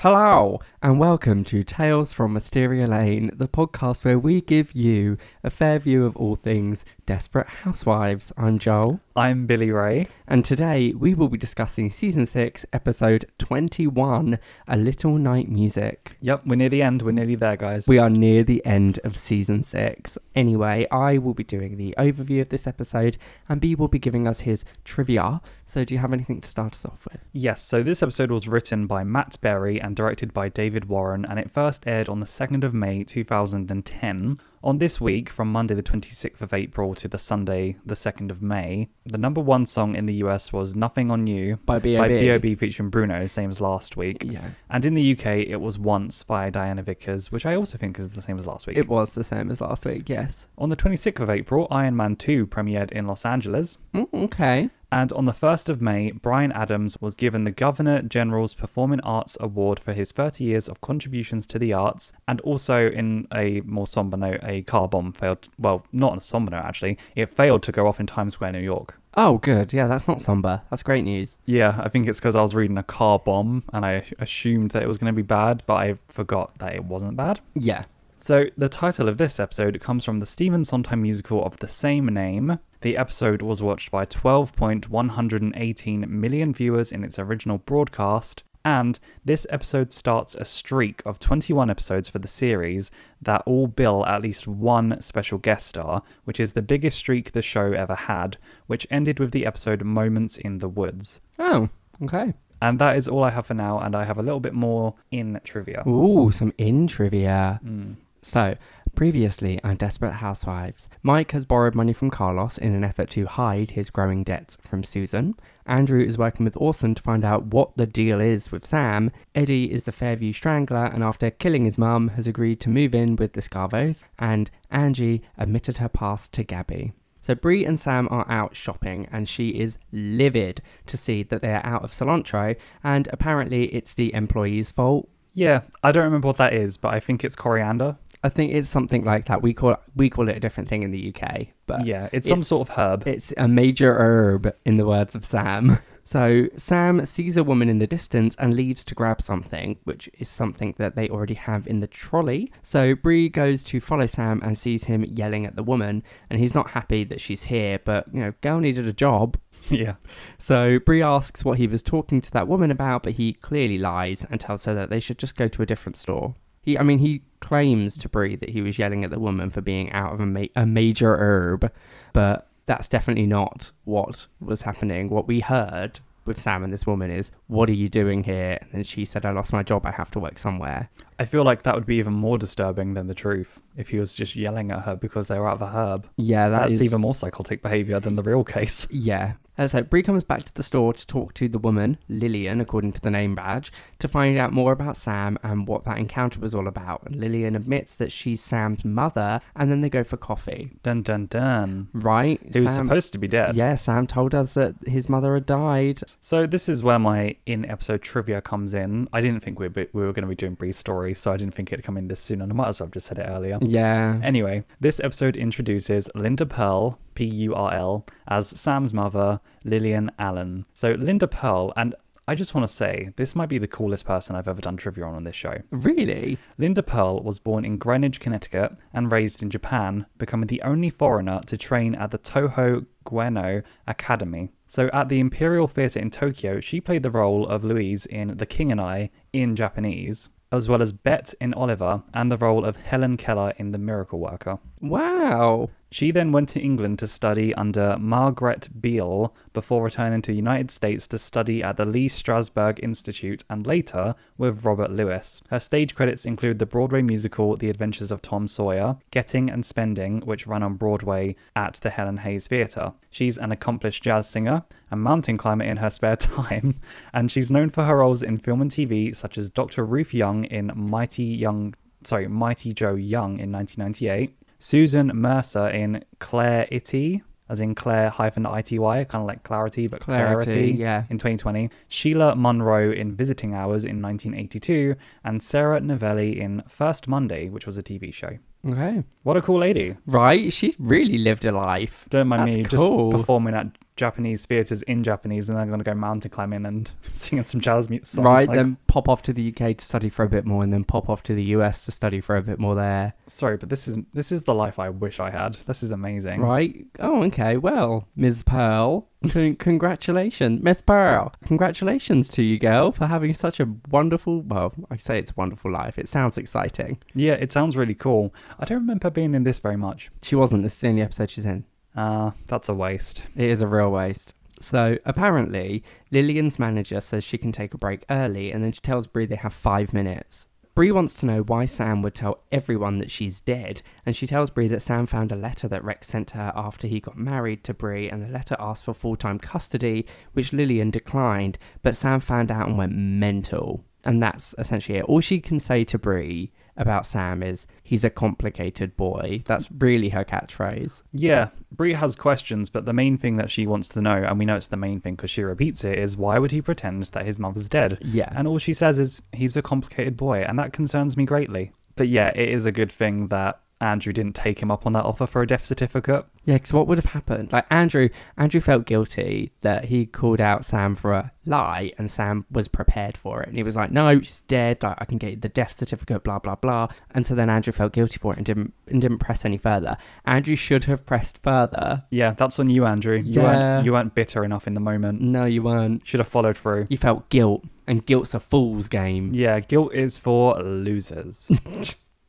Hello, 0.00 0.60
and 0.80 1.00
welcome 1.00 1.42
to 1.42 1.64
Tales 1.64 2.12
from 2.12 2.34
Wisteria 2.34 2.86
Lane, 2.86 3.32
the 3.34 3.48
podcast 3.48 4.04
where 4.04 4.16
we 4.16 4.40
give 4.40 4.70
you 4.70 5.18
a 5.42 5.50
fair 5.50 5.80
view 5.80 6.06
of 6.06 6.16
all 6.16 6.36
things 6.36 6.84
Desperate 7.04 7.48
Housewives. 7.48 8.32
I'm 8.36 8.60
Joel, 8.60 9.00
I'm 9.16 9.46
Billy 9.46 9.72
Ray. 9.72 10.06
and 10.28 10.44
today 10.44 10.92
we 10.92 11.14
will 11.14 11.26
be 11.26 11.36
discussing 11.36 11.90
season 11.90 12.26
6, 12.26 12.64
episode 12.72 13.24
21 13.38 14.38
A 14.68 14.76
Little 14.76 15.18
Night 15.18 15.48
Music. 15.48 16.16
Yep, 16.20 16.42
we're 16.46 16.54
near 16.54 16.68
the 16.68 16.82
end. 16.82 17.02
We're 17.02 17.10
nearly 17.10 17.34
there, 17.34 17.56
guys. 17.56 17.88
We 17.88 17.98
are 17.98 18.10
near 18.10 18.44
the 18.44 18.64
end 18.64 19.00
of 19.02 19.16
season 19.16 19.64
6. 19.64 20.16
Anyway, 20.36 20.86
I 20.92 21.18
will 21.18 21.34
be 21.34 21.42
doing 21.42 21.76
the 21.76 21.92
overview 21.98 22.40
of 22.40 22.50
this 22.50 22.68
episode, 22.68 23.16
and 23.48 23.60
B 23.60 23.74
will 23.74 23.88
be 23.88 23.98
giving 23.98 24.28
us 24.28 24.40
his 24.40 24.64
trivia. 24.84 25.40
So, 25.64 25.84
do 25.84 25.92
you 25.92 25.98
have 25.98 26.12
anything 26.12 26.40
to 26.40 26.48
start 26.48 26.74
us 26.74 26.84
off 26.84 27.04
with? 27.10 27.20
yes, 27.32 27.64
so 27.64 27.82
this 27.82 28.00
episode 28.02 28.30
was 28.30 28.46
written 28.46 28.86
by 28.86 29.02
Matt 29.02 29.36
Berry 29.40 29.80
and 29.88 29.96
directed 29.96 30.34
by 30.34 30.50
David 30.50 30.84
Warren, 30.84 31.24
and 31.24 31.38
it 31.38 31.50
first 31.50 31.86
aired 31.86 32.10
on 32.10 32.20
the 32.20 32.26
2nd 32.26 32.62
of 32.62 32.74
May 32.74 33.04
2010. 33.04 34.38
On 34.62 34.78
this 34.78 35.00
week, 35.00 35.28
from 35.28 35.52
Monday 35.52 35.74
the 35.74 35.82
26th 35.84 36.40
of 36.40 36.52
April 36.52 36.92
to 36.96 37.06
the 37.06 37.18
Sunday 37.18 37.76
the 37.86 37.94
2nd 37.94 38.30
of 38.30 38.42
May, 38.42 38.88
the 39.04 39.16
number 39.16 39.40
one 39.40 39.66
song 39.66 39.94
in 39.94 40.06
the 40.06 40.14
US 40.14 40.52
was 40.52 40.74
Nothing 40.74 41.12
on 41.12 41.28
You 41.28 41.58
By 41.64 41.78
B.O.B. 41.78 42.56
featuring 42.56 42.90
Bruno, 42.90 43.28
same 43.28 43.50
as 43.50 43.60
last 43.60 43.96
week. 43.96 44.24
Yeah, 44.24 44.50
And 44.68 44.84
in 44.84 44.94
the 44.94 45.12
UK, 45.12 45.26
it 45.46 45.60
was 45.60 45.78
Once 45.78 46.24
by 46.24 46.50
Diana 46.50 46.82
Vickers, 46.82 47.30
which 47.30 47.46
I 47.46 47.54
also 47.54 47.78
think 47.78 48.00
is 48.00 48.10
the 48.10 48.22
same 48.22 48.38
as 48.38 48.46
last 48.48 48.66
week. 48.66 48.76
it 48.76 48.88
was 48.88 49.14
the 49.14 49.24
same 49.24 49.50
as 49.50 49.60
last 49.60 49.84
week, 49.84 50.08
yes. 50.08 50.48
On 50.58 50.70
the 50.70 50.76
26th 50.76 51.20
of 51.20 51.30
April, 51.30 51.68
Iron 51.70 51.94
Man 51.94 52.16
2 52.16 52.46
premiered 52.48 52.90
in 52.90 53.06
Los 53.06 53.24
Angeles. 53.24 53.78
Mm, 53.94 54.08
okay. 54.24 54.70
And 54.90 55.12
on 55.12 55.26
the 55.26 55.32
1st 55.32 55.68
of 55.68 55.82
May, 55.82 56.12
Bryan 56.12 56.50
Adams 56.50 56.96
was 56.98 57.14
given 57.14 57.44
the 57.44 57.50
Governor 57.50 58.00
General's 58.00 58.54
Performing 58.54 59.00
Arts 59.00 59.36
Award 59.38 59.78
for 59.78 59.92
his 59.92 60.12
30 60.12 60.44
years 60.44 60.66
of 60.66 60.80
contributions 60.80 61.46
to 61.48 61.58
the 61.58 61.74
arts. 61.74 62.10
And 62.26 62.40
also, 62.40 62.88
in 62.88 63.28
a 63.34 63.60
more 63.66 63.86
somber 63.86 64.16
note, 64.16 64.40
a 64.48 64.62
car 64.62 64.88
bomb 64.88 65.12
failed. 65.12 65.48
Well, 65.58 65.84
not 65.92 66.12
on 66.12 66.18
a 66.18 66.22
somber 66.22 66.50
note, 66.50 66.64
actually. 66.64 66.98
It 67.14 67.30
failed 67.30 67.62
to 67.64 67.72
go 67.72 67.86
off 67.86 68.00
in 68.00 68.06
Times 68.06 68.34
Square, 68.34 68.52
New 68.52 68.60
York. 68.60 68.98
Oh, 69.14 69.38
good. 69.38 69.72
Yeah, 69.72 69.86
that's 69.86 70.06
not 70.06 70.20
somber. 70.20 70.62
That's 70.70 70.82
great 70.82 71.04
news. 71.04 71.36
Yeah, 71.44 71.80
I 71.82 71.88
think 71.88 72.08
it's 72.08 72.20
because 72.20 72.36
I 72.36 72.42
was 72.42 72.54
reading 72.54 72.78
a 72.78 72.82
car 72.82 73.18
bomb 73.18 73.64
and 73.72 73.84
I 73.84 74.04
assumed 74.18 74.70
that 74.72 74.82
it 74.82 74.88
was 74.88 74.98
going 74.98 75.12
to 75.12 75.16
be 75.16 75.22
bad, 75.22 75.62
but 75.66 75.74
I 75.74 75.98
forgot 76.08 76.58
that 76.58 76.74
it 76.74 76.84
wasn't 76.84 77.16
bad. 77.16 77.40
Yeah. 77.54 77.84
So, 78.20 78.46
the 78.56 78.68
title 78.68 79.08
of 79.08 79.16
this 79.16 79.38
episode 79.38 79.80
comes 79.80 80.04
from 80.04 80.18
the 80.18 80.26
Stephen 80.26 80.64
Sondheim 80.64 81.02
musical 81.02 81.44
of 81.44 81.58
the 81.58 81.68
same 81.68 82.06
name. 82.06 82.58
The 82.80 82.96
episode 82.96 83.42
was 83.42 83.62
watched 83.62 83.92
by 83.92 84.06
12.118 84.06 86.08
million 86.08 86.52
viewers 86.52 86.90
in 86.90 87.04
its 87.04 87.18
original 87.18 87.58
broadcast, 87.58 88.42
and 88.64 88.98
this 89.24 89.46
episode 89.50 89.92
starts 89.92 90.34
a 90.34 90.44
streak 90.44 91.02
of 91.06 91.18
21 91.18 91.70
episodes 91.70 92.08
for 92.08 92.18
the 92.18 92.28
series 92.28 92.90
that 93.22 93.42
all 93.46 93.66
bill 93.66 94.04
at 94.06 94.22
least 94.22 94.46
one 94.46 95.00
special 95.00 95.38
guest 95.38 95.66
star, 95.66 96.02
which 96.24 96.40
is 96.40 96.52
the 96.52 96.62
biggest 96.62 96.98
streak 96.98 97.32
the 97.32 97.42
show 97.42 97.72
ever 97.72 97.94
had, 97.94 98.36
which 98.66 98.86
ended 98.90 99.18
with 99.18 99.30
the 99.30 99.46
episode 99.46 99.82
Moments 99.82 100.36
in 100.36 100.58
the 100.58 100.68
Woods. 100.68 101.20
Oh, 101.38 101.68
okay. 102.02 102.34
And 102.60 102.78
that 102.80 102.96
is 102.96 103.06
all 103.06 103.22
I 103.22 103.30
have 103.30 103.46
for 103.46 103.54
now, 103.54 103.78
and 103.78 103.94
I 103.94 104.04
have 104.04 104.18
a 104.18 104.22
little 104.22 104.40
bit 104.40 104.54
more 104.54 104.94
in 105.10 105.40
trivia. 105.44 105.88
Ooh, 105.88 106.32
some 106.32 106.52
in 106.58 106.88
trivia. 106.88 107.60
Mm. 107.64 107.96
So, 108.22 108.56
previously 108.94 109.62
on 109.62 109.76
Desperate 109.76 110.14
Housewives, 110.14 110.88
Mike 111.02 111.30
has 111.30 111.46
borrowed 111.46 111.76
money 111.76 111.92
from 111.92 112.10
Carlos 112.10 112.58
in 112.58 112.74
an 112.74 112.82
effort 112.82 113.10
to 113.10 113.26
hide 113.26 113.72
his 113.72 113.90
growing 113.90 114.24
debts 114.24 114.58
from 114.60 114.82
Susan. 114.82 115.34
Andrew 115.68 116.00
is 116.00 116.18
working 116.18 116.44
with 116.44 116.56
Orson 116.56 116.94
to 116.94 117.02
find 117.02 117.24
out 117.24 117.46
what 117.46 117.76
the 117.76 117.86
deal 117.86 118.20
is 118.20 118.50
with 118.50 118.66
Sam. 118.66 119.10
Eddie 119.34 119.72
is 119.72 119.84
the 119.84 119.92
Fairview 119.92 120.32
Strangler 120.32 120.86
and 120.86 121.04
after 121.04 121.30
killing 121.30 121.64
his 121.64 121.78
mum 121.78 122.08
has 122.08 122.26
agreed 122.26 122.60
to 122.60 122.70
move 122.70 122.94
in 122.94 123.16
with 123.16 123.34
the 123.34 123.42
Scavos. 123.42 124.04
And 124.18 124.50
Angie 124.70 125.22
admitted 125.36 125.78
her 125.78 125.88
past 125.88 126.32
to 126.34 126.42
Gabby. 126.42 126.92
So 127.20 127.34
Bree 127.34 127.64
and 127.64 127.78
Sam 127.78 128.08
are 128.10 128.28
out 128.30 128.56
shopping 128.56 129.06
and 129.12 129.28
she 129.28 129.50
is 129.50 129.78
livid 129.92 130.62
to 130.86 130.96
see 130.96 131.22
that 131.24 131.42
they 131.42 131.52
are 131.52 131.66
out 131.66 131.84
of 131.84 131.92
cilantro 131.92 132.56
and 132.82 133.08
apparently 133.12 133.66
it's 133.74 133.92
the 133.92 134.14
employee's 134.14 134.70
fault. 134.70 135.08
Yeah, 135.34 135.60
I 135.82 135.92
don't 135.92 136.04
remember 136.04 136.26
what 136.28 136.38
that 136.38 136.54
is, 136.54 136.76
but 136.76 136.94
I 136.94 137.00
think 137.00 137.22
it's 137.22 137.36
coriander. 137.36 137.96
I 138.22 138.28
think 138.28 138.52
it's 138.52 138.68
something 138.68 139.04
like 139.04 139.26
that. 139.26 139.42
We 139.42 139.54
call 139.54 139.76
we 139.94 140.10
call 140.10 140.28
it 140.28 140.36
a 140.36 140.40
different 140.40 140.68
thing 140.68 140.82
in 140.82 140.90
the 140.90 141.14
UK, 141.14 141.48
but 141.66 141.86
yeah, 141.86 142.08
it's 142.12 142.28
some 142.28 142.38
it's- 142.38 142.48
sort 142.48 142.68
of 142.68 142.76
herb. 142.76 143.06
it's 143.06 143.32
a 143.36 143.46
major 143.48 143.94
herb 143.94 144.54
in 144.64 144.76
the 144.76 144.86
words 144.86 145.14
of 145.14 145.24
Sam. 145.24 145.78
So 146.08 146.46
Sam 146.56 147.04
sees 147.04 147.36
a 147.36 147.44
woman 147.44 147.68
in 147.68 147.80
the 147.80 147.86
distance 147.86 148.34
and 148.38 148.54
leaves 148.54 148.82
to 148.86 148.94
grab 148.94 149.20
something, 149.20 149.76
which 149.84 150.08
is 150.18 150.30
something 150.30 150.74
that 150.78 150.96
they 150.96 151.06
already 151.10 151.34
have 151.34 151.66
in 151.66 151.80
the 151.80 151.86
trolley. 151.86 152.50
So 152.62 152.94
Bree 152.94 153.28
goes 153.28 153.62
to 153.64 153.78
follow 153.78 154.06
Sam 154.06 154.40
and 154.42 154.56
sees 154.56 154.84
him 154.84 155.04
yelling 155.04 155.44
at 155.44 155.54
the 155.54 155.62
woman, 155.62 156.02
and 156.30 156.40
he's 156.40 156.54
not 156.54 156.70
happy 156.70 157.04
that 157.04 157.20
she's 157.20 157.42
here, 157.42 157.78
but 157.84 158.06
you 158.10 158.20
know, 158.20 158.32
girl 158.40 158.58
needed 158.58 158.88
a 158.88 158.92
job. 158.94 159.36
yeah. 159.68 159.96
So 160.38 160.78
Bree 160.78 161.02
asks 161.02 161.44
what 161.44 161.58
he 161.58 161.66
was 161.66 161.82
talking 161.82 162.22
to 162.22 162.30
that 162.30 162.48
woman 162.48 162.70
about, 162.70 163.02
but 163.02 163.12
he 163.16 163.34
clearly 163.34 163.76
lies 163.76 164.24
and 164.30 164.40
tells 164.40 164.64
her 164.64 164.72
that 164.72 164.88
they 164.88 165.00
should 165.00 165.18
just 165.18 165.36
go 165.36 165.46
to 165.46 165.60
a 165.60 165.66
different 165.66 165.96
store. 165.96 166.34
He, 166.68 166.76
I 166.76 166.82
mean, 166.82 166.98
he 166.98 167.22
claims 167.40 167.96
to 168.00 168.10
Bree 168.10 168.36
that 168.36 168.50
he 168.50 168.60
was 168.60 168.78
yelling 168.78 169.02
at 169.02 169.08
the 169.08 169.18
woman 169.18 169.48
for 169.48 169.62
being 169.62 169.90
out 169.92 170.12
of 170.12 170.20
a, 170.20 170.26
ma- 170.26 170.52
a 170.54 170.66
major 170.66 171.16
herb, 171.16 171.72
but 172.12 172.46
that's 172.66 172.88
definitely 172.88 173.26
not 173.26 173.70
what 173.84 174.26
was 174.38 174.60
happening. 174.60 175.08
What 175.08 175.26
we 175.26 175.40
heard 175.40 176.00
with 176.26 176.38
Sam 176.38 176.62
and 176.62 176.70
this 176.70 176.86
woman 176.86 177.10
is, 177.10 177.30
"What 177.46 177.70
are 177.70 177.80
you 177.84 177.88
doing 177.88 178.24
here?" 178.24 178.58
And 178.70 178.86
she 178.86 179.06
said, 179.06 179.24
"I 179.24 179.30
lost 179.30 179.50
my 179.50 179.62
job. 179.62 179.86
I 179.86 179.92
have 179.92 180.10
to 180.10 180.20
work 180.20 180.38
somewhere." 180.38 180.90
I 181.18 181.24
feel 181.24 181.42
like 181.42 181.62
that 181.64 181.74
would 181.74 181.86
be 181.86 181.96
even 181.96 182.12
more 182.12 182.38
disturbing 182.38 182.94
than 182.94 183.06
the 183.08 183.14
truth 183.14 183.60
if 183.76 183.88
he 183.88 183.98
was 183.98 184.14
just 184.14 184.36
yelling 184.36 184.70
at 184.70 184.82
her 184.82 184.94
because 184.96 185.28
they 185.28 185.38
were 185.38 185.48
out 185.48 185.60
of 185.60 185.62
a 185.62 185.68
herb. 185.68 186.08
Yeah, 186.16 186.48
that 186.48 186.60
That's 186.62 186.74
is- 186.74 186.82
even 186.82 187.00
more 187.00 187.14
psychotic 187.14 187.62
behavior 187.62 187.98
than 188.00 188.16
the 188.16 188.22
real 188.22 188.44
case. 188.44 188.86
Yeah. 188.98 189.34
As 189.56 189.74
I 189.74 189.80
Bree 189.80 190.04
comes 190.04 190.22
back 190.22 190.44
to 190.44 190.54
the 190.54 190.62
store 190.62 190.92
to 190.92 191.04
talk 191.04 191.34
to 191.34 191.48
the 191.48 191.58
woman, 191.58 191.98
Lillian, 192.08 192.60
according 192.60 192.92
to 192.92 193.00
the 193.00 193.10
name 193.10 193.34
badge, 193.34 193.72
to 193.98 194.06
find 194.06 194.38
out 194.38 194.52
more 194.52 194.70
about 194.70 194.96
Sam 194.96 195.36
and 195.42 195.66
what 195.66 195.82
that 195.84 195.98
encounter 195.98 196.38
was 196.38 196.54
all 196.54 196.68
about. 196.68 197.02
And 197.04 197.16
Lillian 197.16 197.56
admits 197.56 197.96
that 197.96 198.12
she's 198.12 198.40
Sam's 198.40 198.84
mother, 198.84 199.40
and 199.56 199.68
then 199.68 199.80
they 199.80 199.90
go 199.90 200.04
for 200.04 200.16
coffee. 200.16 200.70
Dun 200.84 201.02
dun 201.02 201.26
dun. 201.26 201.88
Right? 201.92 202.40
He 202.52 202.60
was 202.60 202.72
supposed 202.72 203.10
to 203.14 203.18
be 203.18 203.26
dead. 203.26 203.56
Yeah, 203.56 203.74
Sam 203.74 204.06
told 204.06 204.32
us 204.32 204.52
that 204.52 204.76
his 204.86 205.08
mother 205.08 205.34
had 205.34 205.46
died. 205.46 206.02
So 206.20 206.46
this 206.46 206.68
is 206.68 206.84
where 206.84 207.00
my 207.00 207.34
in-episode 207.44 208.02
trivia 208.02 208.40
comes 208.40 208.74
in. 208.74 209.08
I 209.12 209.20
didn't 209.20 209.42
think 209.42 209.58
we 209.58 209.66
were, 209.66 209.86
we 209.92 210.02
were 210.04 210.12
going 210.12 210.22
to 210.22 210.28
be 210.28 210.36
doing 210.36 210.54
Bree's 210.54 210.76
story, 210.76 211.07
so 211.14 211.32
I 211.32 211.36
didn't 211.36 211.54
think 211.54 211.72
it'd 211.72 211.84
come 211.84 211.96
in 211.96 212.08
this 212.08 212.20
soon, 212.20 212.40
and 212.40 212.52
I 212.52 212.54
might 212.54 212.68
as 212.68 212.80
well 212.80 212.86
have 212.86 212.92
just 212.92 213.06
said 213.06 213.18
it 213.18 213.26
earlier. 213.28 213.58
Yeah. 213.60 214.20
Anyway, 214.22 214.64
this 214.80 215.00
episode 215.00 215.36
introduces 215.36 216.10
Linda 216.14 216.46
Purl, 216.46 216.98
P 217.14 217.24
U 217.24 217.54
R 217.54 217.74
L, 217.74 218.06
as 218.28 218.48
Sam's 218.48 218.92
mother, 218.92 219.40
Lillian 219.64 220.10
Allen. 220.18 220.66
So, 220.74 220.92
Linda 220.92 221.26
Purl, 221.26 221.72
and 221.76 221.94
I 222.28 222.34
just 222.34 222.54
want 222.54 222.68
to 222.68 222.72
say, 222.72 223.08
this 223.16 223.34
might 223.34 223.48
be 223.48 223.56
the 223.56 223.66
coolest 223.66 224.04
person 224.04 224.36
I've 224.36 224.48
ever 224.48 224.60
done 224.60 224.76
trivia 224.76 225.04
on 225.04 225.14
on 225.14 225.24
this 225.24 225.34
show. 225.34 225.62
Really? 225.70 226.36
Linda 226.58 226.82
Purl 226.82 227.22
was 227.22 227.38
born 227.38 227.64
in 227.64 227.78
Greenwich, 227.78 228.20
Connecticut, 228.20 228.72
and 228.92 229.10
raised 229.10 229.42
in 229.42 229.48
Japan, 229.48 230.04
becoming 230.18 230.46
the 230.46 230.60
only 230.60 230.90
foreigner 230.90 231.40
to 231.46 231.56
train 231.56 231.94
at 231.94 232.10
the 232.10 232.18
Toho 232.18 232.84
Geino 233.06 233.62
Academy. 233.86 234.50
So, 234.66 234.90
at 234.92 235.08
the 235.08 235.20
Imperial 235.20 235.66
Theatre 235.66 236.00
in 236.00 236.10
Tokyo, 236.10 236.60
she 236.60 236.82
played 236.82 237.02
the 237.02 237.10
role 237.10 237.46
of 237.48 237.64
Louise 237.64 238.04
in 238.04 238.36
The 238.36 238.44
King 238.44 238.70
and 238.70 238.80
I 238.82 239.08
in 239.32 239.56
Japanese, 239.56 240.28
as 240.50 240.68
well 240.68 240.80
as 240.82 240.92
Bet 240.92 241.34
in 241.40 241.52
Oliver, 241.54 242.02
and 242.14 242.32
the 242.32 242.36
role 242.36 242.64
of 242.64 242.76
Helen 242.76 243.16
Keller 243.16 243.52
in 243.58 243.72
The 243.72 243.78
Miracle 243.78 244.18
Worker. 244.18 244.58
Wow. 244.80 245.70
She 245.90 246.10
then 246.10 246.32
went 246.32 246.50
to 246.50 246.60
England 246.60 246.98
to 246.98 247.08
study 247.08 247.54
under 247.54 247.96
Margaret 247.98 248.68
Beale 248.80 249.34
before 249.54 249.82
returning 249.82 250.20
to 250.22 250.32
the 250.32 250.36
United 250.36 250.70
States 250.70 251.06
to 251.08 251.18
study 251.18 251.62
at 251.62 251.78
the 251.78 251.86
Lee 251.86 252.08
Strasberg 252.08 252.78
Institute 252.82 253.42
and 253.48 253.66
later 253.66 254.14
with 254.36 254.64
Robert 254.66 254.90
Lewis. 254.90 255.40
Her 255.48 255.58
stage 255.58 255.94
credits 255.94 256.26
include 256.26 256.58
the 256.58 256.66
Broadway 256.66 257.00
musical 257.00 257.56
The 257.56 257.70
Adventures 257.70 258.10
of 258.10 258.20
Tom 258.20 258.46
Sawyer, 258.46 258.98
Getting 259.10 259.48
and 259.48 259.64
Spending, 259.64 260.20
which 260.20 260.46
ran 260.46 260.62
on 260.62 260.74
Broadway 260.74 261.36
at 261.56 261.74
the 261.82 261.90
Helen 261.90 262.18
Hayes 262.18 262.46
Theatre. 262.46 262.92
She's 263.08 263.38
an 263.38 263.50
accomplished 263.50 264.02
jazz 264.02 264.28
singer, 264.28 264.64
a 264.90 264.96
mountain 264.96 265.38
climber 265.38 265.64
in 265.64 265.78
her 265.78 265.90
spare 265.98 266.16
time, 266.16 266.74
and 267.14 267.30
she's 267.30 267.50
known 267.50 267.70
for 267.70 267.84
her 267.84 267.96
roles 267.96 268.22
in 268.22 268.36
film 268.38 268.60
and 268.60 268.70
TV 268.70 269.16
such 269.16 269.38
as 269.38 269.48
Dr. 269.48 269.84
Ruth 269.84 270.12
Young 270.12 270.44
in 270.44 270.70
Mighty 270.74 271.24
Young 271.24 271.74
sorry, 272.04 272.28
Mighty 272.28 272.72
Joe 272.72 272.94
Young 272.94 273.38
in 273.38 273.50
1998, 273.52 274.36
Susan 274.58 275.12
Mercer 275.14 275.68
in 275.68 276.04
Claire 276.18 276.66
Itty, 276.70 277.22
as 277.48 277.60
in 277.60 277.74
Claire 277.74 278.10
hyphen 278.10 278.44
ITY, 278.44 279.04
kind 279.04 279.22
of 279.22 279.26
like 279.26 279.42
clarity, 279.42 279.86
but 279.86 280.00
Clarity, 280.00 280.44
clarity, 280.44 280.72
yeah. 280.72 281.04
in 281.08 281.16
2020, 281.16 281.70
Sheila 281.88 282.36
Monroe 282.36 282.90
in 282.90 283.14
Visiting 283.14 283.54
Hours 283.54 283.84
in 283.84 284.02
1982, 284.02 284.96
and 285.24 285.42
Sarah 285.42 285.80
Novelli 285.80 286.38
in 286.38 286.62
First 286.68 287.08
Monday, 287.08 287.48
which 287.48 287.66
was 287.66 287.78
a 287.78 287.82
TV 287.82 288.12
show. 288.12 288.38
Okay. 288.68 289.04
What 289.22 289.36
a 289.36 289.42
cool 289.42 289.60
lady. 289.60 289.96
Right? 290.06 290.52
She's 290.52 290.74
really 290.78 291.18
lived 291.18 291.44
a 291.44 291.52
life. 291.52 292.04
Don't 292.10 292.28
mind 292.28 292.48
That's 292.48 292.56
me 292.56 292.64
cool. 292.64 293.10
just 293.10 293.20
performing 293.20 293.54
at 293.54 293.68
Japanese 293.98 294.46
theaters 294.46 294.82
in 294.84 295.04
Japanese, 295.04 295.48
and 295.50 295.56
then 295.58 295.62
I'm 295.64 295.70
gonna 295.70 295.84
go 295.84 295.92
mountain 295.94 296.30
climbing 296.30 296.64
and 296.64 296.90
singing 297.02 297.44
some 297.44 297.60
jazz 297.60 297.90
music 297.90 298.06
songs. 298.06 298.24
right, 298.24 298.48
Like, 298.48 298.56
then 298.56 298.78
pop 298.86 299.08
off 299.08 299.20
to 299.24 299.32
the 299.34 299.48
UK 299.54 299.76
to 299.76 299.84
study 299.84 300.08
for 300.08 300.24
a 300.24 300.28
bit 300.28 300.46
more, 300.46 300.62
and 300.62 300.72
then 300.72 300.84
pop 300.84 301.10
off 301.10 301.22
to 301.24 301.34
the 301.34 301.42
US 301.56 301.84
to 301.84 301.90
study 301.92 302.20
for 302.22 302.36
a 302.36 302.42
bit 302.42 302.58
more 302.58 302.74
there. 302.74 303.12
sorry, 303.26 303.56
but 303.58 303.68
this 303.68 303.86
is 303.86 303.98
this 304.14 304.32
is 304.32 304.44
the 304.44 304.54
life 304.54 304.78
I 304.78 304.88
wish 304.88 305.20
I 305.20 305.30
had. 305.30 305.54
This 305.66 305.82
is 305.82 305.90
amazing. 305.90 306.40
Right? 306.40 306.86
Oh, 307.00 307.22
okay. 307.24 307.56
Well, 307.58 308.06
Ms. 308.16 308.42
Purl, 308.44 309.08
con- 309.30 309.56
congratulations, 309.56 310.62
Miss 310.62 310.80
Purl. 310.80 311.32
Congratulations 311.46 312.28
to 312.30 312.42
you, 312.42 312.58
girl, 312.58 312.92
for 312.92 313.06
having 313.06 313.34
such 313.34 313.58
a 313.60 313.68
wonderful. 313.90 314.42
Well, 314.42 314.72
I 314.90 314.96
say 314.96 315.18
it's 315.18 315.32
a 315.32 315.34
wonderful 315.36 315.70
life. 315.72 315.98
It 315.98 316.08
sounds 316.08 316.38
exciting. 316.38 316.98
Yeah, 317.14 317.32
it 317.34 317.50
sounds 317.52 317.76
really 317.76 317.94
cool. 317.94 318.32
I 318.60 318.64
don't 318.64 318.78
remember 318.78 319.10
being 319.10 319.34
in 319.34 319.42
this 319.42 319.58
very 319.58 319.76
much. 319.76 320.10
She 320.22 320.36
wasn't. 320.36 320.62
This 320.62 320.74
is 320.74 320.80
the 320.80 320.88
only 320.88 321.02
episode 321.02 321.30
she's 321.30 321.46
in. 321.46 321.64
Uh, 321.98 322.30
that's 322.46 322.68
a 322.68 322.74
waste. 322.74 323.24
It 323.34 323.50
is 323.50 323.60
a 323.60 323.66
real 323.66 323.90
waste. 323.90 324.32
So 324.60 324.98
apparently, 325.04 325.82
Lillian's 326.12 326.56
manager 326.56 327.00
says 327.00 327.24
she 327.24 327.38
can 327.38 327.50
take 327.50 327.74
a 327.74 327.78
break 327.78 328.04
early, 328.08 328.52
and 328.52 328.62
then 328.62 328.70
she 328.70 328.80
tells 328.80 329.08
Bree 329.08 329.26
they 329.26 329.34
have 329.34 329.52
five 329.52 329.92
minutes. 329.92 330.46
Bree 330.76 330.92
wants 330.92 331.14
to 331.14 331.26
know 331.26 331.42
why 331.42 331.66
Sam 331.66 332.02
would 332.02 332.14
tell 332.14 332.44
everyone 332.52 333.00
that 333.00 333.10
she's 333.10 333.40
dead, 333.40 333.82
and 334.06 334.14
she 334.14 334.28
tells 334.28 334.48
Bree 334.48 334.68
that 334.68 334.82
Sam 334.82 335.06
found 335.06 335.32
a 335.32 335.36
letter 335.36 335.66
that 335.66 335.82
Rex 335.82 336.06
sent 336.06 336.28
to 336.28 336.36
her 336.36 336.52
after 336.54 336.86
he 336.86 337.00
got 337.00 337.18
married 337.18 337.64
to 337.64 337.74
Bree, 337.74 338.08
and 338.08 338.22
the 338.22 338.28
letter 338.28 338.54
asked 338.60 338.84
for 338.84 338.94
full 338.94 339.16
time 339.16 339.40
custody, 339.40 340.06
which 340.34 340.52
Lillian 340.52 340.92
declined, 340.92 341.58
but 341.82 341.96
Sam 341.96 342.20
found 342.20 342.52
out 342.52 342.68
and 342.68 342.78
went 342.78 342.94
mental. 342.94 343.84
And 344.04 344.22
that's 344.22 344.54
essentially 344.56 344.98
it. 344.98 345.04
All 345.06 345.20
she 345.20 345.40
can 345.40 345.58
say 345.58 345.82
to 345.82 345.98
Bree 345.98 346.52
about 346.78 347.06
Sam 347.06 347.42
is 347.42 347.66
he's 347.82 348.04
a 348.04 348.10
complicated 348.10 348.96
boy. 348.96 349.42
That's 349.46 349.70
really 349.70 350.10
her 350.10 350.24
catchphrase. 350.24 351.02
Yeah, 351.12 351.48
Bree 351.70 351.92
has 351.92 352.16
questions, 352.16 352.70
but 352.70 352.86
the 352.86 352.92
main 352.92 353.18
thing 353.18 353.36
that 353.36 353.50
she 353.50 353.66
wants 353.66 353.88
to 353.88 354.00
know, 354.00 354.16
and 354.16 354.38
we 354.38 354.46
know 354.46 354.56
it's 354.56 354.68
the 354.68 354.76
main 354.76 355.00
thing 355.00 355.16
because 355.16 355.30
she 355.30 355.42
repeats 355.42 355.84
it, 355.84 355.98
is 355.98 356.16
why 356.16 356.38
would 356.38 356.52
he 356.52 356.62
pretend 356.62 357.04
that 357.04 357.26
his 357.26 357.38
mother's 357.38 357.68
dead? 357.68 357.98
Yeah. 358.00 358.32
And 358.34 358.48
all 358.48 358.58
she 358.58 358.72
says 358.72 358.98
is 358.98 359.20
he's 359.32 359.56
a 359.56 359.62
complicated 359.62 360.16
boy, 360.16 360.38
and 360.40 360.58
that 360.58 360.72
concerns 360.72 361.16
me 361.16 361.24
greatly. 361.26 361.72
But 361.96 362.08
yeah, 362.08 362.28
it 362.28 362.48
is 362.48 362.64
a 362.64 362.72
good 362.72 362.92
thing 362.92 363.28
that 363.28 363.60
Andrew 363.80 364.12
didn't 364.12 364.34
take 364.34 364.60
him 364.60 364.70
up 364.70 364.86
on 364.86 364.92
that 364.94 365.04
offer 365.04 365.26
for 365.26 365.40
a 365.42 365.46
death 365.46 365.64
certificate. 365.64 366.26
Yeah, 366.44 366.54
because 366.54 366.72
what 366.72 366.86
would 366.88 366.98
have 366.98 367.12
happened? 367.12 367.52
Like 367.52 367.66
Andrew, 367.70 368.08
Andrew 368.36 368.60
felt 368.60 368.86
guilty 368.86 369.52
that 369.60 369.84
he 369.86 370.06
called 370.06 370.40
out 370.40 370.64
Sam 370.64 370.96
for 370.96 371.12
a 371.12 371.32
lie, 371.46 371.92
and 371.98 372.10
Sam 372.10 372.44
was 372.50 372.66
prepared 372.68 373.16
for 373.16 373.42
it, 373.42 373.48
and 373.48 373.56
he 373.56 373.62
was 373.62 373.76
like, 373.76 373.92
"No, 373.92 374.18
she's 374.20 374.40
dead. 374.48 374.82
Like 374.82 374.96
I 374.98 375.04
can 375.04 375.18
get 375.18 375.42
the 375.42 375.48
death 375.48 375.78
certificate." 375.78 376.24
Blah 376.24 376.38
blah 376.40 376.54
blah. 376.56 376.88
And 377.12 377.26
so 377.26 377.34
then 377.34 377.50
Andrew 377.50 377.72
felt 377.72 377.92
guilty 377.92 378.18
for 378.18 378.32
it 378.32 378.38
and 378.38 378.46
didn't 378.46 378.72
and 378.88 379.00
didn't 379.00 379.18
press 379.18 379.44
any 379.44 379.58
further. 379.58 379.96
Andrew 380.24 380.56
should 380.56 380.84
have 380.84 381.04
pressed 381.06 381.38
further. 381.42 382.04
Yeah, 382.10 382.30
that's 382.32 382.58
on 382.58 382.70
you, 382.70 382.84
Andrew. 382.86 383.16
You 383.16 383.40
Yeah. 383.40 383.42
weren't 383.42 383.84
you 383.84 383.92
weren't 383.92 384.14
bitter 384.14 384.42
enough 384.44 384.66
in 384.66 384.74
the 384.74 384.80
moment. 384.80 385.20
No, 385.20 385.44
you 385.44 385.62
weren't. 385.62 386.06
Should 386.06 386.20
have 386.20 386.28
followed 386.28 386.56
through. 386.56 386.86
You 386.88 386.96
felt 386.96 387.28
guilt, 387.28 387.64
and 387.86 388.04
guilt's 388.06 388.32
a 388.34 388.40
fool's 388.40 388.88
game. 388.88 389.34
Yeah, 389.34 389.60
guilt 389.60 389.92
is 389.94 390.18
for 390.18 390.58
losers. 390.62 391.50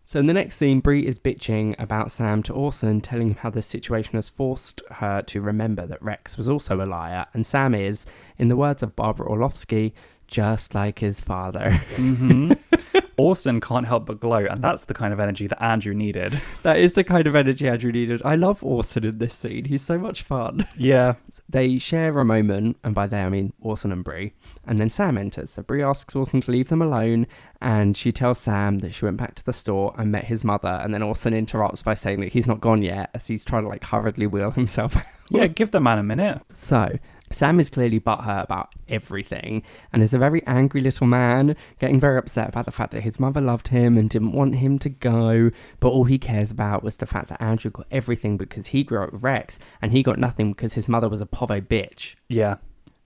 So 0.10 0.20
in 0.20 0.26
the 0.26 0.34
next 0.34 0.56
scene, 0.56 0.80
Bree 0.80 1.06
is 1.06 1.20
bitching 1.20 1.76
about 1.80 2.12
Sam 2.12 2.42
to 2.42 2.54
Orson, 2.54 3.00
telling 3.00 3.28
him 3.28 3.36
how 3.36 3.52
the 3.52 3.62
situation 3.62 4.16
has 4.16 4.28
forced 4.28 4.82
her 4.90 5.22
to 5.22 5.40
remember 5.40 5.86
that 5.86 6.02
Rex 6.02 6.36
was 6.36 6.50
also 6.50 6.84
a 6.84 6.88
liar, 6.88 7.28
and 7.32 7.46
Sam 7.46 7.76
is, 7.76 8.08
in 8.36 8.48
the 8.48 8.56
words 8.56 8.82
of 8.82 8.96
Barbara 8.96 9.28
Orlovsky, 9.28 9.94
just 10.26 10.74
like 10.74 10.98
his 10.98 11.20
father. 11.20 11.74
hmm 11.96 12.54
Orson 13.18 13.60
can't 13.60 13.86
help 13.86 14.06
but 14.06 14.20
glow, 14.22 14.46
and 14.46 14.64
that's 14.64 14.86
the 14.86 14.94
kind 14.94 15.12
of 15.14 15.20
energy 15.20 15.46
that 15.46 15.62
Andrew 15.62 15.94
needed. 15.94 16.42
that 16.64 16.80
is 16.80 16.94
the 16.94 17.04
kind 17.04 17.28
of 17.28 17.36
energy 17.36 17.68
Andrew 17.68 17.92
needed. 17.92 18.22
I 18.26 18.34
love 18.36 18.64
Orson 18.64 19.06
in 19.06 19.18
this 19.20 19.36
scene. 19.36 19.66
He's 19.66 19.82
so 19.86 20.00
much 20.00 20.24
fun. 20.24 20.66
Yeah, 20.76 21.16
They 21.50 21.78
share 21.78 22.18
a 22.18 22.26
moment, 22.26 22.78
and 22.84 22.96
by 22.96 23.06
they 23.06 23.22
I 23.22 23.30
mean 23.30 23.54
Orson 23.60 23.92
and 23.92 24.04
Bree, 24.04 24.34
and 24.66 24.80
then 24.80 24.90
Sam 24.90 25.18
enters. 25.18 25.52
So 25.52 25.62
Bree 25.62 25.84
asks 25.84 26.16
Orson 26.16 26.42
to 26.42 26.52
leave 26.52 26.70
them 26.70 26.82
alone, 26.82 27.28
and 27.62 27.96
she 27.98 28.12
tells 28.12 28.40
Sam 28.40 28.80
that 28.80 28.94
she 28.94 29.06
went 29.06 29.18
back 29.18 29.36
to 29.36 29.46
the 29.46 29.54
store 29.54 29.94
and 29.98 30.12
met 30.12 30.26
his 30.26 30.44
mother, 30.44 30.80
and 30.84 30.94
then 30.94 31.02
Orson 31.02 31.34
interrupts 31.34 31.82
by 31.82 31.94
saying 31.94 32.22
that 32.22 32.34
he's 32.34 32.48
not 32.48 32.62
gone 32.62 32.82
yet, 32.82 33.10
as 33.14 33.28
he's 33.28 33.44
trying 33.44 33.64
to 33.64 33.70
like 33.70 33.84
hurriedly 33.84 34.28
wheel 34.28 34.52
himself 34.60 34.98
out. 34.98 35.04
yeah. 35.30 35.48
Give 35.48 35.72
the 35.72 35.80
man 35.80 36.00
a 36.00 36.04
minute. 36.04 36.42
So, 36.54 36.98
Sam 37.32 37.60
is 37.60 37.70
clearly 37.70 38.00
butthurt 38.00 38.44
about 38.44 38.74
everything 38.88 39.62
and 39.94 40.02
is 40.02 40.14
a 40.14 40.18
very 40.18 40.42
angry 40.48 40.82
little 40.82 41.06
man, 41.06 41.56
getting 41.80 42.00
very 42.00 42.18
upset 42.18 42.50
about 42.50 42.66
the 42.66 42.72
fact 42.72 42.92
that 42.92 43.02
his 43.02 43.20
mother 43.20 43.42
loved 43.42 43.68
him 43.68 43.98
and 43.98 44.10
didn't 44.10 44.32
want 44.32 44.56
him 44.56 44.80
to 44.80 44.90
go, 44.90 45.52
but 45.80 45.90
all 45.90 46.06
he 46.06 46.18
cares 46.18 46.50
about 46.50 46.84
was 46.84 46.96
the 46.96 47.06
fact 47.06 47.30
that 47.30 47.42
Andrew 47.42 47.70
got 47.72 47.86
everything 47.92 48.38
because 48.38 48.68
he 48.68 48.84
grew 48.84 49.04
up 49.04 49.14
with 49.14 49.22
Rex 49.22 49.60
and 49.82 49.92
he 49.92 50.02
got 50.02 50.18
nothing 50.18 50.54
because 50.54 50.74
his 50.74 50.88
mother 50.88 51.08
was 51.08 51.22
a 51.22 51.28
povo 51.28 51.62
bitch. 51.62 52.16
Yeah, 52.28 52.56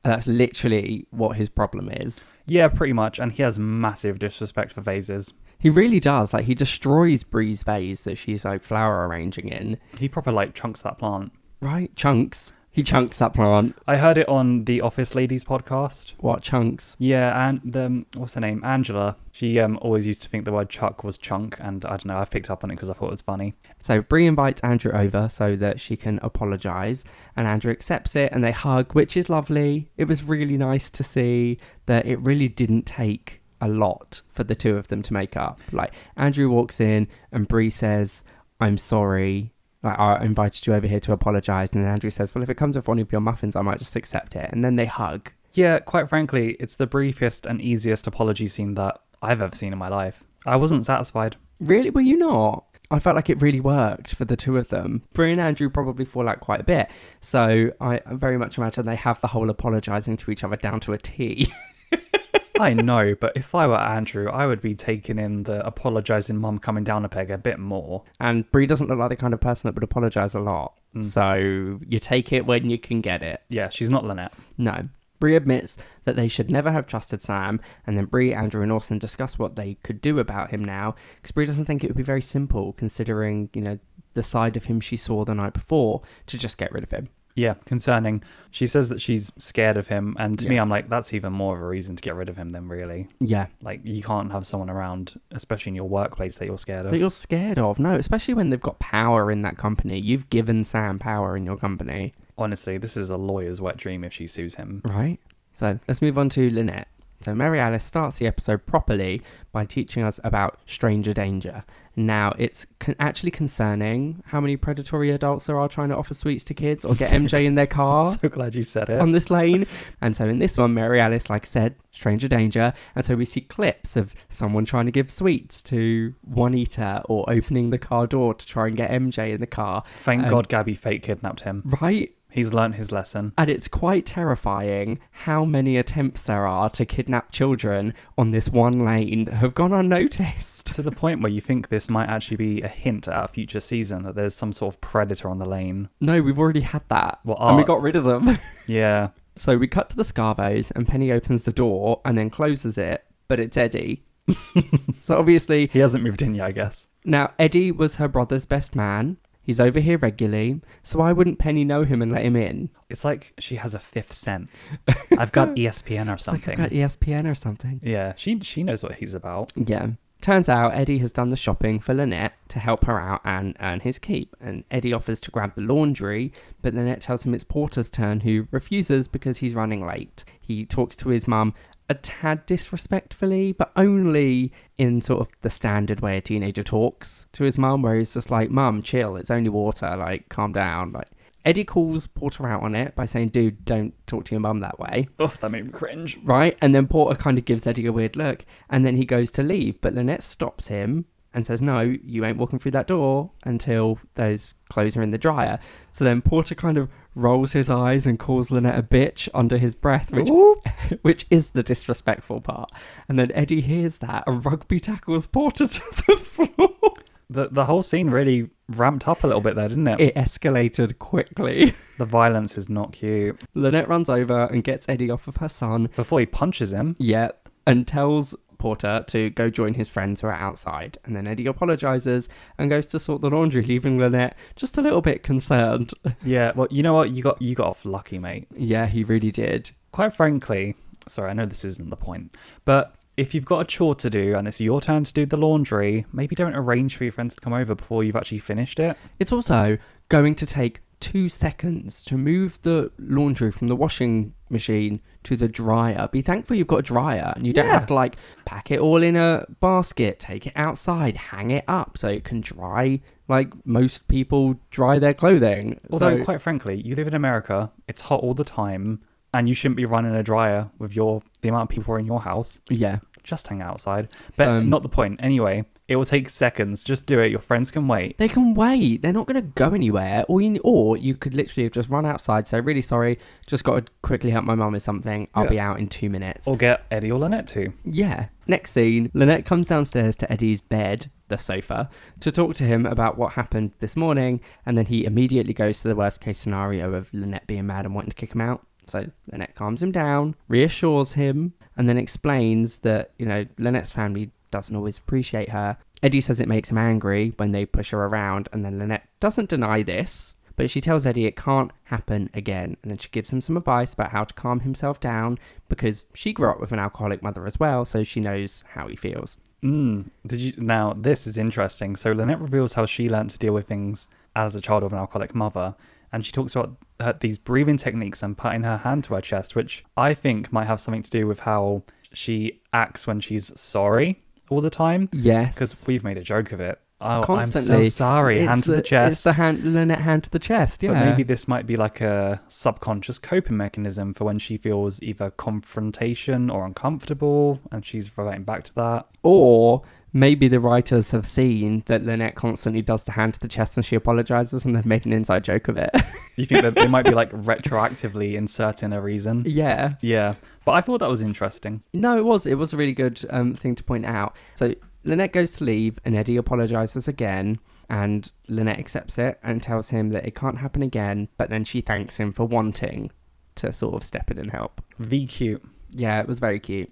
And 0.03 0.11
that's 0.11 0.27
literally 0.27 1.07
what 1.11 1.37
his 1.37 1.49
problem 1.49 1.89
is. 1.89 2.25
yeah, 2.45 2.67
pretty 2.67 2.93
much. 2.93 3.19
And 3.19 3.31
he 3.31 3.43
has 3.43 3.57
massive 3.57 4.19
disrespect 4.19 4.73
for 4.73 4.81
vases. 4.81 5.33
He 5.57 5.69
really 5.69 6.01
does. 6.01 6.33
Like, 6.33 6.45
he 6.45 6.55
destroys 6.55 7.23
Bree's 7.23 7.63
vase 7.63 8.01
that 8.01 8.17
she's 8.17 8.43
like 8.43 8.63
flower 8.63 9.07
arranging 9.07 9.47
in. 9.47 9.77
He 9.97 10.09
proper 10.09 10.31
like 10.31 10.53
chunks 10.53 10.81
that 10.81 10.97
plant. 10.97 11.31
Right? 11.61 11.95
Chunks. 11.95 12.51
He 12.73 12.81
chunks 12.81 13.19
that 13.19 13.35
plant. 13.35 13.75
I 13.87 13.97
heard 13.97 14.17
it 14.17 14.27
on 14.27 14.65
the 14.65 14.81
Office 14.81 15.13
Ladies 15.13 15.45
podcast. 15.45 16.13
What 16.17 16.41
chunks? 16.41 16.95
Yeah, 16.97 17.47
and 17.47 17.77
um, 17.77 18.05
what's 18.15 18.33
her 18.33 18.41
name? 18.41 18.63
Angela. 18.65 19.15
She 19.31 19.59
um 19.59 19.77
always 19.79 20.07
used 20.07 20.23
to 20.23 20.29
think 20.29 20.43
the 20.43 20.51
word 20.51 20.71
chuck 20.71 21.03
was 21.03 21.19
chunk, 21.19 21.55
and 21.59 21.85
I 21.85 21.89
don't 21.89 22.07
know. 22.07 22.17
I've 22.17 22.31
picked 22.31 22.49
up 22.49 22.63
on 22.63 22.71
it 22.71 22.77
because 22.77 22.89
I 22.89 22.93
thought 22.93 23.09
it 23.09 23.11
was 23.11 23.21
funny. 23.21 23.53
So 23.79 24.01
Bree 24.01 24.25
invites 24.25 24.59
Andrew 24.61 24.91
over 24.91 25.29
so 25.29 25.55
that 25.55 25.79
she 25.79 25.95
can 25.95 26.19
apologize, 26.23 27.03
and 27.35 27.47
Andrew 27.47 27.71
accepts 27.71 28.15
it, 28.15 28.31
and 28.31 28.43
they 28.43 28.51
hug, 28.51 28.93
which 28.93 29.15
is 29.15 29.29
lovely. 29.29 29.91
It 29.95 30.05
was 30.05 30.23
really 30.23 30.57
nice 30.57 30.89
to 30.89 31.03
see 31.03 31.59
that 31.85 32.07
it 32.07 32.19
really 32.21 32.47
didn't 32.47 32.87
take 32.87 33.41
a 33.61 33.67
lot 33.67 34.23
for 34.31 34.43
the 34.43 34.55
two 34.55 34.77
of 34.77 34.87
them 34.87 35.03
to 35.03 35.13
make 35.13 35.37
up. 35.37 35.59
Like 35.71 35.93
Andrew 36.17 36.49
walks 36.49 36.79
in, 36.79 37.07
and 37.31 37.47
Bree 37.47 37.69
says, 37.69 38.23
"I'm 38.59 38.79
sorry." 38.79 39.52
Like 39.83 39.99
I 39.99 40.23
invited 40.23 40.65
you 40.65 40.73
over 40.73 40.87
here 40.87 41.01
to 41.01 41.11
apologize, 41.11 41.73
and 41.73 41.83
then 41.83 41.91
Andrew 41.91 42.09
says, 42.09 42.33
"Well, 42.33 42.43
if 42.43 42.49
it 42.49 42.55
comes 42.55 42.75
with 42.75 42.87
one 42.87 42.99
of 42.99 43.11
your 43.11 43.21
muffins, 43.21 43.55
I 43.55 43.61
might 43.61 43.79
just 43.79 43.95
accept 43.95 44.35
it." 44.35 44.49
And 44.51 44.63
then 44.63 44.77
they 44.77 44.85
hug. 44.85 45.31
Yeah, 45.51 45.79
quite 45.79 46.09
frankly, 46.09 46.55
it's 46.59 46.75
the 46.75 46.87
briefest 46.87 47.45
and 47.45 47.61
easiest 47.61 48.07
apology 48.07 48.47
scene 48.47 48.73
that 48.75 48.99
I've 49.21 49.41
ever 49.41 49.55
seen 49.55 49.73
in 49.73 49.79
my 49.79 49.89
life. 49.89 50.23
I 50.45 50.55
wasn't 50.55 50.85
satisfied. 50.85 51.35
Really? 51.59 51.89
Were 51.89 52.01
you 52.01 52.17
not? 52.17 52.65
I 52.91 52.99
felt 52.99 53.15
like 53.15 53.29
it 53.29 53.41
really 53.41 53.59
worked 53.59 54.13
for 54.13 54.25
the 54.25 54.35
two 54.35 54.57
of 54.57 54.69
them. 54.69 55.03
Bree 55.13 55.31
and 55.31 55.41
Andrew 55.41 55.69
probably 55.69 56.05
fall 56.05 56.29
out 56.29 56.41
quite 56.41 56.59
a 56.59 56.63
bit. 56.63 56.89
So 57.21 57.71
I 57.81 58.01
very 58.11 58.37
much 58.37 58.57
imagine 58.57 58.85
they 58.85 58.95
have 58.95 59.19
the 59.21 59.27
whole 59.27 59.49
apologising 59.49 60.17
to 60.17 60.31
each 60.31 60.43
other 60.43 60.57
down 60.57 60.79
to 60.81 60.93
a 60.93 60.97
T. 60.97 61.51
I 62.59 62.73
know, 62.73 63.15
but 63.15 63.33
if 63.35 63.55
I 63.55 63.67
were 63.67 63.77
Andrew, 63.77 64.29
I 64.29 64.45
would 64.45 64.61
be 64.61 64.75
taking 64.75 65.17
in 65.17 65.43
the 65.43 65.65
apologizing 65.65 66.37
mum 66.37 66.59
coming 66.59 66.83
down 66.83 67.05
a 67.05 67.09
peg 67.09 67.31
a 67.31 67.37
bit 67.37 67.59
more. 67.59 68.03
and 68.19 68.49
Bree 68.51 68.67
doesn't 68.67 68.87
look 68.87 68.99
like 68.99 69.09
the 69.09 69.15
kind 69.15 69.33
of 69.33 69.41
person 69.41 69.67
that 69.67 69.75
would 69.75 69.83
apologise 69.83 70.33
a 70.33 70.39
lot. 70.39 70.77
Mm. 70.95 71.03
So 71.03 71.79
you 71.87 71.99
take 71.99 72.31
it 72.31 72.45
when 72.45 72.69
you 72.69 72.77
can 72.77 73.01
get 73.01 73.23
it. 73.23 73.41
Yeah, 73.49 73.69
she's 73.69 73.89
not 73.89 74.05
Lynette. 74.05 74.33
No. 74.57 74.89
Bree 75.19 75.35
admits 75.35 75.77
that 76.03 76.15
they 76.17 76.27
should 76.27 76.51
never 76.51 76.71
have 76.71 76.85
trusted 76.85 77.21
Sam, 77.21 77.61
and 77.87 77.97
then 77.97 78.05
Bree, 78.05 78.33
Andrew, 78.33 78.61
and 78.61 78.71
Orson 78.71 78.99
discuss 78.99 79.39
what 79.39 79.55
they 79.55 79.75
could 79.75 80.01
do 80.01 80.19
about 80.19 80.49
him 80.49 80.63
now, 80.63 80.95
because 81.15 81.31
Bree 81.31 81.45
doesn't 81.45 81.63
think 81.65 81.83
it 81.83 81.87
would 81.87 81.97
be 81.97 82.03
very 82.03 82.21
simple, 82.21 82.73
considering, 82.73 83.49
you 83.53 83.61
know, 83.61 83.79
the 84.15 84.23
side 84.23 84.57
of 84.57 84.65
him 84.65 84.81
she 84.81 84.97
saw 84.97 85.23
the 85.23 85.33
night 85.33 85.53
before, 85.53 86.01
to 86.27 86.37
just 86.37 86.57
get 86.57 86.73
rid 86.73 86.83
of 86.83 86.91
him. 86.91 87.07
Yeah, 87.35 87.55
concerning. 87.65 88.23
She 88.51 88.67
says 88.67 88.89
that 88.89 89.01
she's 89.01 89.31
scared 89.39 89.75
of 89.75 89.87
him, 89.87 90.15
and 90.19 90.37
to 90.37 90.47
me, 90.47 90.57
I'm 90.57 90.69
like, 90.69 90.87
that's 90.87 91.13
even 91.13 91.33
more 91.33 91.55
of 91.55 91.63
a 91.63 91.65
reason 91.65 91.95
to 91.95 92.01
get 92.01 92.13
rid 92.13 92.29
of 92.29 92.37
him 92.37 92.51
than 92.51 92.67
really. 92.67 93.07
Yeah. 93.19 93.47
Like, 93.61 93.81
you 93.83 94.03
can't 94.03 94.31
have 94.31 94.45
someone 94.45 94.69
around, 94.69 95.19
especially 95.31 95.71
in 95.71 95.75
your 95.75 95.89
workplace, 95.89 96.37
that 96.37 96.45
you're 96.45 96.59
scared 96.59 96.85
of. 96.85 96.91
That 96.91 96.99
you're 96.99 97.09
scared 97.09 97.57
of. 97.57 97.79
No, 97.79 97.95
especially 97.95 98.35
when 98.35 98.51
they've 98.51 98.61
got 98.61 98.77
power 98.77 99.31
in 99.31 99.41
that 99.41 99.57
company. 99.57 99.99
You've 99.99 100.29
given 100.29 100.63
Sam 100.63 100.99
power 100.99 101.35
in 101.35 101.43
your 101.43 101.57
company. 101.57 102.13
Honestly, 102.37 102.77
this 102.77 102.95
is 102.95 103.09
a 103.09 103.17
lawyer's 103.17 103.59
wet 103.59 103.77
dream 103.77 104.03
if 104.03 104.13
she 104.13 104.27
sues 104.27 104.55
him. 104.55 104.83
Right. 104.85 105.19
So 105.53 105.79
let's 105.87 106.01
move 106.01 106.17
on 106.19 106.29
to 106.29 106.49
Lynette. 106.51 106.87
So 107.21 107.33
Mary 107.33 107.59
Alice 107.59 107.85
starts 107.85 108.17
the 108.17 108.27
episode 108.27 108.65
properly 108.65 109.21
by 109.51 109.65
teaching 109.65 110.03
us 110.03 110.19
about 110.23 110.59
stranger 110.65 111.13
danger. 111.13 111.63
Now, 111.95 112.33
it's 112.39 112.65
con- 112.79 112.95
actually 112.99 113.31
concerning 113.31 114.23
how 114.27 114.41
many 114.41 114.57
predatory 114.57 115.11
adults 115.11 115.45
there 115.45 115.59
are 115.59 115.67
trying 115.69 115.89
to 115.89 115.95
offer 115.97 116.13
sweets 116.13 116.43
to 116.45 116.53
kids 116.53 116.83
or 116.83 116.95
get 116.95 117.11
MJ 117.21 117.43
in 117.45 117.55
their 117.55 117.67
car 117.81 118.11
So 118.19 118.29
glad 118.29 118.55
you 118.55 118.63
said 118.63 118.89
it. 118.89 118.99
on 118.99 119.11
this 119.11 119.29
lane. 119.29 119.67
And 120.01 120.15
so 120.15 120.27
in 120.27 120.39
this 120.39 120.57
one, 120.57 120.73
Mary 120.73 120.99
Alice, 120.99 121.29
like 121.29 121.43
I 121.45 121.49
said, 121.49 121.75
stranger 121.91 122.27
danger. 122.27 122.73
And 122.95 123.05
so 123.05 123.15
we 123.15 123.25
see 123.25 123.41
clips 123.41 123.95
of 123.95 124.15
someone 124.29 124.65
trying 124.65 124.85
to 124.87 124.91
give 124.91 125.11
sweets 125.11 125.61
to 125.63 126.15
Juanita 126.23 127.03
or 127.05 127.29
opening 127.29 127.69
the 127.69 127.77
car 127.77 128.07
door 128.07 128.33
to 128.33 128.45
try 128.45 128.67
and 128.67 128.75
get 128.75 128.89
MJ 128.89 129.33
in 129.33 129.39
the 129.39 129.47
car. 129.47 129.83
Thank 129.99 130.23
um, 130.23 130.29
God 130.29 130.49
Gabby 130.49 130.73
fake 130.73 131.03
kidnapped 131.03 131.41
him. 131.41 131.61
Right? 131.81 132.13
He's 132.33 132.53
learnt 132.53 132.75
his 132.75 132.91
lesson. 132.91 133.31
And 133.37 133.49
it's 133.49 133.67
quite 133.67 134.05
terrifying 134.07 134.99
how 135.11 135.45
many 135.45 135.77
attempts 135.77 136.23
there 136.23 136.47
are 136.47 136.69
to 136.71 136.85
kidnap 136.85 137.31
children 137.31 137.93
on 138.17 138.31
this 138.31 138.49
one 138.49 138.83
lane 138.83 139.25
that 139.25 139.35
have 139.35 139.53
gone 139.53 139.71
unnoticed. 139.71 140.65
To 140.73 140.81
the 140.81 140.91
point 140.91 141.21
where 141.21 141.31
you 141.31 141.41
think 141.41 141.69
this 141.69 141.89
might 141.89 142.07
actually 142.09 142.37
be 142.37 142.61
a 142.61 142.67
hint 142.67 143.07
at 143.07 143.25
a 143.25 143.27
future 143.27 143.59
season 143.59 144.03
that 144.03 144.15
there's 144.15 144.33
some 144.33 144.51
sort 144.53 144.73
of 144.73 144.81
predator 144.81 145.27
on 145.29 145.37
the 145.37 145.45
lane. 145.45 145.89
No, 146.01 146.21
we've 146.21 146.39
already 146.39 146.61
had 146.61 146.83
that. 146.89 147.19
What 147.23 147.37
and 147.39 147.57
we 147.57 147.63
got 147.63 147.81
rid 147.81 147.95
of 147.95 148.05
them. 148.05 148.39
Yeah. 148.65 149.09
so 149.35 149.57
we 149.57 149.67
cut 149.67 149.89
to 149.91 149.95
the 149.95 150.03
Scavos, 150.03 150.71
and 150.75 150.87
Penny 150.87 151.11
opens 151.11 151.43
the 151.43 151.51
door 151.51 152.01
and 152.05 152.17
then 152.17 152.29
closes 152.29 152.77
it, 152.77 153.03
but 153.27 153.39
it's 153.39 153.57
Eddie. 153.57 154.03
so 155.01 155.17
obviously, 155.19 155.67
He 155.73 155.79
hasn't 155.79 156.03
moved 156.03 156.21
in 156.21 156.33
yet, 156.35 156.45
I 156.47 156.51
guess. 156.53 156.87
now 157.03 157.33
Eddie 157.37 157.71
was 157.71 157.95
her 157.95 158.07
brother's 158.07 158.45
best 158.45 158.73
man. 158.75 159.17
He's 159.43 159.59
over 159.59 159.81
here 159.81 159.97
regularly, 159.97 160.61
so 160.83 160.99
why 160.99 161.11
wouldn't 161.11 161.37
Penny 161.37 161.65
know 161.65 161.83
him 161.83 162.01
and 162.01 162.11
let 162.11 162.23
him 162.23 162.37
in? 162.37 162.69
It's 162.89 163.03
like 163.03 163.33
she 163.37 163.57
has 163.57 163.75
a 163.75 163.79
fifth 163.79 164.13
sense. 164.13 164.77
I've 165.17 165.33
got 165.33 165.49
ESPN 165.49 166.09
or 166.09 166.13
It's 166.13 166.27
like 166.27 166.43
something. 166.45 166.59
I've 166.61 166.69
got 166.69 166.71
ESPN 166.71 167.29
or 167.29 167.35
something. 167.35 167.81
Yeah, 167.83 168.13
she 168.15 168.39
she 168.39 168.63
knows 168.63 168.83
what 168.83 168.95
he's 168.95 169.13
about. 169.13 169.51
Yeah. 169.55 169.89
Turns 170.21 170.47
out 170.47 170.73
Eddie 170.73 170.99
has 170.99 171.11
done 171.11 171.31
the 171.31 171.35
shopping 171.35 171.81
for 171.81 171.93
Lynette 171.93 172.31
to 172.47 172.59
help 172.59 172.85
her 172.85 172.97
out 172.97 173.19
and 173.25 173.57
earn 173.59 173.81
his 173.81 173.99
keep. 173.99 174.33
And 174.39 174.63
Eddie 174.71 174.93
offers 174.93 175.19
to 175.19 175.31
grab 175.31 175.55
the 175.55 175.61
laundry, 175.61 176.31
but 176.61 176.73
Lynette 176.73 177.01
tells 177.01 177.25
him 177.25 177.33
it's 177.33 177.43
Porter's 177.43 177.89
turn, 177.89 178.21
who 178.21 178.47
refuses 178.49 179.09
because 179.09 179.39
he's 179.39 179.53
running 179.53 179.85
late. 179.85 180.23
He 180.39 180.65
talks 180.65 180.95
to 180.97 181.09
his 181.09 181.27
mum 181.27 181.53
a 181.89 181.93
tad 181.95 182.45
disrespectfully, 182.45 183.51
but 183.51 183.71
only 183.75 184.51
in 184.77 185.01
sort 185.01 185.21
of 185.21 185.27
the 185.41 185.49
standard 185.49 185.99
way 186.01 186.17
a 186.17 186.21
teenager 186.21 186.63
talks 186.63 187.27
to 187.33 187.43
his 187.43 187.57
mum, 187.57 187.81
where 187.81 187.95
he's 187.95 188.13
just 188.13 188.31
like, 188.31 188.49
Mum, 188.49 188.81
chill, 188.81 189.15
it's 189.15 189.31
only 189.31 189.49
water, 189.49 189.95
like, 189.97 190.29
calm 190.29 190.53
down. 190.53 190.91
Like, 190.91 191.07
Eddie 191.45 191.65
calls 191.65 192.07
Porter 192.07 192.47
out 192.47 192.63
on 192.63 192.73
it 192.73 192.95
by 192.95 193.05
saying, 193.05 193.29
Dude, 193.29 193.65
don't 193.65 193.93
talk 194.07 194.23
to 194.25 194.31
your 194.31 194.39
mum 194.39 194.61
that 194.61 194.79
way 194.79 195.09
Oh, 195.19 195.33
that 195.41 195.49
made 195.51 195.65
me 195.65 195.71
cringe. 195.71 196.17
right? 196.23 196.57
And 196.61 196.73
then 196.73 196.87
Porter 196.87 197.17
kind 197.21 197.37
of 197.37 197.45
gives 197.45 197.67
Eddie 197.67 197.85
a 197.85 197.91
weird 197.91 198.15
look, 198.15 198.45
and 198.69 198.85
then 198.85 198.95
he 198.97 199.05
goes 199.05 199.29
to 199.31 199.43
leave, 199.43 199.81
but 199.81 199.93
Lynette 199.93 200.23
stops 200.23 200.67
him 200.67 201.05
and 201.33 201.45
says, 201.47 201.59
"No, 201.59 201.79
you 201.81 202.23
ain't 202.23 202.37
walking 202.37 202.59
through 202.59 202.71
that 202.71 202.87
door 202.87 203.31
until 203.43 203.97
those 204.13 204.53
clothes 204.69 204.95
are 204.95 205.01
in 205.01 205.09
the 205.11 205.17
dryer." 205.17 205.57
So 205.91 206.05
then 206.05 206.21
Porter 206.21 206.53
kind 206.55 206.77
of 206.77 206.89
rolls 207.15 207.51
his 207.53 207.69
eyes 207.69 208.05
and 208.05 208.17
calls 208.19 208.51
Lynette 208.51 208.77
a 208.77 208.83
bitch 208.83 209.29
under 209.33 209.57
his 209.57 209.75
breath, 209.75 210.11
which 210.11 210.29
which 211.01 211.25
is 211.29 211.51
the 211.51 211.63
disrespectful 211.63 212.41
part. 212.41 212.71
And 213.07 213.17
then 213.19 213.31
Eddie 213.33 213.61
hears 213.61 213.97
that 213.97 214.23
and 214.27 214.45
rugby 214.45 214.79
tackles 214.79 215.25
Porter 215.25 215.67
to 215.67 215.81
the 216.07 216.17
floor. 216.17 216.93
The 217.29 217.49
the 217.49 217.65
whole 217.65 217.83
scene 217.83 218.09
really 218.09 218.49
ramped 218.69 219.07
up 219.07 219.23
a 219.23 219.27
little 219.27 219.41
bit 219.41 219.55
there, 219.55 219.69
didn't 219.69 219.87
it? 219.87 219.99
It 219.99 220.15
escalated 220.15 220.99
quickly. 220.99 221.73
The 221.99 222.05
violence 222.05 222.57
is 222.57 222.69
not 222.69 222.91
cute. 222.93 223.39
Lynette 223.53 223.87
runs 223.87 224.09
over 224.09 224.45
and 224.45 224.63
gets 224.63 224.89
Eddie 224.89 225.11
off 225.11 225.27
of 225.27 225.37
her 225.37 225.47
son, 225.47 225.89
Before 225.95 226.19
he 226.19 226.25
punches 226.25 226.73
him, 226.73 226.95
Yeah, 226.97 227.29
and 227.67 227.87
tells 227.87 228.33
Porter 228.63 229.03
to 229.07 229.29
go 229.31 229.49
join 229.49 229.73
his 229.73 229.89
friends 229.89 230.21
who 230.21 230.27
are 230.27 230.33
outside. 230.33 230.97
And 231.03 231.13
then 231.13 231.27
Eddie 231.27 231.47
apologizes 231.47 232.29
and 232.57 232.69
goes 232.69 232.85
to 232.87 232.97
sort 232.97 233.19
the 233.19 233.29
laundry, 233.29 233.61
leaving 233.65 233.99
Lynette 233.99 234.37
just 234.55 234.77
a 234.77 234.81
little 234.81 235.01
bit 235.01 235.21
concerned. 235.21 235.91
yeah. 236.23 236.53
Well, 236.55 236.69
you 236.71 236.81
know 236.81 236.93
what? 236.93 237.11
You 237.11 237.23
got 237.23 237.41
you 237.41 237.55
got 237.55 237.67
off 237.67 237.83
lucky, 237.83 238.19
mate. 238.19 238.47
yeah, 238.55 238.85
he 238.85 239.03
really 239.03 239.31
did. 239.31 239.71
Quite 239.91 240.13
frankly, 240.13 240.75
sorry, 241.09 241.31
I 241.31 241.33
know 241.33 241.45
this 241.45 241.65
isn't 241.65 241.89
the 241.89 241.97
point, 241.97 242.33
but 242.63 242.95
if 243.17 243.35
you've 243.35 243.43
got 243.43 243.59
a 243.59 243.65
chore 243.65 243.95
to 243.95 244.09
do 244.09 244.33
and 244.35 244.47
it's 244.47 244.61
your 244.61 244.79
turn 244.79 245.03
to 245.03 245.11
do 245.11 245.25
the 245.25 245.37
laundry, 245.37 246.05
maybe 246.13 246.33
don't 246.33 246.55
arrange 246.55 246.95
for 246.95 247.03
your 247.03 247.11
friends 247.11 247.35
to 247.35 247.41
come 247.41 247.51
over 247.51 247.75
before 247.75 248.05
you've 248.05 248.15
actually 248.15 248.39
finished 248.39 248.79
it. 248.79 248.97
It's 249.19 249.33
also 249.33 249.77
going 250.07 250.35
to 250.35 250.45
take 250.45 250.79
two 251.03 251.27
seconds 251.29 252.01
to 252.05 252.17
move 252.17 252.59
the 252.61 252.89
laundry 252.97 253.51
from 253.51 253.67
the 253.67 253.75
washing 253.75 254.33
machine 254.49 255.01
to 255.23 255.35
the 255.35 255.47
dryer. 255.47 256.07
Be 256.11 256.21
thankful 256.21 256.55
you've 256.55 256.67
got 256.67 256.79
a 256.79 256.83
dryer 256.83 257.33
and 257.35 257.45
you 257.45 257.51
don't 257.53 257.65
Yeah. 257.65 257.73
have 257.73 257.87
to 257.87 257.93
like 257.93 258.15
pack 258.45 258.71
it 258.71 258.79
all 258.79 259.03
in 259.03 259.15
a 259.15 259.45
basket, 259.59 260.19
take 260.19 260.47
it 260.47 260.53
outside, 260.55 261.17
hang 261.17 261.51
it 261.51 261.65
up 261.67 261.97
so 261.97 262.07
it 262.07 262.23
can 262.23 262.41
dry 262.41 263.01
like 263.27 263.49
most 263.65 264.07
people 264.07 264.55
dry 264.71 264.99
their 264.99 265.13
clothing. 265.13 265.79
Although, 265.91 266.17
So- 266.19 266.23
quite 266.23 266.41
frankly, 266.41 266.81
you 266.81 266.95
live 266.95 267.07
in 267.07 267.13
America, 267.13 267.71
it's 267.87 268.01
hot 268.01 268.21
all 268.21 268.33
the 268.33 268.43
time, 268.43 268.99
and 269.33 269.49
you 269.49 269.55
shouldn't 269.55 269.77
be 269.77 269.85
running 269.85 270.13
a 270.15 270.23
dryer 270.23 270.69
with 270.77 270.95
your 270.95 271.21
the 271.41 271.49
amount 271.49 271.63
of 271.63 271.75
people 271.75 271.95
in 271.95 272.05
your 272.05 272.21
house. 272.21 272.59
yeah. 272.69 272.99
Just 273.23 273.47
hang 273.47 273.61
outside. 273.61 274.09
But 274.37 274.45
So- 274.45 274.51
um, 274.53 274.69
not 274.69 274.81
the 274.81 274.89
point. 274.89 275.19
Anyway, 275.23 275.65
it 275.87 275.95
will 275.97 276.05
take 276.05 276.29
seconds. 276.29 276.83
Just 276.83 277.05
do 277.05 277.19
it. 277.19 277.29
Your 277.31 277.39
friends 277.39 277.71
can 277.71 277.87
wait. 277.87 278.17
They 278.17 278.27
can 278.27 278.53
wait. 278.53 279.01
They're 279.01 279.13
not 279.13 279.27
going 279.27 279.35
to 279.41 279.49
go 279.55 279.69
anywhere. 279.73 280.23
Or 280.27 280.41
you, 280.41 280.59
or 280.63 280.97
you 280.97 281.15
could 281.15 281.33
literally 281.33 281.63
have 281.65 281.73
just 281.73 281.89
run 281.89 282.05
outside. 282.05 282.47
Say, 282.47 282.59
really 282.61 282.81
sorry, 282.81 283.19
just 283.47 283.63
got 283.63 283.85
to 283.85 283.91
quickly 284.01 284.29
help 284.31 284.45
my 284.45 284.55
mum 284.55 284.73
with 284.73 284.83
something. 284.83 285.27
I'll 285.35 285.43
Yeah. 285.45 285.49
be 285.49 285.59
out 285.59 285.79
in 285.79 285.87
two 285.87 286.09
minutes. 286.09 286.47
Or 286.47 286.55
get 286.57 286.85
Eddie 286.91 287.11
or 287.11 287.19
Lynette 287.19 287.47
to. 287.47 287.73
Yeah. 287.85 288.27
Next 288.47 288.71
scene, 288.71 289.09
Lynette 289.13 289.45
comes 289.45 289.67
downstairs 289.67 290.15
to 290.17 290.31
Eddie's 290.31 290.59
bed, 290.61 291.09
the 291.29 291.37
sofa, 291.37 291.89
to 292.19 292.31
talk 292.31 292.55
to 292.55 292.63
him 292.65 292.85
about 292.85 293.17
what 293.17 293.33
happened 293.33 293.71
this 293.79 293.95
morning, 293.95 294.41
and 294.65 294.77
then 294.77 294.85
he 294.87 295.05
immediately 295.05 295.53
goes 295.53 295.81
to 295.81 295.87
the 295.87 295.95
worst 295.95 296.19
case 296.19 296.39
scenario 296.39 296.93
of 296.93 297.07
Lynette 297.13 297.47
being 297.47 297.65
mad 297.67 297.85
and 297.85 297.95
wanting 297.95 298.09
to 298.09 298.15
kick 298.17 298.33
him 298.35 298.41
out. 298.41 298.65
So 298.87 299.09
Lynette 299.31 299.55
calms 299.55 299.81
him 299.81 299.91
down, 299.91 300.35
reassures 300.47 301.13
him, 301.13 301.53
and 301.77 301.87
then 301.87 301.97
explains 301.97 302.77
that, 302.77 303.11
you 303.17 303.25
know, 303.25 303.45
Lynette's 303.57 303.91
family 303.91 304.31
doesn't 304.51 304.75
always 304.75 304.97
appreciate 304.97 305.49
her. 305.49 305.77
Eddie 306.01 306.21
says 306.21 306.39
it 306.39 306.47
makes 306.47 306.69
him 306.69 306.77
angry 306.77 307.33
when 307.37 307.51
they 307.51 307.65
push 307.65 307.91
her 307.91 308.05
around, 308.05 308.49
and 308.51 308.63
then 308.63 308.77
Lynette 308.77 309.07
doesn't 309.19 309.49
deny 309.49 309.83
this. 309.83 310.33
But 310.55 310.69
she 310.69 310.81
tells 310.81 311.05
Eddie 311.05 311.25
it 311.25 311.35
can't 311.35 311.71
happen 311.85 312.29
again, 312.33 312.77
and 312.83 312.91
then 312.91 312.97
she 312.97 313.09
gives 313.09 313.31
him 313.31 313.41
some 313.41 313.57
advice 313.57 313.93
about 313.93 314.11
how 314.11 314.23
to 314.23 314.33
calm 314.33 314.59
himself 314.59 314.99
down 314.99 315.39
because 315.67 316.03
she 316.13 316.31
grew 316.31 316.51
up 316.51 316.59
with 316.59 316.71
an 316.71 316.79
alcoholic 316.79 317.23
mother 317.23 317.47
as 317.47 317.59
well, 317.59 317.85
so 317.85 318.03
she 318.03 318.19
knows 318.19 318.63
how 318.73 318.87
he 318.87 318.95
feels. 318.95 319.35
Mm. 319.63 320.07
Did 320.27 320.39
you 320.39 320.53
now? 320.57 320.93
This 320.93 321.25
is 321.25 321.37
interesting. 321.37 321.95
So 321.95 322.11
Lynette 322.11 322.41
reveals 322.41 322.73
how 322.73 322.85
she 322.85 323.09
learned 323.09 323.31
to 323.31 323.39
deal 323.39 323.53
with 323.53 323.67
things 323.67 324.07
as 324.35 324.55
a 324.55 324.61
child 324.61 324.83
of 324.83 324.93
an 324.93 324.99
alcoholic 324.99 325.33
mother, 325.33 325.73
and 326.11 326.25
she 326.25 326.31
talks 326.31 326.53
about 326.53 326.75
her, 327.03 327.15
these 327.19 327.37
breathing 327.37 327.77
techniques 327.77 328.23
and 328.23 328.37
putting 328.37 328.63
her 328.63 328.77
hand 328.77 329.03
to 329.05 329.13
her 329.15 329.21
chest, 329.21 329.55
which 329.55 329.83
I 329.95 330.13
think 330.13 330.51
might 330.51 330.65
have 330.65 330.79
something 330.79 331.03
to 331.03 331.09
do 331.09 331.27
with 331.27 331.41
how 331.41 331.83
she 332.11 332.61
acts 332.73 333.05
when 333.07 333.19
she's 333.19 333.57
sorry 333.59 334.23
all 334.49 334.61
the 334.61 334.69
time. 334.69 335.09
Yes, 335.13 335.53
Because 335.55 335.85
we've 335.87 336.03
made 336.03 336.17
a 336.17 336.23
joke 336.23 336.51
of 336.51 336.59
it. 336.59 336.79
Oh, 337.01 337.19
I'm 337.19 337.23
Constantly. 337.23 337.89
so 337.89 338.05
sorry. 338.05 338.39
It's 338.39 338.49
hand 338.49 338.63
to 338.63 338.71
the, 338.71 338.77
It's 338.77 338.87
chest. 338.89 339.11
It's 339.11 339.23
the 339.23 339.33
hand, 339.33 339.73
Lynette 339.73 339.99
hand 339.99 340.23
to 340.23 340.29
the 340.29 340.39
chest. 340.39 340.81
Yeah, 340.83 340.93
But 340.93 341.05
maybe 341.05 341.23
this 341.23 341.49
might 341.49 341.67
be 341.67 341.75
like 341.75 341.99
a 341.99 342.41
subconscious 342.47 343.19
coping 343.19 343.57
mechanism 343.57 344.13
for 344.13 344.23
when 344.23 344.39
she 344.39 344.55
feels 344.57 345.03
either 345.03 345.29
confrontation 345.31 346.49
or 346.49 346.65
uncomfortable, 346.65 347.59
and 347.71 347.85
she's 347.85 348.17
relating 348.17 348.43
back 348.43 348.63
to 348.65 348.75
that. 348.75 349.07
or 349.21 349.81
maybe 350.13 350.47
the 350.47 350.59
writers 350.59 351.11
have 351.11 351.25
seen 351.25 351.83
that 351.87 352.05
Lynette 352.05 352.35
constantly 352.35 352.81
does 352.81 353.03
the 353.03 353.13
hand 353.13 353.33
to 353.33 353.39
the 353.39 353.47
chest 353.47 353.75
when 353.75 353.83
she 353.83 353.95
apologizes, 353.95 354.63
and 354.63 354.75
they've 354.75 354.85
made 354.85 355.05
an 355.05 355.11
inside 355.11 355.43
joke 355.43 355.67
of 355.67 355.77
it. 355.77 355.91
You 356.35 356.47
think 356.47 356.63
that 356.63 356.73
they 356.73 356.87
might 356.87 357.05
be 357.05 357.11
like 357.11 357.29
retroactively 357.31 358.33
inserting 358.33 358.91
a 358.91 358.99
reason? 358.99 359.43
yeah, 359.45 359.95
Yeah, 360.01 360.33
but 360.65 360.71
I 360.71 360.81
thought 360.81 360.97
that 361.01 361.09
was 361.09 361.21
interesting. 361.21 361.83
No, 361.93 362.17
it 362.17 362.25
was. 362.25 362.47
It 362.47 362.55
was 362.55 362.73
a 362.73 362.77
really 362.77 362.93
good 362.93 363.23
um, 363.29 363.53
thing 363.53 363.75
to 363.75 363.83
point 363.83 364.05
out. 364.05 364.35
So 364.55 364.73
Lynette 365.03 365.31
goes 365.31 365.51
to 365.51 365.63
leave, 365.63 365.99
and 366.05 366.15
Eddie 366.15 366.37
apologizes 366.37 367.07
again, 367.07 367.59
and 367.87 368.31
Lynette 368.47 368.79
accepts 368.79 369.19
it 369.19 369.39
and 369.43 369.61
tells 369.61 369.89
him 369.89 370.09
that 370.09 370.25
it 370.25 370.33
can't 370.33 370.57
happen 370.57 370.81
again. 370.81 371.29
But 371.37 371.51
then 371.51 371.63
she 371.65 371.81
thanks 371.81 372.17
him 372.17 372.31
for 372.31 372.45
wanting 372.47 373.11
to 373.57 373.71
sort 373.71 373.93
of 373.93 374.03
step 374.03 374.31
in 374.31 374.39
and 374.39 374.49
help. 374.49 374.81
V 374.97 375.27
cute. 375.27 375.63
Yeah, 375.91 376.19
it 376.19 376.27
was 376.27 376.39
very 376.39 376.59
cute. 376.59 376.91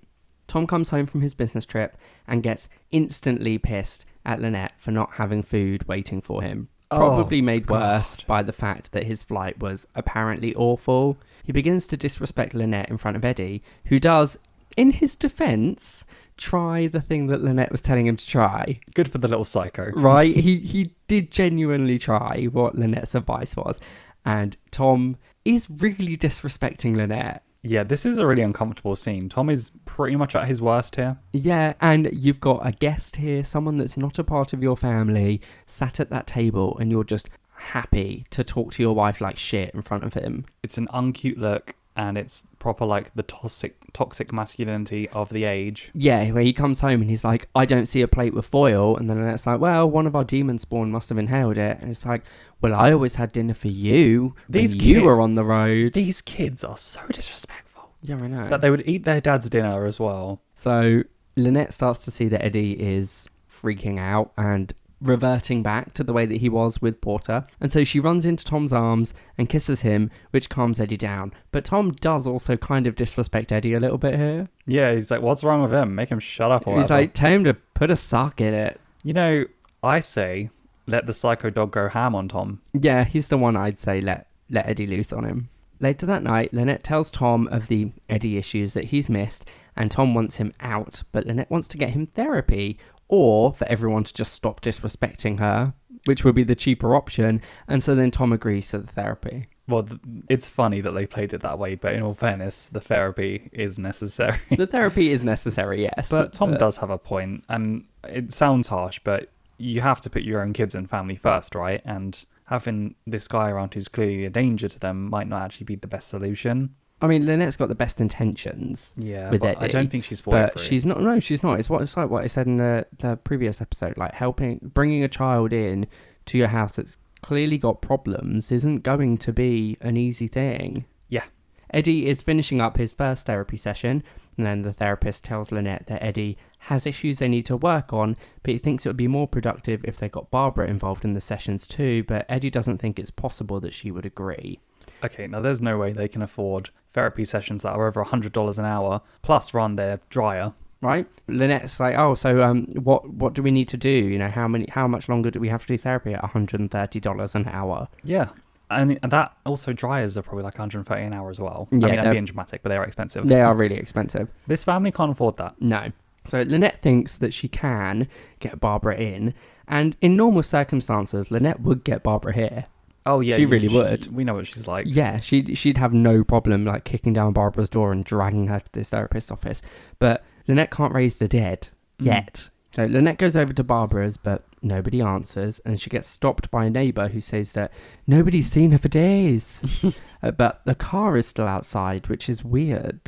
Tom 0.52 0.68
comes 0.68 0.90
home 0.90 1.06
from 1.06 1.22
his 1.22 1.34
business 1.34 1.66
trip 1.66 1.96
and 2.28 2.44
gets 2.44 2.68
instantly 2.92 3.58
pissed 3.58 4.04
at 4.26 4.42
Lynette 4.42 4.74
for 4.78 4.92
not 4.92 5.14
having 5.14 5.44
food 5.44 5.88
waiting 5.88 6.20
for 6.20 6.42
him. 6.42 6.68
Oh, 6.92 6.98
Probably 6.98 7.42
made 7.42 7.70
worse 7.70 8.20
by 8.20 8.44
the 8.44 8.52
fact 8.52 8.92
that 8.92 9.06
his 9.06 9.24
flight 9.24 9.60
was 9.60 9.88
apparently 9.96 10.54
awful. 10.56 11.18
He 11.42 11.54
begins 11.54 11.88
to 11.88 11.96
disrespect 11.96 12.54
Lynette 12.54 12.90
in 12.90 12.98
front 12.98 13.16
of 13.16 13.24
Eddie, 13.24 13.64
who 13.86 13.98
does, 13.98 14.38
in 14.76 14.92
his 14.92 15.16
defense, 15.16 16.04
try 16.36 16.86
the 16.86 17.00
thing 17.00 17.28
that 17.28 17.42
Lynette 17.42 17.72
was 17.72 17.82
telling 17.82 18.06
him 18.06 18.18
to 18.18 18.28
try. 18.28 18.82
Good 18.94 19.10
for 19.10 19.20
the 19.20 19.30
little 19.30 19.46
psycho. 19.46 19.92
Right? 19.92 20.36
he 20.36 20.58
he 20.58 20.94
did 21.08 21.32
genuinely 21.32 21.98
try 21.98 22.50
what 22.52 22.76
Lynette's 22.76 23.16
advice 23.16 23.56
was. 23.56 23.80
And 24.26 24.58
Tom 24.70 25.16
is 25.46 25.70
really 25.70 26.18
disrespecting 26.18 26.98
Lynette. 26.98 27.42
Yeah, 27.64 27.84
this 27.84 28.06
is 28.06 28.18
a 28.18 28.26
really 28.26 28.42
uncomfortable 28.42 28.96
scene. 28.96 29.30
Tom 29.30 29.50
is 29.50 29.72
pretty 29.86 30.16
much 30.16 30.36
at 30.36 30.48
his 30.48 30.62
worst 30.62 30.96
here. 30.96 31.18
Yeah, 31.32 31.74
and 31.80 32.10
you've 32.12 32.40
got 32.40 32.66
a 32.66 32.72
guest 32.72 33.18
here, 33.18 33.44
someone 33.44 33.78
that's 33.78 33.98
not 33.98 34.18
a 34.18 34.24
part 34.24 34.52
of 34.52 34.64
your 34.64 34.76
family, 34.76 35.42
sat 35.68 36.00
at 36.00 36.10
that 36.10 36.26
table, 36.26 36.78
and 36.80 36.90
you're 36.90 37.04
just 37.04 37.30
happy 37.56 38.26
to 38.32 38.44
talk 38.44 38.72
to 38.74 38.82
your 38.82 38.96
wife 38.96 39.22
like 39.22 39.38
shit 39.38 39.74
in 39.76 39.84
front 39.84 40.04
of 40.04 40.16
him. 40.16 40.46
It's 40.64 40.80
an 40.80 40.88
uncute 40.92 41.38
look. 41.38 41.76
And 41.96 42.18
it's 42.18 42.44
proper 42.60 42.86
like 42.86 43.14
the 43.16 43.24
toxic 43.24 43.76
toxic 43.94 44.32
masculinity 44.32 45.10
of 45.10 45.30
the 45.30 45.44
age. 45.44 45.92
Yeah, 45.94 46.32
where 46.32 46.44
he 46.44 46.54
comes 46.54 46.80
home 46.80 47.02
and 47.02 47.10
he's 47.10 47.24
like, 47.24 47.50
I 47.54 47.66
don't 47.66 47.86
see 47.86 48.02
a 48.02 48.08
plate 48.08 48.34
with 48.34 48.46
foil. 48.46 48.96
And 48.98 49.10
then 49.10 49.20
it's 49.30 49.46
like, 49.46 49.60
well, 49.60 49.90
one 49.90 50.08
of 50.08 50.16
our 50.16 50.24
demon 50.24 50.60
spawn 50.60 50.92
must 50.92 51.10
have 51.10 51.18
inhaled 51.18 51.58
it. 51.58 51.80
And 51.82 51.92
it's 51.92 52.06
like, 52.06 52.24
well, 52.62 52.74
I 52.74 52.94
always 52.94 53.16
had 53.16 53.32
dinner 53.32 53.54
for 53.54 53.68
you. 53.68 54.36
These 54.48 54.74
These 54.74 54.84
you 54.84 55.04
were 55.04 55.20
on 55.20 55.36
the 55.36 55.44
road. 55.44 55.94
These 55.94 56.22
kids 56.22 56.64
are 56.64 56.78
so 56.78 57.02
disrespectful. 57.12 57.90
yeah, 58.02 58.16
I 58.16 58.28
know. 58.28 58.48
That 58.48 58.62
they 58.62 58.70
would 58.70 58.88
eat 58.88 59.04
their 59.04 59.22
dad's 59.22 59.50
dinner 59.50 59.86
as 59.86 60.00
well. 60.00 60.42
So 60.54 61.04
Lynette 61.36 61.74
starts 61.74 62.06
to 62.06 62.12
see 62.12 62.28
that 62.30 62.44
Eddie 62.44 62.74
is 62.74 63.28
freaking 63.52 64.00
out 64.00 64.32
and 64.38 64.74
reverting 65.02 65.64
back 65.64 65.94
to 65.96 66.04
the 66.04 66.14
way 66.14 66.26
that 66.26 66.42
he 66.42 66.48
was 66.50 66.82
with 66.82 67.02
Porter. 67.02 67.46
And 67.60 67.72
so 67.72 67.84
she 67.84 68.00
runs 68.00 68.26
into 68.26 68.46
Tom's 68.46 68.72
arms 68.72 69.14
and 69.38 69.50
kisses 69.50 69.82
him, 69.82 70.12
which 70.30 70.50
calms 70.50 70.80
Eddie 70.80 70.98
down. 70.98 71.34
But 71.52 71.66
Tom 71.66 71.92
does 71.94 72.28
also 72.28 72.56
kind 72.56 72.86
of 72.88 72.96
disrespect 72.96 73.52
Eddie 73.52 73.74
a 73.74 73.80
little 73.80 73.98
bit 73.98 74.16
here. 74.16 74.48
Yeah, 74.68 74.94
he's 74.94 75.10
like, 75.12 75.22
what's 75.22 75.44
wrong 75.44 75.64
with 75.64 75.74
him? 75.74 75.96
Make 75.96 76.10
him 76.10 76.20
shut 76.20 76.52
up 76.52 76.68
or 76.68 76.76
He's 76.78 76.84
whatever. 76.84 77.02
like, 77.02 77.14
tell 77.14 77.32
him 77.32 77.44
to 77.46 77.54
put 77.56 77.90
a 77.92 77.96
sock 77.96 78.40
in 78.40 78.54
it. 78.54 78.80
You 79.04 79.14
know, 79.14 79.46
I 79.84 80.00
say 80.00 80.50
let 80.86 81.08
the 81.08 81.14
psycho 81.14 81.50
dog 81.50 81.72
go 81.72 81.90
ham 81.90 82.14
on 82.16 82.28
Tom. 82.28 82.62
Yeah, 82.74 83.04
he's 83.04 83.28
the 83.30 83.38
one 83.38 83.56
I'd 83.56 83.80
say 83.80 84.02
let 84.02 84.28
let 84.50 84.68
Eddie 84.68 84.88
loose 84.88 85.12
on 85.14 85.24
him. 85.26 85.50
Later 85.80 86.06
that 86.06 86.22
night, 86.22 86.54
Lynette 86.54 86.84
tells 86.84 87.10
Tom 87.10 87.48
of 87.48 87.68
the 87.68 87.92
Eddie 88.08 88.38
issues 88.38 88.74
that 88.76 88.86
he's 88.86 89.10
missed, 89.10 89.46
and 89.76 89.90
Tom 89.90 90.14
wants 90.14 90.36
him 90.36 90.54
out, 90.60 91.02
but 91.12 91.26
Lynette 91.26 91.50
wants 91.50 91.68
to 91.70 91.78
get 91.78 91.92
him 91.92 92.06
therapy, 92.06 92.78
or 93.12 93.54
for 93.54 93.68
everyone 93.68 94.06
to 94.06 94.14
just 94.14 94.34
stop 94.34 94.62
disrespecting 94.62 95.38
her, 95.40 95.74
which 96.06 96.24
would 96.24 96.34
be 96.34 96.44
the 96.44 96.56
cheaper 96.56 96.96
option. 96.96 97.42
And 97.68 97.84
so 97.84 97.94
then 97.94 98.10
Tom 98.10 98.32
agrees 98.32 98.70
to 98.70 98.80
the 98.80 98.88
therapy. 98.88 99.48
Well, 99.68 99.84
th- 99.84 100.00
it's 100.30 100.48
funny 100.48 100.82
that 100.82 100.92
they 100.92 101.06
played 101.06 101.34
it 101.34 101.42
that 101.42 101.60
way, 101.60 101.76
but 101.76 101.94
in 101.94 102.02
all 102.02 102.14
fairness, 102.14 102.70
the 102.70 102.80
therapy 102.80 103.50
is 103.52 103.78
necessary. 103.78 104.40
The 104.50 104.66
therapy 104.76 105.12
is 105.12 105.24
necessary, 105.24 105.84
yes. 105.84 106.10
but 106.10 106.34
Tom 106.34 106.56
does 106.58 106.78
have 106.78 106.90
a 106.90 106.98
point, 106.98 107.44
and 107.50 107.84
it 108.06 108.34
sounds 108.34 108.68
harsh, 108.68 109.00
but 109.04 109.30
you 109.58 109.82
have 109.82 110.02
to 110.02 110.10
put 110.10 110.24
your 110.24 110.42
own 110.42 110.54
kids 110.54 110.74
and 110.74 110.90
family 110.90 111.16
first, 111.16 111.54
right? 111.54 111.82
And 111.86 112.26
having 112.46 112.96
this 113.06 113.28
guy 113.28 113.50
around 113.50 113.74
who's 113.74 113.88
clearly 113.88 114.26
a 114.26 114.30
danger 114.30 114.70
to 114.70 114.80
them 114.80 115.10
might 115.10 115.28
not 115.28 115.42
actually 115.42 115.66
be 115.66 115.76
the 115.76 115.88
best 115.88 116.08
solution. 116.10 116.76
I 117.02 117.08
mean, 117.08 117.26
Lynette's 117.26 117.58
got 117.58 117.68
the 117.68 117.76
best 117.76 118.00
intentions. 118.00 118.94
Yeah, 118.96 119.32
With 119.32 119.42
but 119.42 119.62
I 119.62 119.68
don't 119.68 119.90
think 119.90 120.04
she's 120.04 120.22
for 120.22 120.38
it. 120.38 120.52
But 120.54 120.62
she's 120.62 120.86
not. 120.86 121.02
No, 121.02 121.20
she's 121.20 121.42
not. 121.42 121.60
It's 121.60 121.70
what 121.70 121.82
it's 121.82 121.98
like. 121.98 122.10
What 122.10 122.24
I 122.24 122.28
said 122.28 122.46
in 122.46 122.58
the, 122.58 122.86
the 123.00 123.18
previous 123.18 123.60
episode, 123.60 123.98
like 123.98 124.14
helping, 124.14 124.60
bringing 124.62 125.04
a 125.04 125.08
child 125.08 125.52
in 125.52 125.88
to 126.28 126.38
your 126.38 126.50
house 126.50 126.76
that's 126.76 126.98
clearly 127.22 127.58
got 127.58 127.82
problems, 127.82 128.52
isn't 128.52 128.84
going 128.84 129.18
to 129.18 129.34
be 129.34 129.78
an 129.82 129.98
easy 129.98 130.28
thing. 130.28 130.86
Yeah. 131.10 131.26
Eddie 131.72 132.08
is 132.08 132.22
finishing 132.22 132.62
up 132.62 132.78
his 132.78 132.94
first 132.94 133.26
therapy 133.26 133.58
session, 133.58 134.04
and 134.38 134.46
then 134.46 134.62
the 134.62 134.74
therapist 134.74 135.24
tells 135.24 135.52
Lynette 135.52 135.88
that 135.88 136.04
Eddie 136.04 136.38
has 136.66 136.86
issues 136.86 137.18
they 137.18 137.28
need 137.28 137.46
to 137.48 137.58
work 137.58 137.92
on, 137.92 138.16
but 138.44 138.52
he 138.52 138.58
thinks 138.60 138.86
it 138.86 138.90
would 138.90 138.98
be 138.98 139.08
more 139.08 139.28
productive 139.28 139.84
if 139.84 139.98
they 139.98 140.10
got 140.10 140.30
Barbara 140.30 140.68
involved 140.68 141.04
in 141.04 141.14
the 141.14 141.22
sessions 141.22 141.66
too. 141.66 142.04
But 142.04 142.26
Eddie 142.30 142.52
doesn't 142.52 142.78
think 142.78 143.00
it's 143.00 143.10
possible 143.10 143.60
that 143.62 143.74
she 143.74 143.90
would 143.90 144.06
agree. 144.06 144.60
Okay, 145.04 145.26
now 145.26 145.40
there's 145.40 145.62
no 145.62 145.78
way 145.78 145.94
they 145.94 146.08
can 146.08 146.22
afford 146.22 146.70
therapy 146.94 147.26
sessions 147.26 147.64
that 147.64 147.72
are 147.74 147.88
over 147.88 148.04
$100 148.04 148.60
an 148.60 148.66
hour, 148.66 149.02
plus 149.22 149.54
run 149.54 149.76
their 149.76 150.00
dryer. 150.10 150.54
right? 150.82 151.08
Lynette's 151.28 151.80
like, 151.80 151.96
oh, 151.98 152.16
so 152.16 152.42
um, 152.42 152.66
what 152.74 153.08
what 153.10 153.34
do 153.34 153.42
we 153.44 153.52
need 153.52 153.68
to 153.70 153.78
do? 153.78 153.90
You 153.90 154.18
know, 154.18 154.30
how 154.30 154.48
many, 154.48 154.66
how 154.70 154.88
much 154.88 155.08
longer 155.10 155.30
do 155.32 155.40
we 155.40 155.48
have 155.50 155.62
to 155.62 155.68
do 155.68 155.78
therapy 155.78 156.14
at 156.14 156.22
one 156.24 156.32
hundred 156.32 156.60
and 156.60 156.72
thirty 156.72 157.00
dollars 157.00 157.36
an 157.36 157.48
hour? 157.48 157.88
Yeah. 158.04 158.30
And 158.70 158.98
that 159.04 159.36
also 159.46 159.74
dryers 159.74 160.18
are 160.18 160.22
probably 160.22 160.44
like 160.44 160.54
130 160.56 161.04
an 161.04 161.14
hour 161.14 161.30
as 161.30 161.40
well. 161.42 161.68
Yeah, 161.72 161.88
I 161.88 161.92
mean, 161.92 162.04
they're- 162.04 162.14
being 162.14 162.26
dramatic, 162.26 162.64
but 162.64 162.70
they 162.70 162.78
are 162.78 162.86
expensive. 162.86 163.28
They 163.28 163.42
are 163.42 163.54
really 163.54 163.76
expensive. 163.76 164.30
This 164.48 164.64
family 164.64 164.92
can't 164.94 165.12
afford 165.12 165.36
that. 165.38 165.62
No. 165.62 165.92
So 166.24 166.42
Lynette 166.44 166.82
thinks 166.82 167.18
that 167.18 167.34
she 167.34 167.48
can 167.50 168.08
get 168.40 168.60
Barbara 168.62 168.96
in, 168.96 169.34
and 169.68 169.98
in 170.02 170.16
normal 170.16 170.44
circumstances, 170.44 171.32
Lynette 171.32 171.60
would 171.62 171.84
get 171.84 172.02
Barbara 172.02 172.34
here. 172.34 172.66
Oh 173.06 173.20
yeah, 173.20 173.36
She 173.36 173.46
really 173.46 173.68
would. 173.68 174.12
We 174.12 174.24
know 174.24 174.36
what 174.36 174.46
she's 174.48 174.68
like. 174.68 174.86
Yeah, 174.88 175.20
she'd 175.20 175.58
she'd 175.58 175.78
have 175.78 175.94
no 175.94 176.24
problem 176.24 176.66
like 176.66 176.84
kicking 176.84 177.14
down 177.14 177.34
Barbara's 177.34 177.70
door 177.70 177.92
and 177.92 178.06
dragging 178.06 178.48
her 178.48 178.60
to 178.60 178.72
this 178.74 178.90
therapist's 178.90 179.32
office. 179.32 179.62
But 180.00 180.24
Lynette 180.48 180.72
can't 180.72 180.94
raise 180.94 181.16
the 181.16 181.28
dead 181.28 181.70
Mm. 182.00 182.06
yet. 182.06 182.50
So 182.76 182.86
Lynette 182.86 183.18
goes 183.18 183.36
over 183.36 183.52
to 183.54 183.64
Barbara's, 183.64 184.16
but 184.18 184.44
nobody 184.62 185.02
answers, 185.02 185.60
and 185.66 185.80
she 185.82 185.90
gets 185.90 186.08
stopped 186.08 186.50
by 186.52 186.66
a 186.66 186.70
neighbour 186.70 187.10
who 187.10 187.20
says 187.22 187.52
that 187.52 187.72
nobody's 188.08 188.50
seen 188.50 188.72
her 188.72 188.78
for 188.78 188.88
days. 188.88 189.62
Uh, 190.24 190.30
but 190.30 190.62
the 190.66 190.76
car 190.76 191.18
is 191.18 191.26
still 191.26 191.48
outside, 191.48 192.06
which 192.08 192.30
is 192.30 192.44
weird. 192.44 193.02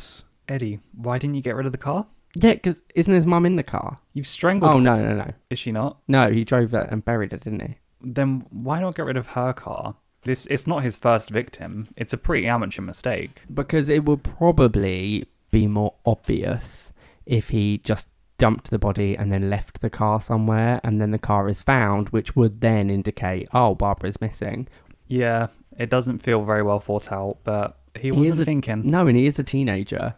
Eddie, 0.48 0.80
why 0.96 1.16
didn't 1.16 1.36
you 1.36 1.42
get 1.42 1.54
rid 1.54 1.64
of 1.64 1.70
the 1.70 1.78
car? 1.78 2.06
Yeah, 2.34 2.54
because 2.54 2.82
isn't 2.96 3.14
his 3.14 3.24
mum 3.24 3.46
in 3.46 3.54
the 3.54 3.62
car? 3.62 4.00
You've 4.14 4.26
strangled. 4.26 4.72
Oh 4.72 4.80
no, 4.80 4.96
no, 4.96 5.14
no, 5.14 5.32
Is 5.48 5.60
she 5.60 5.70
not? 5.70 5.98
no! 6.08 6.32
He 6.32 6.42
drove 6.42 6.74
it 6.74 6.88
and 6.90 7.04
buried 7.04 7.32
it, 7.32 7.44
didn't 7.44 7.60
he? 7.62 7.76
Then 8.04 8.46
why 8.50 8.80
not 8.80 8.94
get 8.94 9.06
rid 9.06 9.16
of 9.16 9.28
her 9.28 9.52
car? 9.52 9.96
This 10.22 10.46
it's 10.46 10.66
not 10.66 10.82
his 10.82 10.96
first 10.96 11.30
victim. 11.30 11.88
It's 11.96 12.12
a 12.12 12.16
pretty 12.18 12.46
amateur 12.46 12.82
mistake. 12.82 13.42
Because 13.52 13.88
it 13.88 14.04
would 14.04 14.22
probably 14.22 15.26
be 15.50 15.66
more 15.66 15.94
obvious 16.06 16.92
if 17.26 17.50
he 17.50 17.78
just 17.78 18.08
dumped 18.38 18.70
the 18.70 18.78
body 18.78 19.16
and 19.16 19.32
then 19.32 19.48
left 19.48 19.80
the 19.80 19.90
car 19.90 20.20
somewhere, 20.20 20.80
and 20.82 21.00
then 21.00 21.10
the 21.12 21.18
car 21.18 21.48
is 21.48 21.62
found, 21.62 22.08
which 22.08 22.34
would 22.34 22.60
then 22.60 22.90
indicate, 22.90 23.48
oh, 23.54 23.74
Barbara's 23.74 24.20
missing. 24.20 24.66
Yeah, 25.06 25.48
it 25.78 25.88
doesn't 25.90 26.20
feel 26.22 26.42
very 26.42 26.62
well 26.62 26.80
thought 26.80 27.12
out, 27.12 27.38
but 27.44 27.78
he 27.96 28.10
wasn't 28.10 28.40
a- 28.40 28.44
thinking. 28.44 28.90
No, 28.90 29.06
and 29.06 29.16
he 29.16 29.26
is 29.26 29.38
a 29.38 29.44
teenager. 29.44 30.14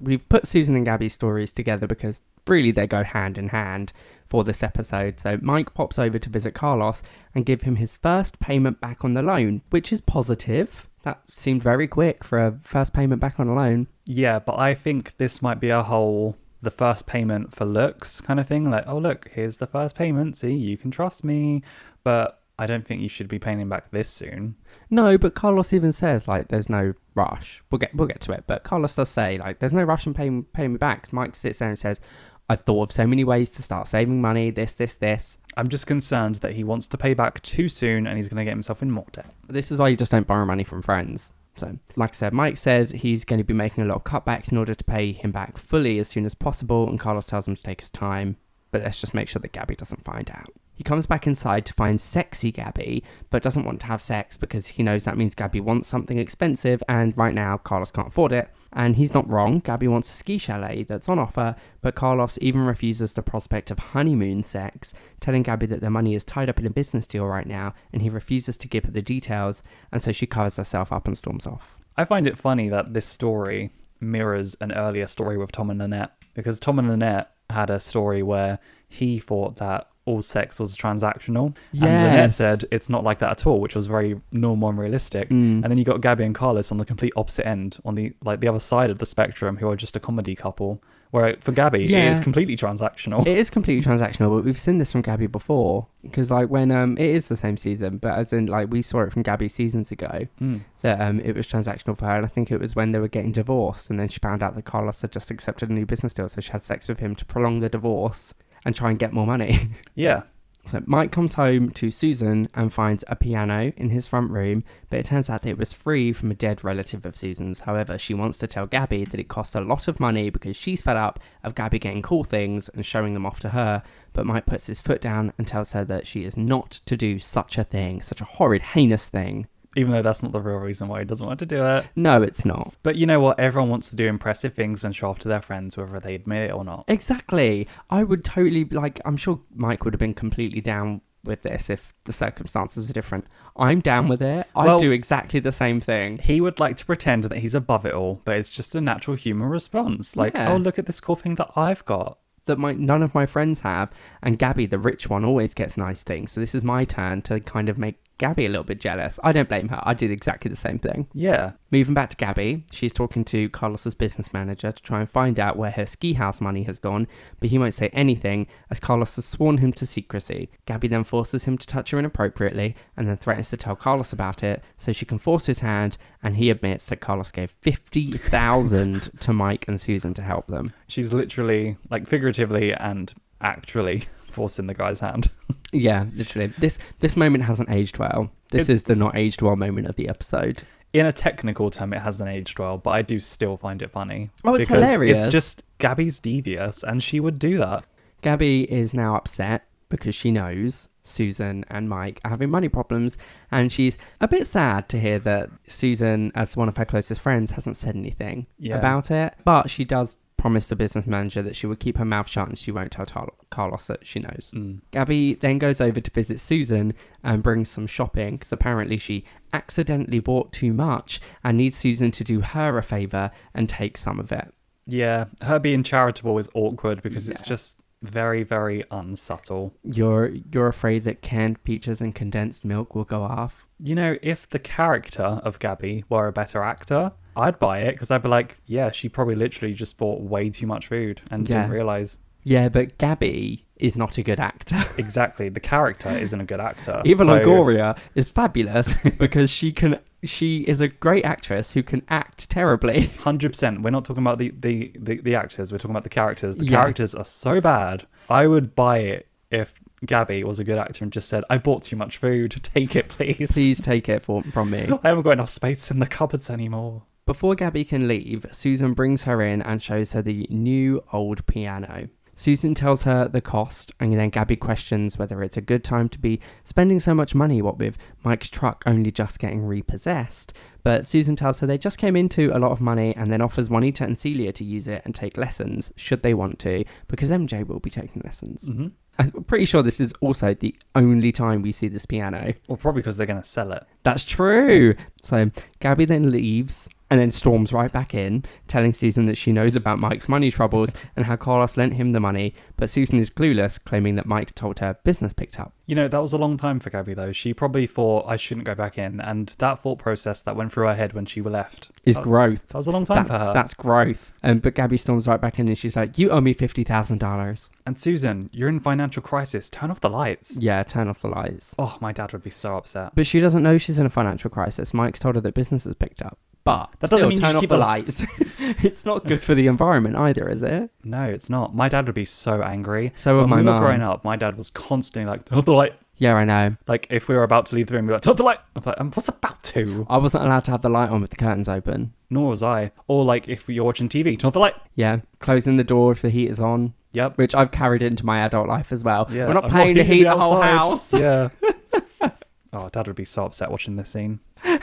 We've 0.00 0.28
put 0.28 0.46
Susan 0.46 0.76
and 0.76 0.84
Gabby's 0.84 1.14
stories 1.14 1.52
together 1.52 1.86
because 1.86 2.20
really 2.46 2.70
they 2.70 2.86
go 2.86 3.02
hand 3.02 3.38
in 3.38 3.48
hand 3.48 3.92
for 4.26 4.44
this 4.44 4.62
episode. 4.62 5.20
So 5.20 5.38
Mike 5.40 5.74
pops 5.74 5.98
over 5.98 6.18
to 6.18 6.30
visit 6.30 6.54
Carlos 6.54 7.02
and 7.34 7.46
give 7.46 7.62
him 7.62 7.76
his 7.76 7.96
first 7.96 8.38
payment 8.38 8.80
back 8.80 9.04
on 9.04 9.14
the 9.14 9.22
loan, 9.22 9.62
which 9.70 9.92
is 9.92 10.00
positive. 10.00 10.88
That 11.02 11.20
seemed 11.32 11.62
very 11.62 11.86
quick 11.86 12.24
for 12.24 12.38
a 12.38 12.58
first 12.62 12.92
payment 12.92 13.20
back 13.20 13.38
on 13.38 13.48
a 13.48 13.54
loan. 13.54 13.86
Yeah, 14.04 14.38
but 14.38 14.58
I 14.58 14.74
think 14.74 15.16
this 15.18 15.40
might 15.40 15.60
be 15.60 15.70
a 15.70 15.82
whole 15.82 16.36
the 16.62 16.70
first 16.70 17.06
payment 17.06 17.54
for 17.54 17.64
looks 17.64 18.20
kind 18.20 18.40
of 18.40 18.48
thing. 18.48 18.70
Like, 18.70 18.84
oh 18.86 18.98
look, 18.98 19.30
here's 19.32 19.58
the 19.58 19.66
first 19.66 19.94
payment. 19.94 20.36
See, 20.36 20.54
you 20.54 20.76
can 20.76 20.90
trust 20.90 21.22
me. 21.22 21.62
But 22.02 22.40
I 22.58 22.66
don't 22.66 22.86
think 22.86 23.02
you 23.02 23.08
should 23.08 23.28
be 23.28 23.38
paying 23.38 23.60
him 23.60 23.68
back 23.68 23.90
this 23.90 24.08
soon. 24.08 24.56
No, 24.88 25.18
but 25.18 25.34
Carlos 25.34 25.72
even 25.72 25.92
says 25.92 26.26
like 26.26 26.48
there's 26.48 26.70
no 26.70 26.94
rush. 27.14 27.62
We'll 27.70 27.78
get 27.78 27.94
we'll 27.94 28.08
get 28.08 28.20
to 28.22 28.32
it, 28.32 28.44
but 28.46 28.64
Carlos 28.64 28.94
does 28.94 29.10
say 29.10 29.38
like 29.38 29.58
there's 29.58 29.72
no 29.72 29.82
rush 29.82 30.06
in 30.06 30.14
paying 30.14 30.44
paying 30.44 30.72
me 30.72 30.78
back. 30.78 31.12
Mike 31.12 31.36
sits 31.36 31.58
there 31.58 31.68
and 31.68 31.78
says, 31.78 32.00
"I've 32.48 32.62
thought 32.62 32.90
of 32.90 32.92
so 32.92 33.06
many 33.06 33.24
ways 33.24 33.50
to 33.50 33.62
start 33.62 33.88
saving 33.88 34.20
money. 34.20 34.50
This, 34.50 34.72
this, 34.72 34.94
this. 34.94 35.38
I'm 35.58 35.68
just 35.68 35.86
concerned 35.86 36.36
that 36.36 36.54
he 36.54 36.64
wants 36.64 36.86
to 36.88 36.98
pay 36.98 37.14
back 37.14 37.42
too 37.42 37.68
soon 37.68 38.06
and 38.06 38.16
he's 38.16 38.28
going 38.28 38.38
to 38.38 38.44
get 38.44 38.50
himself 38.50 38.82
in 38.82 38.90
more 38.90 39.06
debt. 39.12 39.32
This 39.48 39.70
is 39.70 39.78
why 39.78 39.88
you 39.88 39.96
just 39.96 40.12
don't 40.12 40.26
borrow 40.26 40.46
money 40.46 40.64
from 40.64 40.82
friends." 40.82 41.32
So, 41.58 41.78
like 41.96 42.10
I 42.10 42.14
said, 42.14 42.32
Mike 42.34 42.58
said 42.58 42.92
he's 42.92 43.24
going 43.24 43.38
to 43.38 43.44
be 43.44 43.54
making 43.54 43.84
a 43.84 43.86
lot 43.86 43.96
of 43.96 44.04
cutbacks 44.04 44.52
in 44.52 44.58
order 44.58 44.74
to 44.74 44.84
pay 44.84 45.12
him 45.12 45.32
back 45.32 45.56
fully 45.56 45.98
as 45.98 46.08
soon 46.08 46.26
as 46.26 46.34
possible, 46.34 46.88
and 46.88 47.00
Carlos 47.00 47.26
tells 47.26 47.48
him 47.48 47.56
to 47.56 47.62
take 47.62 47.80
his 47.80 47.90
time. 47.90 48.36
But 48.70 48.82
let's 48.82 49.00
just 49.00 49.14
make 49.14 49.28
sure 49.28 49.40
that 49.40 49.52
Gabby 49.52 49.74
doesn't 49.74 50.04
find 50.04 50.30
out. 50.30 50.52
He 50.76 50.84
comes 50.84 51.06
back 51.06 51.26
inside 51.26 51.64
to 51.66 51.72
find 51.72 51.98
sexy 51.98 52.52
Gabby, 52.52 53.02
but 53.30 53.42
doesn't 53.42 53.64
want 53.64 53.80
to 53.80 53.86
have 53.86 54.02
sex 54.02 54.36
because 54.36 54.66
he 54.68 54.82
knows 54.82 55.04
that 55.04 55.16
means 55.16 55.34
Gabby 55.34 55.58
wants 55.58 55.88
something 55.88 56.18
expensive, 56.18 56.82
and 56.86 57.16
right 57.16 57.34
now 57.34 57.56
Carlos 57.56 57.90
can't 57.90 58.08
afford 58.08 58.32
it. 58.32 58.50
And 58.74 58.96
he's 58.96 59.14
not 59.14 59.28
wrong. 59.28 59.60
Gabby 59.60 59.88
wants 59.88 60.10
a 60.10 60.12
ski 60.12 60.36
chalet 60.36 60.82
that's 60.82 61.08
on 61.08 61.18
offer, 61.18 61.56
but 61.80 61.94
Carlos 61.94 62.38
even 62.42 62.66
refuses 62.66 63.14
the 63.14 63.22
prospect 63.22 63.70
of 63.70 63.78
honeymoon 63.78 64.42
sex, 64.42 64.92
telling 65.18 65.42
Gabby 65.42 65.64
that 65.64 65.80
their 65.80 65.88
money 65.88 66.14
is 66.14 66.24
tied 66.24 66.50
up 66.50 66.58
in 66.58 66.66
a 66.66 66.70
business 66.70 67.06
deal 67.06 67.24
right 67.24 67.46
now, 67.46 67.72
and 67.90 68.02
he 68.02 68.10
refuses 68.10 68.58
to 68.58 68.68
give 68.68 68.84
her 68.84 68.90
the 68.90 69.00
details, 69.00 69.62
and 69.90 70.02
so 70.02 70.12
she 70.12 70.26
covers 70.26 70.58
herself 70.58 70.92
up 70.92 71.06
and 71.06 71.16
storms 71.16 71.46
off. 71.46 71.78
I 71.96 72.04
find 72.04 72.26
it 72.26 72.36
funny 72.36 72.68
that 72.68 72.92
this 72.92 73.06
story 73.06 73.70
mirrors 73.98 74.54
an 74.60 74.72
earlier 74.72 75.06
story 75.06 75.38
with 75.38 75.52
Tom 75.52 75.70
and 75.70 75.78
Nanette 75.78 76.12
because 76.34 76.60
Tom 76.60 76.78
and 76.78 76.88
Nanette 76.88 77.30
had 77.48 77.70
a 77.70 77.80
story 77.80 78.22
where 78.22 78.58
he 78.88 79.18
thought 79.18 79.56
that 79.56 79.88
all 80.06 80.22
sex 80.22 80.58
was 80.58 80.76
transactional. 80.76 81.54
And 81.72 81.80
Nanette 81.82 82.14
Yes. 82.16 82.36
said 82.36 82.64
it's 82.70 82.88
not 82.88 83.04
like 83.04 83.18
that 83.18 83.30
at 83.30 83.46
all, 83.46 83.60
which 83.60 83.74
was 83.76 83.86
very 83.86 84.20
normal 84.32 84.70
and 84.70 84.78
realistic. 84.78 85.28
Mm. 85.28 85.62
And 85.62 85.64
then 85.64 85.76
you 85.78 85.84
got 85.84 86.00
Gabby 86.00 86.24
and 86.24 86.34
Carlos 86.34 86.70
on 86.72 86.78
the 86.78 86.84
complete 86.84 87.12
opposite 87.16 87.46
end, 87.46 87.78
on 87.84 87.94
the 87.96 88.12
like 88.24 88.40
the 88.40 88.48
other 88.48 88.60
side 88.60 88.88
of 88.90 88.98
the 88.98 89.06
spectrum, 89.06 89.58
who 89.58 89.68
are 89.68 89.76
just 89.76 89.96
a 89.96 90.00
comedy 90.00 90.34
couple. 90.34 90.82
Where 91.12 91.36
for 91.40 91.52
Gabby, 91.52 91.84
it 91.84 91.90
Yeah. 91.90 92.10
is 92.10 92.18
completely 92.20 92.56
transactional. 92.56 93.20
It 93.26 93.38
is 93.38 93.48
completely 93.48 93.82
transactional, 93.90 94.34
but 94.36 94.44
we've 94.44 94.58
seen 94.58 94.78
this 94.78 94.90
from 94.92 95.02
Gabby 95.02 95.28
before. 95.28 95.86
Because 96.02 96.30
like 96.32 96.50
when 96.50 96.70
um 96.72 96.98
it 96.98 97.08
is 97.10 97.28
the 97.28 97.36
same 97.36 97.56
season, 97.56 97.98
but 97.98 98.18
as 98.18 98.32
in 98.32 98.46
like 98.46 98.70
we 98.70 98.82
saw 98.82 99.02
it 99.02 99.12
from 99.12 99.22
Gabby 99.22 99.48
seasons 99.48 99.90
ago 99.92 100.26
Mm. 100.40 100.60
that 100.82 101.00
um 101.00 101.20
it 101.20 101.34
was 101.36 101.46
transactional 101.46 101.96
for 101.96 102.06
her, 102.06 102.16
and 102.16 102.24
I 102.24 102.28
think 102.28 102.50
it 102.50 102.60
was 102.60 102.74
when 102.76 102.90
they 102.92 102.98
were 102.98 103.08
getting 103.08 103.32
divorced, 103.32 103.88
and 103.88 103.98
then 104.00 104.08
she 104.08 104.18
found 104.18 104.42
out 104.42 104.54
that 104.56 104.64
Carlos 104.64 105.00
had 105.00 105.12
just 105.12 105.30
accepted 105.30 105.70
a 105.70 105.72
new 105.72 105.86
business 105.86 106.12
deal, 106.12 106.28
so 106.28 106.40
she 106.40 106.50
had 106.52 106.64
sex 106.64 106.88
with 106.88 106.98
him 107.00 107.14
to 107.16 107.24
prolong 107.24 107.60
the 107.60 107.68
divorce 107.68 108.34
and 108.66 108.74
try 108.74 108.90
and 108.90 108.98
get 108.98 109.14
more 109.14 109.26
money. 109.26 109.70
Yeah, 109.94 110.24
So 110.70 110.82
Mike 110.84 111.12
comes 111.12 111.34
home 111.34 111.70
to 111.70 111.90
Susan 111.90 112.48
and 112.52 112.70
finds 112.72 113.04
a 113.06 113.16
piano 113.16 113.72
in 113.76 113.88
his 113.90 114.06
front 114.06 114.30
room, 114.30 114.64
but 114.90 114.98
it 114.98 115.06
turns 115.06 115.30
out 115.30 115.42
that 115.42 115.48
it 115.50 115.58
was 115.58 115.72
free 115.72 116.12
from 116.12 116.30
a 116.30 116.34
dead 116.34 116.64
relative 116.64 117.06
of 117.06 117.16
Susan's. 117.16 117.60
However, 117.60 117.96
she 117.96 118.12
wants 118.12 118.36
to 118.38 118.46
tell 118.46 118.66
Gabby 118.66 119.04
that 119.06 119.20
it 119.20 119.28
costs 119.28 119.54
a 119.54 119.60
lot 119.60 119.88
of 119.88 120.00
money 120.00 120.28
because 120.28 120.56
she's 120.56 120.82
fed 120.82 120.96
up 120.96 121.20
of 121.44 121.54
Gabby 121.54 121.78
getting 121.78 122.02
cool 122.02 122.24
things 122.24 122.68
and 122.68 122.84
showing 122.84 123.14
them 123.14 123.24
off 123.24 123.40
to 123.40 123.50
her. 123.50 123.82
But 124.12 124.26
Mike 124.26 124.44
puts 124.44 124.66
his 124.66 124.80
foot 124.80 125.00
down 125.00 125.32
and 125.38 125.46
tells 125.46 125.72
her 125.72 125.84
that 125.84 126.06
she 126.06 126.24
is 126.24 126.36
not 126.36 126.80
to 126.86 126.96
do 126.96 127.18
such 127.18 127.56
a 127.56 127.64
thing, 127.64 128.02
such 128.02 128.20
a 128.20 128.24
horrid, 128.24 128.62
heinous 128.62 129.08
thing. 129.08 129.46
Even 129.76 129.92
though 129.92 130.02
that's 130.02 130.22
not 130.22 130.32
the 130.32 130.40
real 130.40 130.56
reason 130.56 130.88
why 130.88 131.00
he 131.00 131.04
doesn't 131.04 131.26
want 131.26 131.38
to 131.38 131.46
do 131.46 131.64
it. 131.64 131.86
No, 131.94 132.22
it's 132.22 132.44
not. 132.44 132.74
But 132.82 132.96
you 132.96 133.06
know 133.06 133.20
what? 133.20 133.38
Everyone 133.38 133.70
wants 133.70 133.90
to 133.90 133.96
do 133.96 134.06
impressive 134.08 134.54
things 134.54 134.82
and 134.82 134.96
show 134.96 135.10
off 135.10 135.18
to 135.20 135.28
their 135.28 135.42
friends, 135.42 135.76
whether 135.76 136.00
they 136.00 136.14
admit 136.14 136.48
it 136.50 136.52
or 136.54 136.64
not. 136.64 136.84
Exactly. 136.88 137.68
I 137.90 138.02
would 138.02 138.24
totally 138.24 138.64
like. 138.64 139.00
I'm 139.04 139.16
sure 139.16 139.40
Mike 139.54 139.84
would 139.84 139.94
have 139.94 140.00
been 140.00 140.14
completely 140.14 140.60
down 140.60 141.02
with 141.24 141.42
this 141.42 141.68
if 141.68 141.92
the 142.04 142.12
circumstances 142.12 142.86
were 142.88 142.94
different. 142.94 143.26
I'm 143.56 143.80
down 143.80 144.06
with 144.08 144.22
it. 144.22 144.46
I'd 144.54 144.64
Well- 144.64 144.78
do 144.78 144.92
exactly 144.92 145.40
the 145.40 145.52
same 145.52 145.80
thing. 145.80 146.18
He 146.18 146.40
would 146.40 146.60
like 146.60 146.76
to 146.78 146.86
pretend 146.86 147.24
that 147.24 147.38
he's 147.38 147.54
above 147.54 147.84
it 147.84 147.94
all, 147.94 148.22
but 148.24 148.36
it's 148.36 148.48
just 148.50 148.74
a 148.76 148.80
natural 148.80 149.16
human 149.16 149.48
response. 149.48 150.16
Like, 150.16 150.34
Yeah. 150.34 150.52
oh, 150.52 150.56
look 150.56 150.78
at 150.78 150.86
this 150.86 151.00
cool 151.00 151.16
thing 151.16 151.34
that 151.34 151.50
I've 151.56 151.84
got. 151.84 152.18
That 152.46 152.58
my 152.60 152.74
none 152.74 153.02
of 153.02 153.12
my 153.12 153.26
friends 153.26 153.62
have, 153.62 153.90
and 154.22 154.38
Gabby, 154.38 154.66
the 154.66 154.78
rich 154.78 155.10
one, 155.10 155.24
always 155.24 155.52
gets 155.52 155.76
nice 155.76 156.04
things. 156.04 156.30
So 156.30 156.40
this 156.40 156.54
is 156.54 156.62
my 156.62 156.84
turn 156.84 157.22
to 157.22 157.40
kind 157.40 157.68
of 157.68 157.76
make 157.76 157.96
Gabby 158.18 158.46
a 158.46 158.48
little 158.48 158.64
bit 158.64 158.80
jealous. 158.80 159.20
I 159.22 159.32
don't 159.32 159.48
blame 159.48 159.68
her. 159.68 159.80
I 159.82 159.92
did 159.92 160.10
exactly 160.10 160.48
the 160.48 160.56
same 160.56 160.78
thing. 160.78 161.08
Yeah. 161.12 161.52
Moving 161.70 161.94
back 161.94 162.10
to 162.10 162.16
Gabby, 162.16 162.64
she's 162.72 162.92
talking 162.92 163.24
to 163.26 163.50
Carlos's 163.50 163.94
business 163.94 164.32
manager 164.32 164.72
to 164.72 164.82
try 164.82 165.00
and 165.00 165.10
find 165.10 165.38
out 165.38 165.56
where 165.58 165.70
her 165.72 165.84
ski 165.84 166.14
house 166.14 166.40
money 166.40 166.62
has 166.62 166.78
gone, 166.78 167.08
but 167.40 167.50
he 167.50 167.58
won't 167.58 167.74
say 167.74 167.90
anything 167.92 168.46
as 168.70 168.80
Carlos 168.80 169.16
has 169.16 169.26
sworn 169.26 169.58
him 169.58 169.72
to 169.74 169.86
secrecy. 169.86 170.48
Gabby 170.64 170.88
then 170.88 171.04
forces 171.04 171.44
him 171.44 171.58
to 171.58 171.66
touch 171.66 171.90
her 171.90 171.98
inappropriately 171.98 172.74
and 172.96 173.06
then 173.06 173.16
threatens 173.16 173.50
to 173.50 173.56
tell 173.56 173.76
Carlos 173.76 174.12
about 174.12 174.42
it 174.42 174.62
so 174.78 174.92
she 174.92 175.04
can 175.04 175.18
force 175.18 175.46
his 175.46 175.58
hand, 175.58 175.98
and 176.22 176.36
he 176.36 176.48
admits 176.48 176.86
that 176.86 177.00
Carlos 177.00 177.30
gave 177.30 177.54
50,000 177.60 179.10
to 179.20 179.32
Mike 179.32 179.66
and 179.68 179.80
Susan 179.80 180.14
to 180.14 180.22
help 180.22 180.46
them. 180.46 180.72
She's 180.88 181.12
literally, 181.12 181.76
like, 181.90 182.08
figuratively 182.08 182.72
and 182.72 183.12
actually 183.40 184.04
forcing 184.36 184.66
the 184.68 184.74
guy's 184.74 185.00
hand. 185.00 185.30
Yeah, 185.72 186.06
literally. 186.14 186.52
This 186.58 186.78
this 187.00 187.16
moment 187.16 187.44
hasn't 187.44 187.70
aged 187.70 187.98
well. 187.98 188.30
This 188.50 188.68
It- 188.68 188.72
is 188.74 188.82
the 188.84 188.94
not 188.94 189.16
aged 189.16 189.42
well 189.42 189.56
moment 189.56 189.88
of 189.88 189.96
the 189.96 190.08
episode. 190.08 190.62
In 190.92 191.04
a 191.04 191.12
technical 191.12 191.70
term, 191.70 191.92
it 191.92 191.98
hasn't 191.98 192.30
aged 192.30 192.58
well, 192.60 192.78
but 192.78 192.90
I 192.90 193.02
do 193.02 193.18
still 193.18 193.56
find 193.56 193.82
it 193.82 193.90
funny. 193.90 194.30
Oh, 194.44 194.54
it's 194.54 194.68
hilarious. 194.68 195.24
It's 195.24 195.32
just 195.32 195.62
Gabby's 195.78 196.20
devious, 196.20 196.84
and 196.84 197.02
she 197.02 197.18
would 197.18 197.38
do 197.40 197.58
that. 197.58 197.84
Gabby 198.22 198.62
is 198.72 198.94
now 198.94 199.16
upset 199.16 199.66
because 199.88 200.14
she 200.14 200.30
knows 200.30 200.88
Susan 201.02 201.64
and 201.68 201.88
Mike 201.88 202.20
are 202.24 202.30
having 202.30 202.48
money 202.50 202.68
problems, 202.68 203.18
and 203.50 203.70
she's 203.72 203.98
a 204.20 204.28
bit 204.28 204.46
sad 204.46 204.88
to 204.90 205.00
hear 205.00 205.18
that 205.18 205.50
Susan, 205.68 206.30
as 206.36 206.56
one 206.56 206.68
of 206.68 206.76
her 206.76 206.84
closest 206.84 207.20
friends, 207.20 207.50
hasn't 207.50 207.76
said 207.76 207.96
anything 207.96 208.46
Yeah. 208.58 208.78
about 208.78 209.10
it. 209.10 209.34
But 209.44 209.68
she 209.68 209.84
does 209.84 210.16
promise 210.46 210.68
the 210.68 210.76
business 210.76 211.08
manager 211.08 211.42
that 211.42 211.56
she 211.56 211.66
would 211.66 211.80
keep 211.80 211.96
her 211.96 212.04
mouth 212.04 212.28
shut 212.28 212.46
and 212.46 212.56
she 212.56 212.70
won't 212.70 212.92
tell 212.92 213.04
Tar- 213.04 213.32
Carlos 213.50 213.88
that 213.88 214.06
she 214.06 214.20
knows. 214.20 214.52
Mm. 214.54 214.78
Gabby 214.92 215.34
then 215.34 215.58
goes 215.58 215.80
over 215.80 216.00
to 216.00 216.10
visit 216.12 216.38
Susan 216.38 216.94
and 217.24 217.42
brings 217.42 217.68
some 217.68 217.88
shopping 217.88 218.36
because 218.36 218.52
apparently 218.52 218.96
she 218.96 219.24
accidentally 219.52 220.20
bought 220.20 220.52
too 220.52 220.72
much 220.72 221.20
and 221.42 221.56
needs 221.56 221.76
Susan 221.76 222.12
to 222.12 222.22
do 222.22 222.42
her 222.42 222.78
a 222.78 222.82
favour 222.84 223.32
and 223.54 223.68
take 223.68 223.98
some 223.98 224.20
of 224.20 224.30
it. 224.30 224.54
Yeah, 224.86 225.24
her 225.42 225.58
being 225.58 225.82
charitable 225.82 226.38
is 226.38 226.48
awkward 226.54 227.02
because 227.02 227.28
it's 227.28 227.42
just 227.42 227.80
very, 228.02 228.44
very 228.44 228.84
unsubtle. 228.92 229.74
You're 229.82 230.30
you're 230.52 230.68
afraid 230.68 231.02
that 231.06 231.22
canned 231.22 231.64
peaches 231.64 232.00
and 232.00 232.14
condensed 232.14 232.64
milk 232.64 232.94
will 232.94 233.02
go 233.02 233.22
off. 233.22 233.66
You 233.80 233.96
know, 233.96 234.16
if 234.22 234.48
the 234.48 234.60
character 234.60 235.40
of 235.42 235.58
Gabby 235.58 236.04
were 236.08 236.28
a 236.28 236.32
better 236.32 236.62
actor, 236.62 237.14
I'd 237.36 237.58
buy 237.58 237.80
it 237.80 237.92
because 237.92 238.10
I'd 238.10 238.22
be 238.22 238.28
like, 238.28 238.58
yeah, 238.66 238.90
she 238.90 239.08
probably 239.08 239.34
literally 239.34 239.74
just 239.74 239.98
bought 239.98 240.20
way 240.22 240.50
too 240.50 240.66
much 240.66 240.86
food 240.86 241.20
and 241.30 241.48
Yeah. 241.48 241.56
didn't 241.62 241.70
realize. 241.72 242.18
Yeah, 242.42 242.68
but 242.68 242.96
Gabby 242.98 243.66
is 243.76 243.94
not 243.96 244.16
a 244.18 244.22
good 244.22 244.40
actor. 244.40 244.82
Exactly, 244.98 245.48
the 245.48 245.60
character 245.60 246.08
isn't 246.10 246.40
a 246.40 246.44
good 246.44 246.60
actor. 246.60 247.02
Eva 247.04 247.24
So- 247.24 247.30
Longoria 247.38 247.98
is 248.14 248.30
fabulous 248.30 248.94
because 249.18 249.50
she 249.50 249.72
can 249.72 249.98
she 250.24 250.60
is 250.62 250.80
a 250.80 250.88
great 250.88 251.24
actress 251.24 251.72
who 251.72 251.82
can 251.82 252.02
act 252.08 252.48
terribly. 252.50 253.06
Hundred 253.20 253.50
percent. 253.50 253.82
We're 253.82 253.90
not 253.90 254.04
talking 254.04 254.22
about 254.22 254.38
the, 254.38 254.52
the, 254.58 254.90
the, 254.98 255.20
the 255.20 255.34
actors. 255.36 255.70
We're 255.70 255.78
talking 255.78 255.90
about 255.92 256.02
the 256.04 256.08
characters. 256.08 256.56
The 256.56 256.64
Yeah. 256.64 256.80
characters 256.80 257.14
are 257.14 257.24
so 257.24 257.60
bad. 257.60 258.06
I 258.30 258.46
would 258.48 258.74
buy 258.74 258.98
it 258.98 259.28
if 259.52 259.74
Gabby 260.04 260.42
was 260.42 260.58
a 260.58 260.64
good 260.64 260.78
actor 260.78 261.04
and 261.04 261.12
just 261.12 261.28
said, 261.28 261.44
"I 261.50 261.58
bought 261.58 261.82
too 261.82 261.96
much 261.96 262.16
food. 262.16 262.56
Take 262.62 262.96
it, 262.96 263.08
please. 263.08 263.52
Please 263.52 263.80
take 263.80 264.08
it 264.08 264.24
for, 264.24 264.42
from 264.44 264.70
me. 264.70 264.88
I 265.04 265.08
haven't 265.08 265.22
got 265.22 265.30
enough 265.32 265.50
space 265.50 265.90
in 265.90 265.98
the 266.00 266.06
cupboards 266.06 266.50
anymore." 266.50 267.02
Before 267.26 267.56
Gabby 267.56 267.84
can 267.84 268.06
leave, 268.06 268.46
Susan 268.52 268.94
brings 268.94 269.24
her 269.24 269.42
in 269.42 269.60
and 269.60 269.82
shows 269.82 270.12
her 270.12 270.22
the 270.22 270.46
new 270.48 271.02
old 271.12 271.44
piano. 271.46 272.08
Susan 272.36 272.72
tells 272.72 273.02
her 273.02 273.26
the 273.26 273.40
cost, 273.40 273.90
and 273.98 274.16
then 274.16 274.30
Gabby 274.30 274.54
questions 274.54 275.18
whether 275.18 275.42
it's 275.42 275.56
a 275.56 275.60
good 275.60 275.82
time 275.82 276.08
to 276.10 276.20
be 276.20 276.38
spending 276.62 277.00
so 277.00 277.14
much 277.14 277.34
money, 277.34 277.60
what 277.60 277.78
with 277.78 277.96
Mike's 278.22 278.48
truck 278.48 278.84
only 278.86 279.10
just 279.10 279.40
getting 279.40 279.64
repossessed. 279.64 280.52
But 280.84 281.04
Susan 281.04 281.34
tells 281.34 281.58
her 281.58 281.66
they 281.66 281.78
just 281.78 281.98
came 281.98 282.14
into 282.14 282.52
a 282.54 282.60
lot 282.60 282.70
of 282.70 282.80
money 282.80 283.12
and 283.16 283.32
then 283.32 283.40
offers 283.40 283.68
Juanita 283.68 284.04
and 284.04 284.16
Celia 284.16 284.52
to 284.52 284.62
use 284.62 284.86
it 284.86 285.02
and 285.04 285.12
take 285.12 285.36
lessons, 285.36 285.92
should 285.96 286.22
they 286.22 286.32
want 286.34 286.60
to, 286.60 286.84
because 287.08 287.30
MJ 287.30 287.66
will 287.66 287.80
be 287.80 287.90
taking 287.90 288.22
lessons. 288.24 288.62
Mm-hmm. 288.62 288.86
I'm 289.18 289.44
pretty 289.44 289.64
sure 289.64 289.82
this 289.82 289.98
is 289.98 290.12
also 290.20 290.54
the 290.54 290.76
only 290.94 291.32
time 291.32 291.62
we 291.62 291.72
see 291.72 291.88
this 291.88 292.06
piano. 292.06 292.54
Well, 292.68 292.76
probably 292.76 293.02
because 293.02 293.16
they're 293.16 293.26
going 293.26 293.42
to 293.42 293.48
sell 293.48 293.72
it. 293.72 293.82
That's 294.04 294.22
true. 294.22 294.94
So 295.24 295.50
Gabby 295.80 296.04
then 296.04 296.30
leaves 296.30 296.88
and 297.10 297.20
then 297.20 297.30
storms 297.30 297.72
right 297.72 297.92
back 297.92 298.14
in, 298.14 298.44
telling 298.68 298.92
Susan 298.92 299.26
that 299.26 299.36
she 299.36 299.52
knows 299.52 299.76
about 299.76 299.98
Mike's 299.98 300.28
money 300.28 300.50
troubles 300.50 300.92
and 301.14 301.26
how 301.26 301.36
Carlos 301.36 301.76
lent 301.76 301.94
him 301.94 302.10
the 302.10 302.20
money, 302.20 302.54
but 302.76 302.90
Susan 302.90 303.18
is 303.18 303.30
clueless, 303.30 303.82
claiming 303.82 304.16
that 304.16 304.26
Mike 304.26 304.54
told 304.54 304.80
her 304.80 304.98
business 305.04 305.32
picked 305.32 305.60
up. 305.60 305.72
You 305.86 305.94
know, 305.94 306.08
that 306.08 306.20
was 306.20 306.32
a 306.32 306.36
long 306.38 306.56
time 306.56 306.80
for 306.80 306.90
Gabby, 306.90 307.14
though. 307.14 307.30
She 307.30 307.54
probably 307.54 307.86
thought 307.86 308.26
I 308.26 308.36
shouldn't 308.36 308.66
go 308.66 308.74
back 308.74 308.98
in, 308.98 309.20
and 309.20 309.54
that 309.58 309.78
thought 309.80 309.98
process 310.00 310.40
that 310.42 310.56
went 310.56 310.72
through 310.72 310.86
her 310.88 310.96
head 310.96 311.12
when 311.12 311.26
she 311.26 311.40
left 311.40 311.90
Is 312.04 312.16
that, 312.16 312.24
growth. 312.24 312.66
that 312.68 312.76
was 312.76 312.88
a 312.88 312.90
long 312.92 313.04
time 313.04 313.18
That's, 313.18 313.30
for 313.30 313.38
her. 313.38 313.52
that's 313.52 313.74
growth. 313.74 314.32
Um, 314.42 314.58
but 314.58 314.74
Gabby 314.74 314.96
storms 314.96 315.28
right 315.28 315.40
back 315.40 315.60
in 315.60 315.68
and 315.68 315.78
she's 315.78 315.94
like, 315.94 316.18
You 316.18 316.30
owe 316.30 316.40
me 316.40 316.54
$50,000. 316.54 317.68
And 317.86 318.00
Susan, 318.00 318.50
you're 318.52 318.68
in 318.68 318.80
financial 318.80 319.22
crisis. 319.22 319.70
Turn 319.70 319.90
off 319.92 320.00
the 320.00 320.10
lights. 320.10 320.56
Yeah, 320.58 320.82
turn 320.82 321.06
off 321.08 321.20
the 321.22 321.28
lights. 321.28 321.74
Oh, 321.78 321.96
my 322.00 322.12
dad 322.12 322.32
would 322.32 322.42
be 322.42 322.50
so 322.50 322.76
upset. 322.76 323.14
But 323.14 323.26
she 323.28 323.38
doesn't 323.38 323.62
know 323.62 323.78
she's 323.78 323.98
in 323.98 324.06
a 324.06 324.10
financial 324.10 324.50
crisis. 324.50 324.92
Mike's 324.92 325.20
told 325.20 325.36
her 325.36 325.40
that 325.40 325.54
business 325.54 325.84
has 325.84 325.94
picked 325.94 326.20
up. 326.22 326.38
But 326.66 326.90
That 326.98 327.10
doesn't 327.10 327.28
mean 327.28 327.38
you 327.38 327.42
turn 327.42 327.50
should 327.50 327.56
off 327.56 327.60
keep 327.62 327.70
the 327.70 327.76
lights. 327.78 328.24
it's 328.58 329.04
not 329.06 329.24
good 329.24 329.40
for 329.42 329.54
the 329.54 329.68
environment 329.68 330.16
either, 330.16 330.48
is 330.48 330.64
it? 330.64 330.90
No, 331.04 331.22
it's 331.22 331.48
not. 331.48 331.76
My 331.76 331.88
dad 331.88 332.06
would 332.06 332.14
be 332.16 332.24
so 332.24 332.60
angry. 332.60 333.12
So 333.16 333.36
would 333.36 333.42
when 333.42 333.50
my 333.50 333.56
we 333.58 333.62
were 333.62 333.70
mum. 333.70 333.78
growing 333.78 334.02
up, 334.02 334.24
my 334.24 334.34
dad 334.34 334.56
was 334.56 334.68
constantly 334.70 335.30
like, 335.30 335.44
turn 335.44 335.58
off 335.58 335.64
the 335.64 335.72
light. 335.72 335.94
Yeah, 336.18 336.34
I 336.34 336.44
know. 336.44 336.76
Like, 336.88 337.06
if 337.08 337.28
we 337.28 337.36
were 337.36 337.44
about 337.44 337.66
to 337.66 337.76
leave 337.76 337.86
the 337.86 337.94
room, 337.94 338.06
we'd 338.06 338.10
be 338.10 338.14
like, 338.14 338.22
turn 338.22 338.32
off 338.32 338.36
the 338.38 338.42
light. 338.42 338.58
I'm 338.74 338.82
like, 338.84 339.00
um, 339.00 339.12
what's 339.12 339.28
about 339.28 339.62
to? 339.62 340.06
I 340.10 340.16
wasn't 340.16 340.42
allowed 340.44 340.64
to 340.64 340.72
have 340.72 340.82
the 340.82 340.88
light 340.88 341.10
on 341.10 341.20
with 341.20 341.30
the 341.30 341.36
curtains 341.36 341.68
open. 341.68 342.14
Nor 342.30 342.48
was 342.48 342.64
I. 342.64 342.90
Or, 343.06 343.24
like, 343.24 343.48
if 343.48 343.68
you're 343.68 343.84
watching 343.84 344.08
TV, 344.08 344.36
turn 344.36 344.48
off 344.48 344.54
the 344.54 344.58
light. 344.58 344.74
Yeah, 344.96 345.18
closing 345.38 345.76
the 345.76 345.84
door 345.84 346.10
if 346.10 346.20
the 346.22 346.30
heat 346.30 346.50
is 346.50 346.58
on, 346.58 346.94
Yep. 347.12 347.38
which 347.38 347.54
I've 347.54 347.70
carried 347.70 348.02
into 348.02 348.26
my 348.26 348.40
adult 348.40 348.66
life 348.66 348.90
as 348.90 349.04
well. 349.04 349.28
Yeah, 349.30 349.46
We're 349.46 349.52
not 349.54 349.64
I'm 349.66 349.70
paying 349.70 349.94
to 349.94 350.02
heating 350.02 350.16
heat 350.18 350.24
the 350.24 350.36
whole 350.36 350.60
outside. 350.60 350.78
house. 350.78 351.12
Yeah. 351.12 352.30
oh, 352.72 352.88
dad 352.88 353.06
would 353.06 353.14
be 353.14 353.24
so 353.24 353.44
upset 353.44 353.70
watching 353.70 353.94
this 353.94 354.10
scene. 354.10 354.40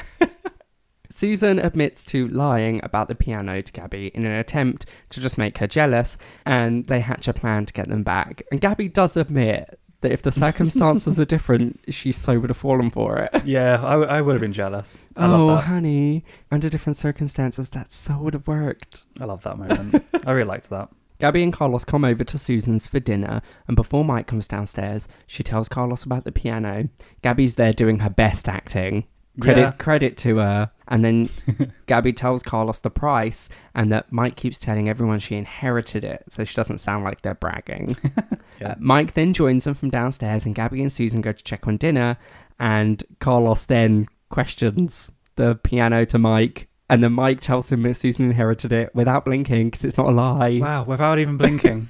Susan 1.16 1.60
admits 1.60 2.04
to 2.06 2.28
lying 2.30 2.80
about 2.84 3.08
the 3.08 3.16
piano 3.16 3.62
to 3.62 3.72
Gabby 3.72 4.08
in 4.14 4.26
an 4.26 4.32
attempt 4.34 4.86
to 5.12 5.20
just 5.22 5.38
make 5.38 5.58
her 5.60 5.68
jealous, 5.68 6.18
and 6.46 6.86
they 6.88 7.00
hatch 7.02 7.28
a 7.28 7.34
plan 7.34 7.66
to 7.68 7.74
get 7.74 7.88
them 7.88 8.04
back. 8.04 8.42
And 8.52 8.60
Gabby 8.60 8.88
does 8.88 9.16
admit 9.16 9.80
that 10.02 10.12
if 10.12 10.22
the 10.22 10.32
circumstances 10.46 11.18
were 11.18 11.26
different, 11.26 11.80
she 11.90 12.12
so 12.12 12.40
would 12.40 12.50
have 12.50 12.58
fallen 12.58 12.90
for 12.90 13.18
it. 13.18 13.46
Yeah, 13.46 13.76
I, 13.86 13.92
w- 13.92 14.10
I 14.10 14.22
would 14.22 14.34
have 14.34 14.42
been 14.42 14.54
jealous. 14.54 14.98
I 15.16 15.28
oh, 15.28 15.46
love 15.46 15.58
that. 15.60 15.66
honey, 15.68 16.26
under 16.52 16.68
different 16.70 16.98
circumstances, 16.98 17.70
that 17.70 17.92
so 17.92 18.18
would 18.18 18.34
have 18.34 18.48
worked. 18.48 19.06
I 19.22 19.26
love 19.26 19.44
that 19.44 19.58
moment. 19.58 20.04
I 20.26 20.32
really 20.32 20.48
liked 20.48 20.70
that. 20.72 20.90
Gabby 21.20 21.44
and 21.44 21.54
Carlos 21.54 21.86
come 21.86 22.04
over 22.04 22.24
to 22.26 22.38
Susan's 22.40 22.88
for 22.88 23.00
dinner, 23.00 23.42
and 23.68 23.76
before 23.78 24.04
Mike 24.04 24.28
comes 24.28 24.48
downstairs, 24.48 25.08
she 25.28 25.42
tells 25.44 25.70
Carlos 25.70 26.04
about 26.04 26.26
the 26.26 26.32
piano. 26.34 26.90
Gabby's 27.22 27.56
there 27.56 27.72
doing 27.72 28.00
her 28.00 28.10
best 28.10 28.50
acting. 28.50 29.06
Credit 29.40 29.62
Yeah. 29.62 29.72
credit 29.72 30.18
to 30.18 30.38
her. 30.38 30.72
And 30.88 31.04
then 31.04 31.30
Gabby 31.88 32.14
tells 32.14 32.44
Carlos 32.44 32.80
the 32.80 32.90
price, 32.90 33.50
and 33.74 33.92
that 33.92 34.12
Mike 34.12 34.36
keeps 34.36 34.60
telling 34.60 34.90
everyone 34.90 35.20
she 35.20 35.36
inherited 35.36 36.04
it, 36.04 36.24
so 36.30 36.44
she 36.44 36.56
doesn't 36.56 36.80
sound 36.80 37.04
like 37.04 37.22
they're 37.22 37.36
bragging. 37.36 37.98
Yeah. 38.62 38.74
Uh, 38.74 38.76
Mike 38.78 39.14
then 39.16 39.34
joins 39.34 39.64
them 39.64 39.74
from 39.74 39.90
downstairs, 39.90 40.46
and 40.46 40.54
Gabby 40.54 40.82
and 40.82 40.92
Susan 40.92 41.22
go 41.22 41.32
to 41.32 41.44
check 41.44 41.68
on 41.68 41.76
dinner, 41.76 42.18
and 42.60 43.04
Carlos 43.20 43.64
then 43.64 44.08
questions 44.30 45.12
the 45.36 45.56
piano 45.56 46.06
to 46.06 46.20
Mike. 46.20 46.70
And 46.90 47.04
then 47.04 47.14
Mike 47.14 47.42
tells 47.42 47.72
him 47.72 47.82
that 47.82 47.96
Susan 47.96 48.26
inherited 48.26 48.72
it 48.72 48.94
without 48.94 49.26
blinking 49.26 49.72
because 49.72 49.84
it's 49.84 49.98
not 49.98 50.08
a 50.08 50.12
lie. 50.12 50.60
Wow, 50.62 50.84
without 50.88 51.18
even 51.18 51.38
blinking. 51.38 51.90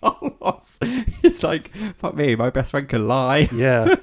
Carlos 0.00 0.32
Carlos. 0.42 0.78
It's 1.22 1.42
like, 1.42 1.70
fuck 1.98 2.14
me, 2.14 2.34
my 2.34 2.50
best 2.50 2.70
friend 2.70 2.88
can 2.88 3.06
lie. 3.08 3.48
Yeah. 3.52 3.96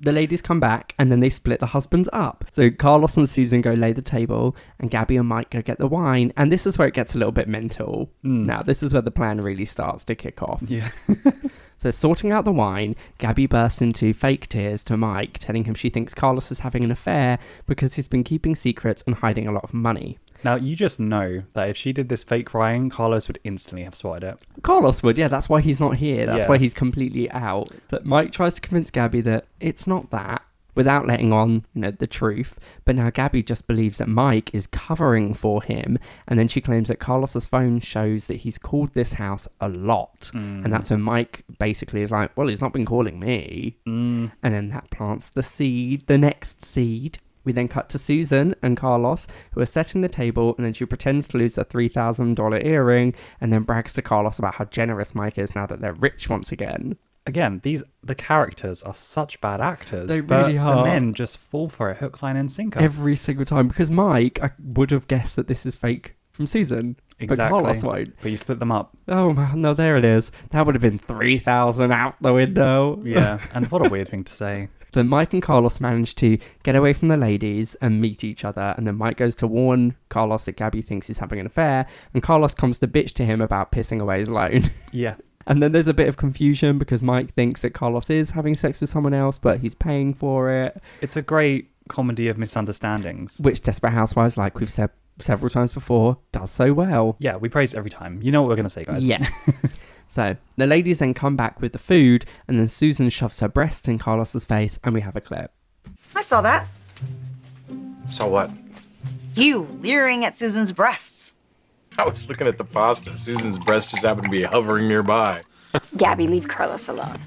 The 0.00 0.12
ladies 0.12 0.42
come 0.42 0.60
back 0.60 0.94
and 0.98 1.10
then 1.10 1.20
they 1.20 1.30
split 1.30 1.60
the 1.60 1.66
husbands 1.66 2.08
up. 2.12 2.44
So 2.52 2.70
Carlos 2.70 3.16
and 3.16 3.28
Susan 3.28 3.60
go 3.60 3.72
lay 3.72 3.92
the 3.92 4.02
table 4.02 4.54
and 4.78 4.90
Gabby 4.90 5.16
and 5.16 5.28
Mike 5.28 5.50
go 5.50 5.62
get 5.62 5.78
the 5.78 5.86
wine. 5.86 6.32
And 6.36 6.52
this 6.52 6.66
is 6.66 6.78
where 6.78 6.88
it 6.88 6.94
gets 6.94 7.14
a 7.14 7.18
little 7.18 7.32
bit 7.32 7.48
mental. 7.48 8.10
Mm. 8.24 8.46
Now, 8.46 8.62
this 8.62 8.82
is 8.82 8.92
where 8.92 9.02
the 9.02 9.10
plan 9.10 9.40
really 9.40 9.64
starts 9.64 10.04
to 10.06 10.14
kick 10.14 10.42
off. 10.42 10.62
Yeah. 10.66 10.90
So, 11.78 11.92
sorting 11.92 12.32
out 12.32 12.44
the 12.44 12.50
wine, 12.50 12.96
Gabby 13.18 13.46
bursts 13.46 13.80
into 13.80 14.12
fake 14.12 14.48
tears 14.48 14.82
to 14.82 14.96
Mike, 14.96 15.38
telling 15.38 15.62
him 15.62 15.74
she 15.74 15.90
thinks 15.90 16.12
Carlos 16.12 16.50
is 16.50 16.58
having 16.58 16.82
an 16.82 16.90
affair 16.90 17.38
because 17.66 17.94
he's 17.94 18.08
been 18.08 18.24
keeping 18.24 18.56
secrets 18.56 19.04
and 19.06 19.14
hiding 19.14 19.46
a 19.46 19.52
lot 19.52 19.62
of 19.62 19.72
money. 19.72 20.18
Now 20.44 20.54
you 20.56 20.76
just 20.76 21.00
know 21.00 21.42
that 21.54 21.68
if 21.68 21.76
she 21.76 21.92
did 21.92 22.08
this 22.08 22.24
fake 22.24 22.46
crying, 22.46 22.90
Carlos 22.90 23.28
would 23.28 23.38
instantly 23.44 23.84
have 23.84 23.94
spotted 23.94 24.24
it. 24.24 24.38
Carlos 24.62 25.02
would, 25.02 25.18
yeah, 25.18 25.28
that's 25.28 25.48
why 25.48 25.60
he's 25.60 25.80
not 25.80 25.96
here. 25.96 26.26
That's 26.26 26.40
Yeah. 26.44 26.48
why 26.48 26.58
he's 26.58 26.74
completely 26.74 27.30
out. 27.30 27.70
But 27.88 28.06
Mike 28.06 28.32
tries 28.32 28.54
to 28.54 28.60
convince 28.60 28.90
Gabby 28.90 29.20
that 29.22 29.46
it's 29.60 29.86
not 29.86 30.10
that 30.10 30.42
without 30.74 31.08
letting 31.08 31.32
on, 31.32 31.64
you 31.74 31.80
know, 31.80 31.90
the 31.90 32.06
truth. 32.06 32.56
But 32.84 32.94
now 32.94 33.10
Gabby 33.10 33.42
just 33.42 33.66
believes 33.66 33.98
that 33.98 34.08
Mike 34.08 34.54
is 34.54 34.68
covering 34.68 35.34
for 35.34 35.60
him. 35.60 35.98
And 36.28 36.38
then 36.38 36.46
she 36.46 36.60
claims 36.60 36.86
that 36.86 37.00
Carlos's 37.00 37.46
phone 37.46 37.80
shows 37.80 38.28
that 38.28 38.36
he's 38.36 38.58
called 38.58 38.94
this 38.94 39.14
house 39.14 39.48
a 39.60 39.68
lot. 39.68 40.30
And 40.34 40.72
that's 40.72 40.90
when 40.90 41.00
Mike 41.02 41.42
basically 41.58 42.02
is 42.02 42.12
like, 42.12 42.36
well, 42.36 42.46
he's 42.46 42.60
not 42.60 42.72
been 42.72 42.86
calling 42.86 43.18
me. 43.18 43.76
Mm. 43.88 44.30
And 44.40 44.54
then 44.54 44.68
that 44.68 44.88
plants 44.90 45.28
the 45.30 45.42
seed, 45.42 46.06
the 46.06 46.16
next 46.18 46.64
seed. 46.64 47.18
We 47.48 47.52
then 47.54 47.68
cut 47.68 47.88
to 47.88 47.98
Susan 47.98 48.54
and 48.60 48.76
Carlos, 48.76 49.26
who 49.52 49.62
are 49.62 49.64
setting 49.64 50.02
the 50.02 50.08
table, 50.10 50.54
and 50.58 50.66
then 50.66 50.74
she 50.74 50.84
pretends 50.84 51.26
to 51.28 51.38
lose 51.38 51.56
a 51.56 51.64
$3,000 51.64 52.62
earring 52.62 53.14
and 53.40 53.50
then 53.50 53.62
brags 53.62 53.94
to 53.94 54.02
Carlos 54.02 54.38
about 54.38 54.56
how 54.56 54.66
generous 54.66 55.14
Mike 55.14 55.38
is 55.38 55.54
now 55.54 55.64
that 55.64 55.80
they're 55.80 55.94
rich 55.94 56.28
once 56.28 56.52
again. 56.52 56.98
Again, 57.26 57.62
these 57.64 57.82
the 58.04 58.14
characters 58.14 58.82
are 58.82 58.92
such 58.92 59.40
bad 59.40 59.62
actors. 59.62 60.08
They 60.08 60.20
but 60.20 60.42
really 60.42 60.58
The 60.58 60.58
are. 60.58 60.84
men 60.84 61.14
just 61.14 61.38
fall 61.38 61.70
for 61.70 61.88
it, 61.88 61.96
hook, 61.96 62.20
line, 62.20 62.36
and 62.36 62.52
sinker. 62.52 62.80
Every 62.80 63.16
single 63.16 63.46
time. 63.46 63.68
Because 63.68 63.90
Mike, 63.90 64.38
I 64.42 64.50
would 64.62 64.90
have 64.90 65.08
guessed 65.08 65.36
that 65.36 65.46
this 65.48 65.64
is 65.64 65.74
fake 65.74 66.16
from 66.30 66.46
Susan. 66.46 66.96
But. 67.18 67.38
Carlos 67.38 67.82
won't. 67.82 68.14
But 68.20 68.30
you 68.30 68.36
split 68.36 68.58
them 68.58 68.70
up. 68.70 68.94
Oh, 69.08 69.32
man, 69.32 69.62
no, 69.62 69.72
there 69.72 69.96
it 69.96 70.04
is. 70.04 70.30
That 70.50 70.66
would 70.66 70.74
have 70.74 70.82
been 70.82 70.98
3000 70.98 71.92
out 71.92 72.14
the 72.20 72.34
window. 72.34 73.00
Yeah. 73.04 73.40
and 73.54 73.70
what 73.70 73.84
a 73.86 73.88
weird 73.88 74.10
thing 74.10 74.24
to 74.24 74.32
say. 74.34 74.68
Then 74.92 75.08
Mike 75.08 75.32
and 75.32 75.42
Carlos 75.42 75.80
manage 75.80 76.14
to 76.16 76.38
get 76.62 76.74
away 76.76 76.92
from 76.92 77.08
the 77.08 77.16
ladies 77.16 77.74
and 77.80 78.00
meet 78.00 78.24
each 78.24 78.44
other. 78.44 78.74
And 78.76 78.86
then 78.86 78.96
Mike 78.96 79.16
goes 79.18 79.34
to 79.36 79.46
warn 79.46 79.96
Carlos 80.08 80.44
that 80.44 80.56
Gabby 80.56 80.82
thinks 80.82 81.06
he's 81.08 81.18
having 81.18 81.38
an 81.40 81.46
affair. 81.46 81.86
And 82.14 82.22
Carlos 82.22 82.54
comes 82.54 82.78
to 82.80 82.88
bitch 82.88 83.12
to 83.14 83.24
him 83.24 83.40
about 83.40 83.72
pissing 83.72 84.00
away 84.00 84.18
his 84.20 84.28
loan. 84.30 84.62
Yeah. 84.92 85.16
and 85.46 85.62
then 85.62 85.72
there's 85.72 85.88
a 85.88 85.94
bit 85.94 86.08
of 86.08 86.16
confusion 86.16 86.78
because 86.78 87.02
Mike 87.02 87.34
thinks 87.34 87.60
that 87.62 87.74
Carlos 87.74 88.08
is 88.10 88.30
having 88.30 88.54
sex 88.54 88.80
with 88.80 88.90
someone 88.90 89.14
else, 89.14 89.38
but 89.38 89.60
he's 89.60 89.74
paying 89.74 90.14
for 90.14 90.50
it. 90.50 90.80
It's 91.00 91.16
a 91.16 91.22
great 91.22 91.70
comedy 91.88 92.28
of 92.28 92.36
misunderstandings. 92.38 93.38
Which 93.40 93.62
Desperate 93.62 93.92
Housewives, 93.92 94.36
like 94.36 94.58
we've 94.58 94.70
said 94.70 94.90
several 95.18 95.50
times 95.50 95.72
before, 95.72 96.18
does 96.32 96.50
so 96.50 96.72
well. 96.72 97.16
Yeah, 97.18 97.36
we 97.36 97.48
praise 97.48 97.74
every 97.74 97.90
time. 97.90 98.22
You 98.22 98.30
know 98.32 98.42
what 98.42 98.48
we're 98.48 98.56
going 98.56 98.64
to 98.64 98.70
say, 98.70 98.84
guys. 98.84 99.06
Yeah. 99.06 99.26
so 100.08 100.36
the 100.56 100.66
ladies 100.66 100.98
then 100.98 101.14
come 101.14 101.36
back 101.36 101.60
with 101.60 101.72
the 101.72 101.78
food, 101.78 102.24
and 102.48 102.58
then 102.58 102.66
Susan 102.66 103.10
shoves 103.10 103.40
her 103.40 103.48
breast 103.48 103.86
in 103.86 103.98
Carlos's 103.98 104.44
face, 104.44 104.78
and 104.82 104.94
we 104.94 105.02
have 105.02 105.14
a 105.14 105.20
clip. 105.20 105.52
I 106.16 106.22
saw 106.22 106.40
that. 106.40 106.66
Saw 108.10 108.26
what? 108.26 108.50
You 109.34 109.68
leering 109.82 110.24
at 110.24 110.38
Susan's 110.38 110.72
breasts. 110.72 111.34
I 111.98 112.08
was 112.08 112.28
looking 112.28 112.46
at 112.46 112.58
the 112.58 112.64
pasta. 112.64 113.16
Susan's 113.16 113.58
breast 113.58 113.90
just 113.90 114.04
happened 114.04 114.24
to 114.24 114.30
be 114.30 114.42
hovering 114.42 114.88
nearby. 114.88 115.42
Gabby, 115.96 116.26
leave 116.26 116.48
Carlos 116.48 116.88
alone. 116.88 117.18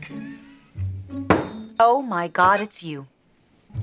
Oh 1.79 2.01
my 2.01 2.27
god, 2.27 2.61
it's 2.61 2.83
you. 2.83 3.07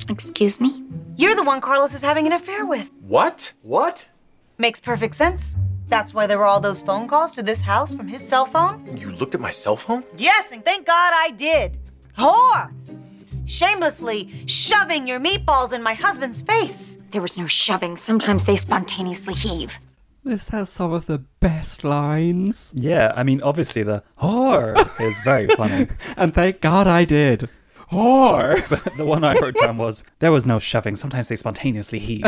Excuse 0.08 0.60
me? 0.60 0.82
You're 1.16 1.34
the 1.34 1.44
one 1.44 1.60
Carlos 1.60 1.94
is 1.94 2.02
having 2.02 2.26
an 2.26 2.32
affair 2.32 2.66
with. 2.66 2.90
What? 3.06 3.52
What? 3.62 4.06
Makes 4.58 4.80
perfect 4.80 5.14
sense. 5.14 5.56
That's 5.88 6.12
why 6.12 6.26
there 6.26 6.38
were 6.38 6.44
all 6.44 6.60
those 6.60 6.82
phone 6.82 7.08
calls 7.08 7.32
to 7.32 7.42
this 7.42 7.60
house 7.60 7.94
from 7.94 8.08
his 8.08 8.26
cell 8.26 8.46
phone? 8.46 8.96
You 8.96 9.10
looked 9.12 9.34
at 9.34 9.40
my 9.40 9.50
cell 9.50 9.76
phone? 9.76 10.04
Yes, 10.16 10.52
and 10.52 10.64
thank 10.64 10.86
God 10.86 11.12
I 11.14 11.30
did. 11.30 11.78
Whore! 12.18 12.72
Shamelessly 13.46 14.28
shoving 14.46 15.06
your 15.06 15.18
meatballs 15.18 15.72
in 15.72 15.82
my 15.82 15.94
husband's 15.94 16.42
face. 16.42 16.98
There 17.10 17.22
was 17.22 17.38
no 17.38 17.46
shoving. 17.46 17.96
Sometimes 17.96 18.44
they 18.44 18.56
spontaneously 18.56 19.32
heave. 19.32 19.78
This 20.24 20.50
has 20.50 20.68
some 20.68 20.92
of 20.92 21.06
the 21.06 21.20
best 21.40 21.84
lines. 21.84 22.70
Yeah, 22.74 23.14
I 23.16 23.22
mean, 23.22 23.40
obviously 23.40 23.82
the 23.82 24.02
whore 24.20 24.76
is 25.00 25.18
very 25.20 25.46
funny. 25.56 25.88
And 26.18 26.34
thank 26.34 26.60
God 26.60 26.86
I 26.86 27.06
did. 27.06 27.48
Whore! 27.90 28.68
But 28.68 28.94
the 28.96 29.06
one 29.06 29.24
I 29.24 29.38
wrote 29.38 29.56
down 29.58 29.78
was, 29.78 30.04
there 30.18 30.32
was 30.32 30.44
no 30.44 30.58
shoving. 30.58 30.96
Sometimes 30.96 31.28
they 31.28 31.36
spontaneously 31.36 31.98
heave. 31.98 32.26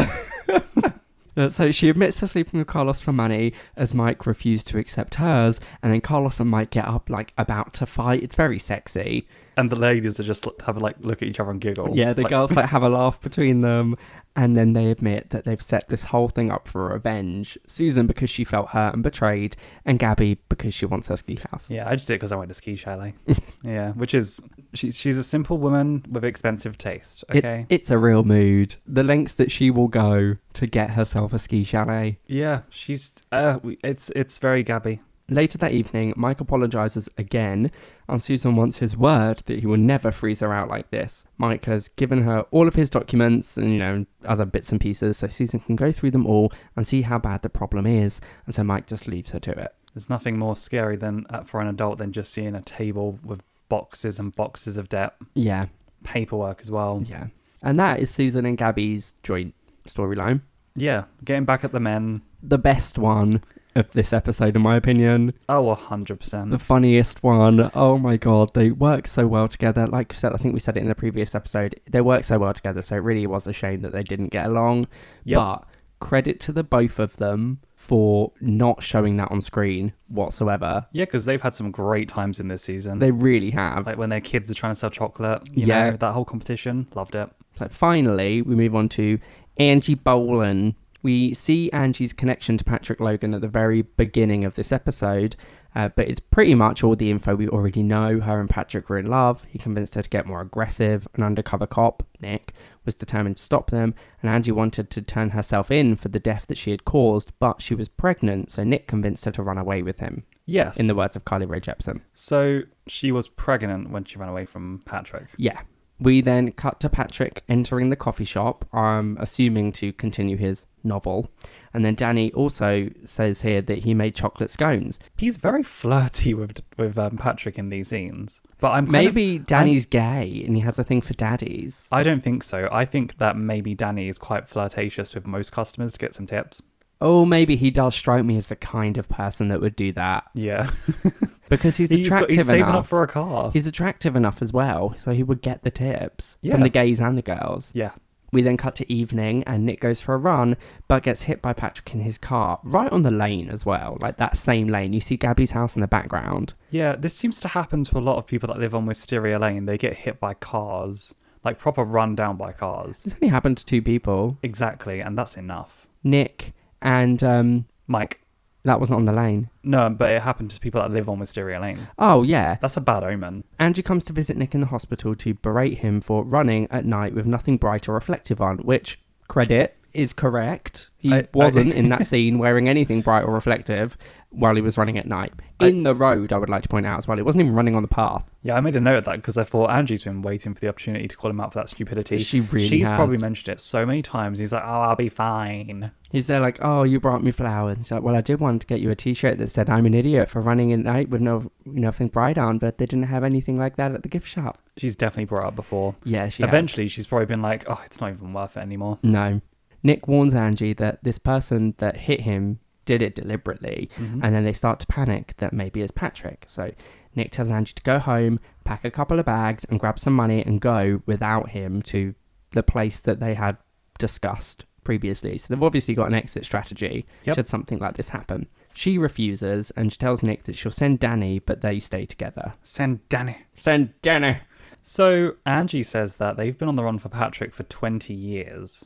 Uh, 1.37 1.49
so 1.49 1.71
she 1.71 1.89
admits 1.89 2.21
to 2.21 2.29
sleeping 2.29 2.59
with 2.59 2.67
Carlos 2.69 3.01
for 3.03 3.13
money 3.13 3.53
as 3.77 3.95
Mike 3.95 4.27
refused 4.27 4.67
to 4.69 4.79
accept 4.79 5.17
hers, 5.17 5.61
and 5.83 5.93
then 5.93 6.01
Carlos 6.01 6.41
and 6.41 6.51
Mike 6.51 6.71
get 6.71 6.87
up 6.87 7.09
like 7.11 7.33
about 7.39 7.73
to 7.75 7.87
fight. 7.87 8.23
It's 8.23 8.35
very 8.35 8.59
sexy. 8.59 9.27
and 9.57 9.69
the 9.71 9.77
ladies 9.77 10.19
are 10.19 10.23
just 10.25 10.47
have 10.67 10.77
a 10.77 10.81
like 10.81 10.97
look 11.01 11.21
at 11.23 11.29
each 11.29 11.39
other 11.41 11.51
and 11.51 11.61
giggle. 11.61 11.95
Yeah, 11.97 12.13
the 12.13 12.23
Like, 12.23 12.31
girls 12.31 12.53
like 12.57 12.69
have 12.71 12.83
a 12.83 12.89
laugh 12.89 13.21
between 13.21 13.61
them, 13.61 13.95
and 14.37 14.57
then 14.57 14.73
they 14.73 14.91
admit 14.91 15.31
that 15.31 15.45
they've 15.45 15.61
set 15.61 15.89
this 15.89 16.05
whole 16.05 16.29
thing 16.29 16.51
up 16.51 16.67
for 16.69 16.89
revenge. 16.89 17.59
Susan 17.67 18.07
because 18.07 18.31
she 18.31 18.45
felt 18.45 18.69
hurt 18.71 18.95
and 18.95 19.03
betrayed, 19.03 19.57
and 19.85 19.99
Gabby 19.99 20.39
because 20.49 20.73
she 20.75 20.87
wants 20.87 21.09
her 21.09 21.17
ski 21.17 21.39
house. 21.51 21.71
Yeah, 21.71 21.89
I 21.89 21.95
just 21.95 22.07
did 22.09 22.15
it 22.15 22.17
because 22.19 22.33
I 22.33 22.37
went 22.37 22.49
to 22.49 22.55
ski 22.55 22.77
chalet. 22.77 23.15
yeah, 23.65 23.93
which 23.93 24.15
is 24.15 24.41
she's 24.75 24.97
she's 24.97 25.17
a 25.19 25.23
simple 25.25 25.59
woman 25.59 26.05
with 26.11 26.25
expensive 26.25 26.77
taste. 26.79 27.25
It- 27.29 27.39
Okay. 27.45 27.67
it's 27.69 27.91
a 27.91 27.99
real 27.99 28.23
mood. 28.25 28.77
The 28.87 29.03
lengths 29.03 29.35
that 29.35 29.51
she 29.51 29.71
will 29.71 29.89
go 29.89 30.37
to 30.55 30.67
get 30.67 30.91
herself 30.91 31.33
a 31.33 31.39
ski 31.39 31.65
chalet. 31.65 32.19
yeah, 32.27 32.63
she's 32.71 33.13
uh, 33.33 33.59
it's 33.85 34.11
it's 34.17 34.39
very 34.39 34.63
Gabby. 34.63 35.01
Later 35.33 35.59
that 35.59 35.71
evening, 35.71 36.13
Mike 36.17 36.41
apologizes 36.41 37.09
again, 37.17 37.71
and 38.09 38.21
Susan 38.21 38.57
wants 38.57 38.79
his 38.79 38.97
word 38.97 39.45
that 39.47 39.61
he 39.61 39.67
will 39.67 39.77
never 39.77 40.11
freeze 40.11 40.41
her 40.41 40.53
out 40.53 40.69
like 40.69 40.91
this. 40.91 41.25
Mike 41.39 41.67
has 41.67 41.87
given 41.87 42.23
her 42.25 42.41
all 42.51 42.67
of 42.67 42.75
his 42.75 42.91
documents 42.91 43.57
and, 43.57 43.71
you 43.71 43.79
know, 43.79 44.07
other 44.25 44.45
bits 44.45 44.73
and 44.73 44.81
pieces 44.81 45.19
so 45.19 45.29
Susan 45.29 45.61
can 45.61 45.77
go 45.77 45.93
through 45.93 46.11
them 46.11 46.27
all 46.27 46.53
and 46.75 46.85
see 46.85 47.03
how 47.03 47.17
bad 47.17 47.43
the 47.43 47.49
problem 47.49 47.87
is, 47.87 48.21
and 48.45 48.57
so 48.57 48.65
Mike 48.65 48.89
just 48.89 49.07
leaves 49.07 49.31
her 49.31 49.39
to 49.39 49.53
it. 49.53 49.73
There's 49.95 50.11
nothing 50.11 50.37
more 50.37 50.57
scary 50.57 50.97
than 50.97 51.27
uh, 51.31 51.45
for 51.45 51.61
an 51.61 51.69
adult 51.69 51.99
than 51.99 52.11
just 52.11 52.33
seeing 52.33 52.57
a 52.57 52.61
table 52.63 53.21
with 53.25 53.41
boxes 53.71 54.19
and 54.19 54.37
boxes 54.37 54.77
of 54.77 54.91
debt, 54.91 55.15
Yeah, 55.35 55.67
paperwork 56.05 56.61
as 56.61 56.71
well. 56.71 57.03
yeah. 57.07 57.29
And 57.63 57.79
that 57.81 58.01
is 58.01 58.11
Susan 58.11 58.45
and 58.45 58.59
Gabby's 58.59 59.15
joint 59.23 59.55
storyline. 59.89 60.43
Yeah, 60.75 61.05
getting 61.25 61.45
back 61.47 61.65
at 61.65 61.73
the 61.73 61.81
men. 61.81 62.21
The 62.43 62.59
best 62.59 62.97
one 62.99 63.43
of 63.75 63.91
this 63.93 64.13
episode, 64.13 64.57
in 64.57 64.63
my 64.63 64.77
opinion. 64.77 65.35
Oh, 65.49 65.69
a 65.69 65.75
hundred 65.75 66.21
percent. 66.21 66.51
The 66.51 66.59
funniest 66.59 67.23
one. 67.23 67.71
Oh 67.75 67.99
my 67.99 68.17
god, 68.17 68.55
they 68.55 68.71
work 68.71 69.07
so 69.07 69.27
well 69.27 69.47
together. 69.49 69.87
Like 69.87 70.15
I 70.15 70.17
said, 70.17 70.33
I 70.33 70.37
think 70.37 70.55
we 70.55 70.61
said 70.61 70.77
it 70.77 70.81
in 70.81 70.89
the 70.89 70.95
previous 70.95 71.35
episode. 71.35 71.79
They 71.91 72.01
work 72.01 72.25
so 72.25 72.39
well 72.39 72.55
together, 72.55 72.83
so 72.83 72.97
it 72.97 73.01
really 73.01 73.27
was 73.27 73.47
a 73.47 73.53
shame 73.53 73.83
that 73.83 73.93
they 73.93 74.03
didn't 74.03 74.29
get 74.29 74.47
along. 74.47 74.87
Yep. 75.25 75.37
But 75.39 75.65
credit 76.01 76.41
to 76.41 76.53
the 76.53 76.65
both 76.65 76.99
of 76.99 77.17
them 77.17 77.61
for 77.81 78.31
not 78.43 78.83
showing 78.83 79.17
that 79.17 79.31
on 79.31 79.41
screen 79.41 79.95
whatsoever. 80.09 80.87
Yeah, 80.93 81.07
because 81.07 81.25
they've 81.25 81.41
had 81.41 81.55
some 81.55 81.71
great 81.71 82.09
times 82.09 82.39
in 82.39 82.49
this 82.49 82.63
season. 82.63 82.99
They 82.99 83.11
really 83.11 83.51
have. 83.53 83.87
like 83.87 83.97
when 83.97 84.11
their 84.11 84.21
kids 84.21 84.51
are 84.51 84.55
trying 84.55 84.73
to 84.73 84.79
sell 84.79 84.91
chocolate. 84.91 85.49
You 85.55 85.67
Yeah. 85.67 85.91
know, 85.91 85.97
that 85.97 86.13
whole 86.13 86.27
competition. 86.27 86.89
Loved 86.95 87.15
it. 87.15 87.31
So 87.59 87.69
finally, 87.69 88.43
we 88.43 88.55
move 88.55 88.77
on 88.77 88.91
to 88.91 89.19
Angie 89.57 89.95
Bolen. 89.95 90.75
We 91.03 91.33
see 91.33 91.71
Angie's 91.73 92.13
connection 92.13 92.59
to 92.59 92.65
Patrick 92.65 93.01
Logan 93.01 93.33
at 93.33 93.41
the 93.41 93.49
very 93.49 93.81
beginning 93.83 94.45
of 94.45 94.57
this 94.57 94.71
episode, 94.73 95.35
uh, 95.75 95.89
but 95.89 96.09
it's 96.09 96.21
pretty 96.21 96.55
much 96.55 96.83
all 96.83 96.97
the 96.97 97.11
info 97.11 97.35
we 97.35 97.49
already 97.49 97.83
know. 97.83 98.21
Her 98.21 98.41
and 98.41 98.49
Patrick 98.51 98.89
were 98.89 98.99
in 98.99 99.07
love. 99.07 99.45
He 99.49 99.59
convinced 99.59 99.95
her 99.95 100.03
to 100.03 100.09
get 100.09 100.27
more 100.27 100.41
aggressive. 100.41 101.07
An 101.15 101.23
undercover 101.23 101.67
cop, 101.67 102.03
Nick, 102.21 102.53
was 102.85 102.95
determined 102.95 103.37
to 103.37 103.43
stop 103.43 103.71
them, 103.71 103.95
and 104.23 104.31
Angie 104.31 104.53
wanted 104.53 104.91
to 104.91 105.03
turn 105.03 105.31
herself 105.31 105.71
in 105.71 105.97
for 105.97 106.09
the 106.09 106.19
death 106.19 106.47
that 106.49 106.59
she 106.59 106.71
had 106.71 106.85
caused, 106.85 107.33
but 107.39 107.61
she 107.63 107.75
was 107.75 107.89
pregnant, 107.89 108.51
so 108.51 108.65
Nick 108.65 108.87
convinced 108.87 109.25
her 109.27 109.31
to 109.33 109.43
run 109.43 109.59
away 109.59 109.83
with 109.83 109.99
him, 109.99 110.25
Yes. 110.47 110.79
in 110.81 110.87
the 110.87 110.95
words 110.95 111.15
of 111.17 111.25
Carly 111.25 111.47
Rae 111.47 111.61
Jepsen. 111.61 112.01
so 112.15 112.63
she 112.87 113.13
was 113.13 113.29
pregnant 113.29 113.91
when 113.91 114.05
she 114.05 114.19
ran 114.19 114.29
away 114.29 114.45
from 114.47 114.83
Patrick. 114.85 115.29
Yeah. 115.37 115.61
We 116.01 116.23
then 116.23 116.53
cut 116.53 116.81
to 116.81 116.89
Patrick 116.89 117.45
entering 117.47 117.91
the 117.91 117.97
coffee 117.97 118.25
shop, 118.25 118.65
I'm 118.73 119.17
um, 119.17 119.17
assuming 119.21 119.73
to 119.73 119.93
continue 119.93 120.39
his 120.39 120.65
novel. 120.83 121.31
And 121.73 121.85
then 121.85 121.95
Danny 121.95 122.33
also 122.33 122.91
says 123.05 123.43
here 123.43 123.63
that 123.63 123.79
he 123.81 123.95
made 123.95 124.15
chocolate 124.17 124.51
scones. 124.51 124.99
He's 125.17 125.37
very 125.37 125.63
flirty 125.63 126.35
with 126.35 126.61
with 126.77 126.99
um, 126.99 127.17
Patrick 127.17 127.59
in 127.59 127.69
these 127.71 127.89
scenes, 127.89 128.41
but 128.59 128.71
I'm 128.73 128.91
Maybe 128.91 129.37
of, 129.37 129.47
Danny's 129.47 129.87
gay 129.87 130.43
and 130.47 130.57
he 130.57 130.63
has 130.63 130.79
a 130.79 130.85
thing 130.85 131.01
for 131.01 131.15
daddies. 131.15 131.87
I 131.93 132.03
don't 132.03 132.23
think 132.23 132.43
so. 132.43 132.69
I 132.73 132.85
think 132.85 133.19
that 133.19 133.37
maybe 133.37 133.75
Danny 133.75 134.09
is 134.09 134.19
quite 134.19 134.49
flirtatious 134.49 135.15
with 135.15 135.27
most 135.27 135.53
customers 135.53 135.93
to 135.93 135.99
get 135.99 136.13
some 136.15 136.27
tips. 136.27 136.61
Oh, 137.01 137.25
maybe 137.25 137.57
he 137.57 137.71
does 137.71 137.95
strike 137.95 138.25
me 138.25 138.37
as 138.37 138.49
the 138.49 138.57
kind 138.57 138.99
of 138.99 139.09
person 139.09 139.49
that 139.49 139.61
would 139.61 139.75
do 139.77 139.91
that. 139.93 140.25
Yeah. 140.35 140.71
because 141.49 141.77
he's 141.79 141.89
He's, 141.89 142.09
got, 142.11 142.17
attractive 142.25 142.37
he's 142.37 142.47
saving 142.47 142.63
enough. 142.65 142.75
up 142.81 142.87
for 142.87 143.03
a 143.03 143.09
car. 143.09 143.51
He's 143.53 143.67
attractive 143.67 144.17
enough 144.17 144.43
as 144.43 144.53
well, 144.53 144.95
so 144.99 145.13
he 145.13 145.23
would 145.23 145.41
get 145.41 145.63
the 145.63 145.71
tips 145.71 146.37
Yeah. 146.43 146.53
from 146.53 146.61
the 146.63 146.69
gays 146.69 147.01
and 147.01 147.17
the 147.17 147.23
girls. 147.23 147.71
Yeah. 147.73 147.93
We 148.33 148.43
then 148.43 148.57
cut 148.57 148.75
to 148.77 148.93
evening, 148.93 149.43
and 149.45 149.67
Nick 149.67 149.81
goes 149.81 150.01
for 150.01 150.15
a 150.15 150.19
run, 150.19 150.57
but 150.89 151.03
gets 151.03 151.23
hit 151.23 151.43
by 151.43 151.53
Patrick 151.53 151.93
in 151.95 152.01
his 152.01 152.19
car, 152.19 152.61
right 152.63 152.91
on 152.93 153.03
the 153.03 153.11
lane 153.11 153.49
as 153.49 153.67
well, 153.67 153.99
like 154.01 154.17
that 154.19 154.37
same 154.37 154.69
lane. 154.69 154.93
You 154.93 155.01
see 155.01 155.17
Gabby's 155.17 155.51
house 155.51 155.75
in 155.75 155.81
the 155.81 155.89
background. 155.89 156.55
Yeah, 156.71 156.97
this 156.97 157.17
seems 157.17 157.41
to 157.41 157.49
happen 157.49 157.85
to 157.85 157.99
a 157.99 158.01
lot 158.01 158.19
of 158.19 158.27
people 158.27 158.47
that 158.49 158.59
live 158.59 158.75
on 158.75 158.87
Wisteria 158.87 159.39
Lane. 159.39 159.67
They 159.67 159.79
get 159.79 159.95
hit 159.95 160.21
by 160.21 160.35
cars, 160.35 161.15
like 161.45 161.59
proper 161.59 161.83
run 161.83 162.15
down 162.15 162.37
by 162.37 162.53
cars. 162.53 163.03
This 163.03 163.15
only 163.15 163.29
happened 163.29 163.59
to 163.59 163.67
two 163.67 163.83
people 163.83 164.39
Exactly, 164.43 165.01
and 165.01 165.19
that's 165.19 165.37
enough. 165.37 165.87
Nick 166.05 166.55
and 166.81 167.23
um, 167.23 167.67
Mike, 167.87 168.20
that 168.65 168.79
wasn't 168.81 168.97
on 168.99 169.05
the 169.07 169.13
lane. 169.13 169.49
no, 169.63 169.89
but 169.91 170.11
it 170.11 170.23
happened 170.23 170.51
to 170.51 170.61
people 170.61 170.81
that 170.83 170.91
live 170.91 171.09
on 171.09 171.19
Wisteria 171.19 171.59
Lane. 171.61 171.89
Oh, 171.99 172.23
yeah. 172.23 172.57
That's 172.61 172.77
a 172.77 172.81
bad 172.81 173.03
omen. 173.03 173.45
Angie 173.59 173.83
comes 173.83 174.05
to 174.05 174.13
visit 174.13 174.37
Nick 174.37 174.55
in 174.55 174.61
the 174.61 174.67
hospital 174.67 175.15
to 175.15 175.35
berate 175.35 175.79
him 175.79 176.01
for 176.01 176.25
running 176.25 176.67
at 176.71 176.85
night 176.85 177.15
with 177.15 177.27
nothing 177.27 177.57
bright 177.57 177.89
or 177.89 177.95
reflective 177.95 178.41
on, 178.41 178.59
which, 178.59 179.01
credit, 179.29 179.77
is 179.95 180.13
correct. 180.13 180.89
He 180.99 181.13
I- 181.13 181.19
I- 181.21 181.29
wasn't 181.35 181.73
in 181.73 181.89
that 181.89 182.07
scene 182.07 182.39
wearing 182.39 182.69
anything 182.69 183.01
bright 183.01 183.25
or 183.25 183.33
reflective 183.33 183.97
while 184.31 184.55
he 184.55 184.63
was 184.63 184.79
running 184.79 184.97
at 184.97 185.07
night. 185.07 185.33
In 185.61 185.83
the 185.83 185.95
road, 185.95 186.33
I 186.33 186.39
would 186.39 186.49
like 186.49 186.63
to 186.63 186.69
point 186.69 186.87
out 186.87 186.99
as 186.99 187.09
well. 187.09 187.17
He 187.17 187.23
wasn't 187.23 187.43
even 187.43 187.55
running 187.55 187.75
on 187.77 187.83
the 187.83 187.89
path. 187.89 188.25
Yeah, 188.43 188.55
I 188.55 188.61
made 188.61 188.77
a 188.77 188.81
note 188.81 188.99
of 188.99 189.05
that 189.07 189.17
because 189.17 189.37
I 189.37 189.45
thought 189.45 189.71
Angie's 189.71 190.03
been 190.03 190.23
waiting 190.23 190.55
for 190.55 190.61
the 190.61 190.69
opportunity 190.69 191.09
to 191.09 191.17
call 191.17 191.31
him 191.31 191.41
out 191.41 191.53
for 191.53 191.59
that 191.59 191.69
stupidity. 191.69 192.19
She 192.21 192.41
really 192.41 192.67
She's 192.67 192.89
has. 192.89 192.97
probably 192.97 193.19
mentioned 193.19 193.53
it 193.53 193.61
so 193.61 193.85
many 193.85 194.03
times. 194.03 194.39
He's 194.39 194.53
like, 194.53 194.63
"Oh, 194.65 194.81
I'll 194.81 194.97
be 194.97 195.09
fine." 195.09 195.91
He's 196.11 196.27
there 196.27 196.41
like, 196.41 196.59
oh, 196.61 196.83
you 196.83 196.99
brought 196.99 197.23
me 197.23 197.31
flowers. 197.31 197.79
She's 197.79 197.93
like, 197.93 198.03
well, 198.03 198.17
I 198.17 198.21
did 198.21 198.41
want 198.41 198.63
to 198.63 198.67
get 198.67 198.81
you 198.81 198.91
a 198.91 198.97
T-shirt 198.97 199.39
that 199.39 199.49
said 199.49 199.71
I'm 199.71 199.87
an 199.87 199.95
idiot 199.95 200.29
for 200.29 200.41
running 200.41 200.73
at 200.73 200.81
night 200.81 201.09
with 201.09 201.21
no 201.21 201.53
nothing 201.65 202.09
bright 202.09 202.37
on, 202.37 202.59
but 202.59 202.79
they 202.79 202.87
didn't 202.87 203.05
have 203.07 203.23
anything 203.23 203.59
like 203.59 203.77
that 203.77 203.93
at 203.93 204.03
the 204.03 204.09
gift 204.09 204.27
shop. 204.27 204.59
She's 204.77 204.97
definitely 204.97 205.27
brought 205.27 205.47
up 205.47 205.57
before. 205.57 205.95
Yeah, 206.05 206.29
she 206.29 206.43
has. 206.43 206.49
Eventually, 206.49 206.89
she's 206.89 207.07
probably 207.07 207.27
been 207.27 207.43
like, 207.43 207.65
"Oh, 207.69 207.81
it's 207.87 208.01
not 208.01 208.11
even 208.13 208.33
worth 208.33 208.57
it 208.57 208.61
anymore." 208.61 208.99
No. 209.03 209.41
Nick 209.83 210.09
warns 210.09 210.35
Angie 210.35 210.73
that 210.75 211.03
this 211.05 211.19
person 211.19 211.75
that 211.79 211.97
hit 211.97 212.23
him 212.23 212.59
did 212.91 213.03
it 213.03 213.15
deliberately, 213.15 213.89
Mhm. 213.97 214.21
and 214.25 214.35
then 214.35 214.43
they 214.45 214.53
start 214.53 214.81
to 214.81 214.87
panic 214.89 215.35
that 215.39 215.53
maybe 215.53 215.81
it's 215.81 215.93
Patrick. 215.93 216.45
So 216.49 216.73
Nick 217.15 217.31
tells 217.31 217.51
Angie 217.51 217.75
to 217.75 217.83
go 217.85 217.99
home, 218.01 218.41
pack 218.65 218.85
a 218.85 218.91
couple 218.91 219.19
of 219.21 219.27
bags, 219.27 219.65
and 219.67 219.79
grab 219.79 219.99
some 220.01 220.13
money 220.13 220.43
and 220.45 220.61
go 220.61 221.03
without 221.07 221.51
him 221.51 221.83
to 221.83 222.15
the 222.53 222.65
place 222.65 222.99
that 223.01 223.21
they 223.21 223.35
had 223.35 223.57
discussed 223.99 224.65
previously. 224.83 225.39
So 225.39 225.47
they've 225.55 225.63
obviously 225.63 225.95
got 225.95 226.09
an 226.09 226.15
exit 226.15 226.45
strategy 226.45 227.07
Yep. 227.25 227.35
should 227.37 227.47
something 227.49 227.79
like 227.79 227.97
this 227.97 228.09
happen. 228.09 228.47
She 228.75 228.99
refuses 228.99 229.71
and 229.73 229.93
she 229.93 229.99
tells 229.99 230.23
Nick 230.23 230.45
that 230.45 230.57
she'll 230.57 230.73
send 230.73 230.99
Danny, 230.99 231.39
but 231.39 231.61
they 231.61 231.79
stay 231.79 232.07
together. 232.07 232.55
Send 232.65 233.09
Danny. 233.09 233.37
Send 233.57 233.93
Danny! 234.03 234.39
So 234.83 235.37
Angie 235.47 235.83
says 235.83 236.17
that 236.17 236.37
they've 236.37 236.57
been 236.59 236.69
on 236.69 236.77
the 236.77 236.83
run 236.85 236.99
for 236.99 237.09
Patrick 237.11 237.53
for 237.53 237.63
20 237.65 238.15
years, 238.15 238.85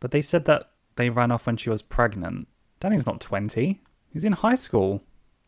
but 0.00 0.10
they 0.10 0.22
said 0.22 0.44
that 0.44 0.70
they 0.96 1.08
ran 1.10 1.30
off 1.32 1.46
when 1.46 1.56
she 1.56 1.70
was 1.70 1.80
pregnant. 1.82 2.46
Danny's 2.82 3.06
not 3.06 3.20
20. 3.20 3.80
He's 4.12 4.24
in 4.24 4.32
high 4.32 4.56
school, 4.56 5.02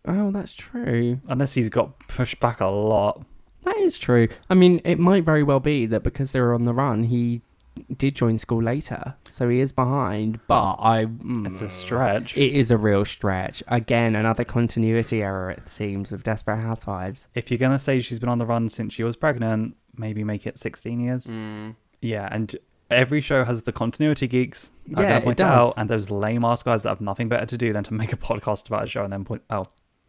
Oh, 0.07 0.31
that's 0.31 0.55
true. 0.55 1.21
unless 1.29 1.55
he's 1.55 1.69
got 1.69 1.99
pushed 2.09 2.39
back 2.41 2.61
a 2.61 2.67
lot. 2.67 3.25
That 3.65 3.77
is 3.79 3.99
true. 3.99 4.29
I 4.49 4.55
mean, 4.55 4.81
it 4.85 4.99
might 4.99 5.25
very 5.25 5.43
well 5.43 5.61
be 5.61 5.85
that 5.87 6.03
because 6.05 6.33
they 6.33 6.41
were 6.41 6.55
on 6.55 6.65
the 6.65 6.73
run, 6.75 7.05
he 7.05 7.41
did 7.97 8.15
join 8.15 8.39
school 8.39 8.63
later, 8.63 9.15
so 9.31 9.49
he 9.49 9.59
is 9.59 9.73
behind. 9.73 10.39
But 10.47 10.77
I, 10.79 11.07
mm, 11.07 11.47
It's 11.47 11.61
a 11.61 11.69
stretch. 11.69 12.37
it 12.37 12.53
is 12.55 12.71
a 12.71 12.77
real 12.79 13.05
stretch. 13.05 13.63
Again, 13.67 14.15
another 14.15 14.45
continuity 14.45 15.23
error 15.23 15.51
it 15.51 15.69
seems 15.69 16.13
with 16.13 16.23
Desperate 16.23 16.61
Housewives. 16.61 17.27
If 17.35 17.51
you're 17.51 17.59
gonna 17.59 17.79
say 17.81 17.99
she's 18.01 18.21
been 18.21 18.29
on 18.29 18.39
the 18.39 18.47
run 18.47 18.69
since 18.69 18.93
she 18.93 19.03
was 19.03 19.17
pregnant, 19.17 19.77
maybe 19.97 20.23
make 20.23 20.47
it 20.47 20.59
16 20.59 21.01
years. 21.01 21.29
Yeah, 22.01 22.29
and 22.31 22.55
every 22.91 23.21
show 23.21 23.45
has 23.45 23.63
the 23.65 23.73
continuity 23.73 24.27
geeks. 24.29 24.71
I'm 24.97 25.03
Yeah, 25.03 25.21
gonna 25.21 25.31
it 25.33 25.37
does. 25.37 25.47
out, 25.69 25.75
and 25.77 25.89
those 25.91 26.11
lame 26.11 26.45
ass 26.45 26.63
guys 26.63 26.83
that 26.85 26.91
have 26.91 27.01
nothing 27.01 27.29
better 27.29 27.47
to 27.47 27.57
do 27.59 27.73
than 27.73 27.85
to 27.85 27.95
make 27.95 28.13
a 28.13 28.17
podcast 28.17 28.67
about 28.69 28.85
a 28.85 28.87
show 28.87 29.05
and 29.05 29.13
then 29.13 29.25
point. 29.25 29.43
Oh, 29.51 29.69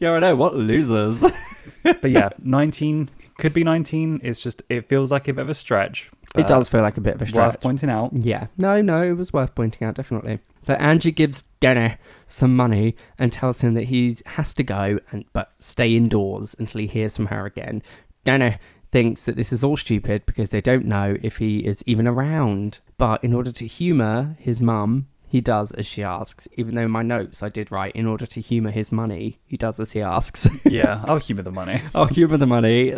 Yeah, 0.00 0.12
I 0.12 0.20
know. 0.20 0.36
What 0.36 0.54
losers? 0.54 1.24
but 1.82 2.10
yeah, 2.10 2.28
19 2.42 3.10
could 3.38 3.52
be 3.52 3.64
19. 3.64 4.20
It's 4.22 4.40
just 4.40 4.62
it 4.68 4.88
feels 4.88 5.10
like 5.10 5.26
a 5.26 5.32
bit 5.32 5.42
of 5.42 5.48
a 5.48 5.54
stretch. 5.54 6.10
it 6.36 6.46
does 6.46 6.68
feel 6.68 6.82
like 6.82 6.96
a 6.96 7.00
bit 7.00 7.16
of 7.16 7.22
a 7.22 7.26
stretch. 7.26 7.54
Worth 7.54 7.60
pointing 7.60 7.90
out. 7.90 8.10
Yeah. 8.14 8.46
No, 8.56 8.80
no, 8.80 9.02
it 9.02 9.16
was 9.16 9.32
worth 9.32 9.56
pointing 9.56 9.86
out, 9.86 9.96
definitely. 9.96 10.38
So 10.60 10.74
Angie 10.74 11.10
gives 11.10 11.42
Danny 11.58 11.96
some 12.28 12.54
money 12.54 12.94
and 13.18 13.32
tells 13.32 13.60
him 13.60 13.74
that 13.74 13.84
he 13.84 14.16
has 14.26 14.54
to 14.54 14.62
go 14.62 15.00
and 15.10 15.24
but 15.32 15.52
stay 15.58 15.96
indoors 15.96 16.54
until 16.60 16.80
he 16.80 16.86
hears 16.86 17.16
from 17.16 17.26
her 17.26 17.44
again. 17.46 17.82
Danny 18.24 18.58
thinks 18.90 19.24
that 19.24 19.36
this 19.36 19.52
is 19.52 19.62
all 19.62 19.76
stupid 19.76 20.24
because 20.26 20.50
they 20.50 20.60
don't 20.60 20.86
know 20.86 21.16
if 21.22 21.36
he 21.38 21.58
is 21.58 21.82
even 21.86 22.06
around. 22.08 22.78
But 22.96 23.22
in 23.22 23.32
order 23.34 23.52
to 23.52 23.66
humour 23.66 24.36
his 24.40 24.60
mum, 24.60 25.08
he 25.30 25.42
does 25.42 25.72
as 25.72 25.86
she 25.86 26.02
asks. 26.02 26.48
Even 26.56 26.74
though 26.74 26.82
in 26.82 26.90
my 26.90 27.02
notes 27.02 27.42
I 27.42 27.50
did 27.50 27.70
write 27.70 27.94
in 27.94 28.06
order 28.06 28.24
to 28.24 28.40
humour 28.40 28.70
his 28.70 28.90
money, 28.90 29.40
he 29.46 29.58
does 29.58 29.78
as 29.78 29.92
he 29.92 30.00
asks. 30.00 30.48
Yeah, 30.64 31.02
I'll 31.06 31.18
humor 31.18 31.42
the 31.42 31.50
money. 31.52 31.82
I'll 31.94 32.06
humour 32.06 32.38
the 32.38 32.46
money. 32.46 32.94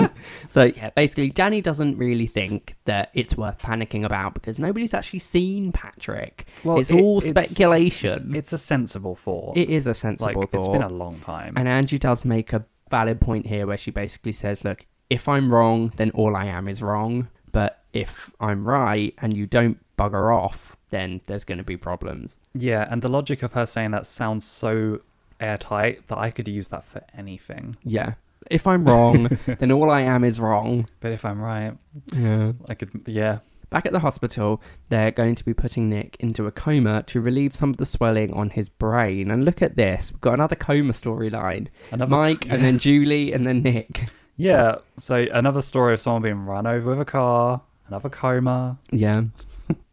so 0.48 0.64
yeah, 0.64 0.90
basically, 0.90 1.28
Danny 1.30 1.60
doesn't 1.60 1.98
really 1.98 2.26
think 2.26 2.76
that 2.86 3.10
it's 3.14 3.36
worth 3.36 3.58
panicking 3.60 4.04
about 4.04 4.34
because 4.34 4.58
nobody's 4.58 4.94
actually 4.94 5.18
seen 5.18 5.70
Patrick. 5.72 6.46
Well, 6.64 6.78
it's 6.78 6.90
it- 6.90 7.00
all 7.00 7.18
it's- 7.18 7.28
speculation. 7.50 8.34
It's 8.34 8.52
a 8.52 8.58
sensible 8.58 9.14
thought. 9.14 9.56
it 9.56 9.68
is 9.68 9.86
a 9.86 9.94
sensible 9.94 10.40
like 10.40 10.50
thought. 10.50 10.58
it's 10.58 10.68
been 10.68 10.82
a 10.82 10.88
long 10.88 11.20
time. 11.20 11.54
and 11.56 11.68
Angie 11.68 11.98
does 11.98 12.24
make 12.24 12.52
a 12.52 12.64
valid 12.90 13.20
point 13.20 13.46
here 13.46 13.66
where 13.66 13.76
she 13.76 13.90
basically 13.90 14.32
says, 14.32 14.64
"Look, 14.64 14.86
if 15.10 15.28
I'm 15.28 15.52
wrong, 15.52 15.92
then 15.96 16.10
all 16.10 16.36
I 16.36 16.46
am 16.46 16.68
is 16.68 16.82
wrong. 16.82 17.28
But 17.52 17.80
if 17.92 18.30
I'm 18.40 18.66
right 18.66 19.14
and 19.18 19.36
you 19.36 19.46
don't 19.46 19.78
bugger 19.96 20.34
off, 20.34 20.76
then 20.90 21.20
there's 21.26 21.44
going 21.44 21.58
to 21.58 21.64
be 21.64 21.76
problems." 21.76 22.38
yeah, 22.54 22.86
and 22.90 23.02
the 23.02 23.08
logic 23.08 23.42
of 23.42 23.52
her 23.52 23.66
saying 23.66 23.90
that 23.92 24.06
sounds 24.06 24.44
so 24.44 25.00
airtight 25.40 26.08
that 26.08 26.18
I 26.18 26.30
could 26.30 26.48
use 26.48 26.68
that 26.68 26.84
for 26.84 27.02
anything. 27.16 27.76
Yeah. 27.84 28.14
If 28.50 28.66
I'm 28.66 28.84
wrong, 28.84 29.38
then 29.58 29.72
all 29.72 29.90
I 29.90 30.02
am 30.02 30.22
is 30.24 30.38
wrong. 30.38 30.88
But 31.00 31.12
if 31.12 31.24
I'm 31.24 31.40
right, 31.42 31.76
Yeah. 32.12 32.52
I 32.68 32.74
could. 32.74 32.90
Yeah, 33.06 33.38
Back 33.68 33.84
at 33.84 33.92
the 33.92 33.98
hospital, 33.98 34.62
they're 34.90 35.10
going 35.10 35.34
to 35.34 35.44
be 35.44 35.52
putting 35.52 35.90
Nick 35.90 36.16
into 36.20 36.46
a 36.46 36.52
coma 36.52 37.02
to 37.08 37.20
relieve 37.20 37.56
some 37.56 37.70
of 37.70 37.78
the 37.78 37.86
swelling 37.86 38.32
on 38.32 38.50
his 38.50 38.68
brain. 38.68 39.28
And 39.30 39.44
look 39.44 39.60
at 39.60 39.76
this, 39.76 40.12
we've 40.12 40.20
got 40.20 40.34
another 40.34 40.54
coma 40.54 40.92
storyline. 40.92 41.66
another 41.90 42.08
Mike, 42.08 42.46
and 42.48 42.62
then 42.64 42.78
Julie, 42.78 43.32
and 43.32 43.44
then 43.46 43.62
Nick. 43.62 44.08
Yeah, 44.36 44.76
so 44.98 45.26
another 45.32 45.62
story 45.62 45.94
of 45.94 46.00
someone 46.00 46.22
being 46.22 46.44
run 46.44 46.66
over 46.66 46.90
with 46.90 47.00
a 47.00 47.04
car, 47.04 47.62
another 47.88 48.08
coma. 48.08 48.78
Yeah. 48.90 49.24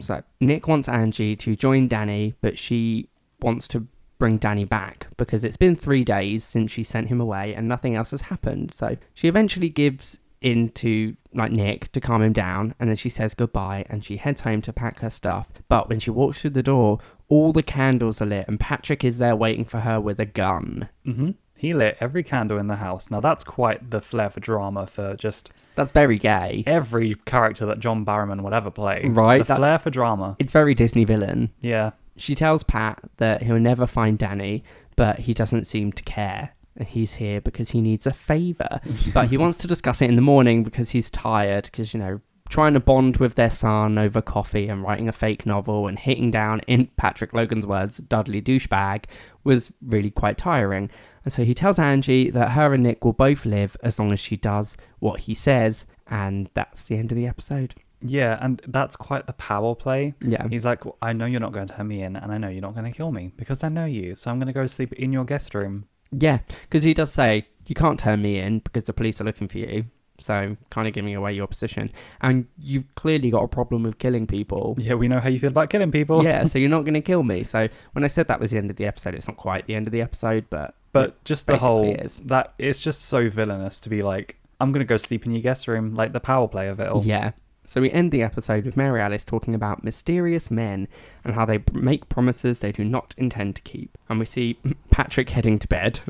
so 0.01 0.21
Nick 0.39 0.67
wants 0.67 0.88
Angie 0.89 1.36
to 1.38 1.56
join 1.56 1.88
Danny, 1.88 2.36
but 2.41 2.58
she 2.58 3.08
wants 3.41 3.67
to 3.69 3.88
bring 4.19 4.38
Danny 4.38 4.63
back 4.65 5.08
because 5.17 5.43
it's 5.43 5.58
been 5.58 5.75
three 5.75 6.03
days 6.03 6.43
since 6.43 6.71
she 6.71 6.84
sent 6.84 7.08
him 7.10 7.19
away 7.19 7.53
and 7.53 7.67
nothing 7.67 7.95
else 7.95 8.12
has 8.12 8.21
happened. 8.21 8.73
So 8.73 8.97
she 9.13 9.27
eventually 9.27 9.69
gives 9.69 10.19
in 10.41 10.69
to 10.69 11.15
like 11.34 11.51
Nick 11.51 11.91
to 11.93 12.01
calm 12.01 12.21
him 12.21 12.34
down 12.34 12.75
and 12.79 12.89
then 12.89 12.95
she 12.97 13.10
says 13.10 13.34
goodbye 13.34 13.86
and 13.89 14.03
she 14.03 14.17
heads 14.17 14.41
home 14.41 14.62
to 14.63 14.73
pack 14.73 14.99
her 14.99 15.10
stuff. 15.10 15.51
But 15.67 15.89
when 15.89 15.99
she 15.99 16.10
walks 16.10 16.41
through 16.41 16.51
the 16.51 16.63
door, 16.63 16.99
all 17.27 17.53
the 17.53 17.63
candles 17.63 18.21
are 18.21 18.25
lit 18.25 18.47
and 18.47 18.60
Patrick 18.60 19.03
is 19.03 19.17
there 19.17 19.36
waiting 19.36 19.65
for 19.65 19.79
her 19.79 19.99
with 19.99 20.19
a 20.19 20.25
gun. 20.25 20.89
hmm 21.06 21.32
He 21.63 21.73
lit 21.73 21.95
every 22.02 22.23
candle 22.23 22.58
in 22.58 22.67
the 22.67 22.76
house. 22.76 23.10
Now 23.10 23.21
that's 23.21 23.45
quite 23.45 23.89
the 23.89 24.02
flair 24.02 24.30
for 24.30 24.41
drama 24.41 24.86
for 24.86 25.15
just 25.15 25.49
That's 25.76 25.91
very 25.93 26.17
gay. 26.19 26.65
every 26.67 27.15
character 27.26 27.65
that 27.67 27.80
John 27.80 28.06
Barrowman 28.06 28.41
would 28.41 28.52
ever 28.54 28.69
play. 28.69 29.04
Right, 29.06 29.38
The 29.38 29.45
that- 29.45 29.58
flair 29.58 29.80
for 29.80 29.89
drama. 29.89 30.36
It's 30.39 30.52
very 30.52 30.76
Disney 30.76 31.06
villain. 31.06 31.52
Yeah. 31.62 31.91
She 32.17 32.36
tells 32.36 32.63
Pat 32.63 32.99
that 33.15 33.43
he'll 33.43 33.60
never 33.60 33.88
find 33.88 34.17
Danny, 34.19 34.65
but 34.97 35.19
he 35.19 35.34
doesn't 35.34 35.65
seem 35.65 35.93
to 35.93 36.04
care. 36.04 36.49
And 36.76 36.86
he's 36.88 37.13
here 37.13 37.39
because 37.39 37.69
he 37.71 37.80
needs 37.82 38.06
a 38.06 38.12
favour. 38.12 38.82
but 39.13 39.30
he 39.30 39.38
wants 39.38 39.58
to 39.60 39.67
discuss 39.67 40.02
it 40.02 40.10
in 40.10 40.17
the 40.17 40.21
morning 40.21 40.63
because 40.63 40.89
he's 40.89 41.10
tired, 41.10 41.63
because, 41.65 41.93
you 41.93 41.99
know, 42.02 42.19
trying 42.49 42.73
to 42.73 42.80
bond 42.82 43.17
with 43.17 43.36
their 43.36 43.49
son 43.49 43.97
over 43.97 44.21
coffee 44.21 44.67
and 44.67 44.84
writing 44.84 45.08
a 45.08 45.12
fake 45.13 45.45
novel 45.45 45.88
and 45.88 45.97
hitting 45.97 46.30
down, 46.30 46.60
in 46.67 46.88
Patrick 46.97 47.34
Logan's 47.34 47.65
words, 47.65 47.97
Dudley 47.99 48.41
douchebag, 48.41 49.06
was 49.45 49.71
really 49.82 50.12
quite 50.12 50.38
tiring. 50.38 50.89
And 51.23 51.33
so 51.33 51.43
he 51.43 51.53
tells 51.53 51.79
Angie 51.79 52.29
that 52.31 52.51
her 52.51 52.73
and 52.73 52.83
Nick 52.83 53.03
will 53.05 53.13
both 53.13 53.45
live 53.45 53.77
as 53.81 53.97
long 53.99 54.12
as 54.12 54.19
she 54.19 54.36
does 54.36 54.77
what 54.99 55.21
he 55.21 55.33
says. 55.33 55.86
And 56.07 56.49
that's 56.53 56.83
the 56.83 56.97
end 56.97 57.12
of 57.12 57.15
the 57.15 57.27
episode. 57.27 57.75
Yeah, 58.05 58.38
and 58.41 58.62
that's 58.67 58.95
quite 58.95 59.27
the 59.27 59.33
power 59.33 59.75
play. 59.75 60.13
Yeah. 60.21 60.47
He's 60.49 60.65
like, 60.65 60.83
"Well, 60.83 60.97
I 61.01 61.13
know 61.13 61.25
you're 61.25 61.39
not 61.39 61.53
going 61.53 61.67
to 61.67 61.73
turn 61.73 61.88
me 61.88 62.03
in, 62.03 62.17
and 62.17 62.31
I 62.33 62.38
know 62.38 62.49
you're 62.49 62.62
not 62.62 62.75
going 62.75 62.91
to 62.91 62.95
kill 62.95 63.12
me 63.12 63.31
because 63.38 63.63
I 63.63 63.69
know 63.69 63.86
you. 63.86 64.15
So 64.15 64.29
I'm 64.29 64.39
going 64.39 64.47
to 64.47 64.53
go 64.53 64.67
sleep 64.67 64.91
in 64.93 65.13
your 65.13 65.23
guest 65.23 65.55
room. 65.55 65.86
Yeah, 66.12 66.39
because 66.63 66.83
he 66.83 66.93
does 66.93 67.13
say 67.13 67.47
you 67.65 67.75
can't 67.75 67.99
turn 67.99 68.21
me 68.21 68.39
in 68.39 68.59
because 68.59 68.83
the 68.83 68.93
police 68.93 69.21
are 69.21 69.23
looking 69.23 69.47
for 69.47 69.57
you. 69.57 69.86
So, 70.23 70.55
kind 70.69 70.88
of 70.88 70.93
giving 70.93 71.13
away 71.15 71.33
your 71.33 71.47
position. 71.47 71.91
And 72.21 72.48
you've 72.58 72.93
clearly 72.95 73.29
got 73.29 73.43
a 73.43 73.48
problem 73.48 73.83
with 73.83 73.98
killing 74.00 74.25
people. 74.25 74.75
Yeah, 74.77 74.93
we 74.93 75.08
know 75.08 75.19
how 75.19 75.29
you 75.29 75.39
feel 75.39 75.50
about 75.50 75.69
killing 75.69 75.91
people. 75.91 76.23
yeah, 76.23 76.45
so 76.45 76.58
you're 76.60 76.69
not 76.69 76.81
going 76.85 76.93
to 76.93 77.02
kill 77.02 77.23
me. 77.23 77.43
So, 77.43 77.67
when 77.91 78.04
I 78.04 78.08
said 78.08 78.27
that 78.29 78.39
was 78.39 78.52
the 78.52 78.58
end 78.58 78.69
of 78.69 78.77
the 78.77 78.85
episode, 78.85 79.15
it's 79.15 79.27
not 79.27 79.37
quite 79.37 79.67
the 79.67 79.75
end 79.75 79.87
of 79.87 79.91
the 79.91 80.02
episode, 80.02 80.45
but. 80.50 80.75
But 80.93 81.23
just 81.25 81.48
the 81.48 81.58
whole 81.58 81.95
is. 81.95 82.21
that 82.25 82.54
it's 82.60 82.79
just 82.79 83.02
so 83.06 83.27
villainous 83.27 83.79
to 83.79 83.89
be 83.89 84.04
like, 84.04 84.37
I'm 84.60 84.71
gonna 84.71 84.85
go 84.85 84.98
sleep 84.98 85.25
in 85.25 85.31
your 85.31 85.41
guest 85.41 85.67
room, 85.67 85.95
like 85.95 86.13
the 86.13 86.19
power 86.19 86.48
play 86.48 86.67
of 86.67 86.79
it 86.79 86.87
all. 86.87 87.04
Yeah. 87.04 87.31
So 87.65 87.81
we 87.81 87.89
end 87.91 88.12
the 88.12 88.21
episode 88.21 88.65
with 88.65 88.77
Mary 88.77 89.02
Alice 89.02 89.25
talking 89.25 89.56
about 89.56 89.83
mysterious 89.83 90.52
men 90.52 90.87
and 91.23 91.33
how 91.33 91.45
they 91.45 91.63
make 91.71 92.10
promises 92.10 92.60
they 92.60 92.71
do 92.71 92.83
not 92.83 93.15
intend 93.17 93.56
to 93.56 93.62
keep. 93.62 93.98
And 94.10 94.19
we 94.19 94.25
see 94.25 94.58
Patrick 94.94 95.31
heading 95.31 95.58
to 95.58 95.67
bed. 95.67 96.02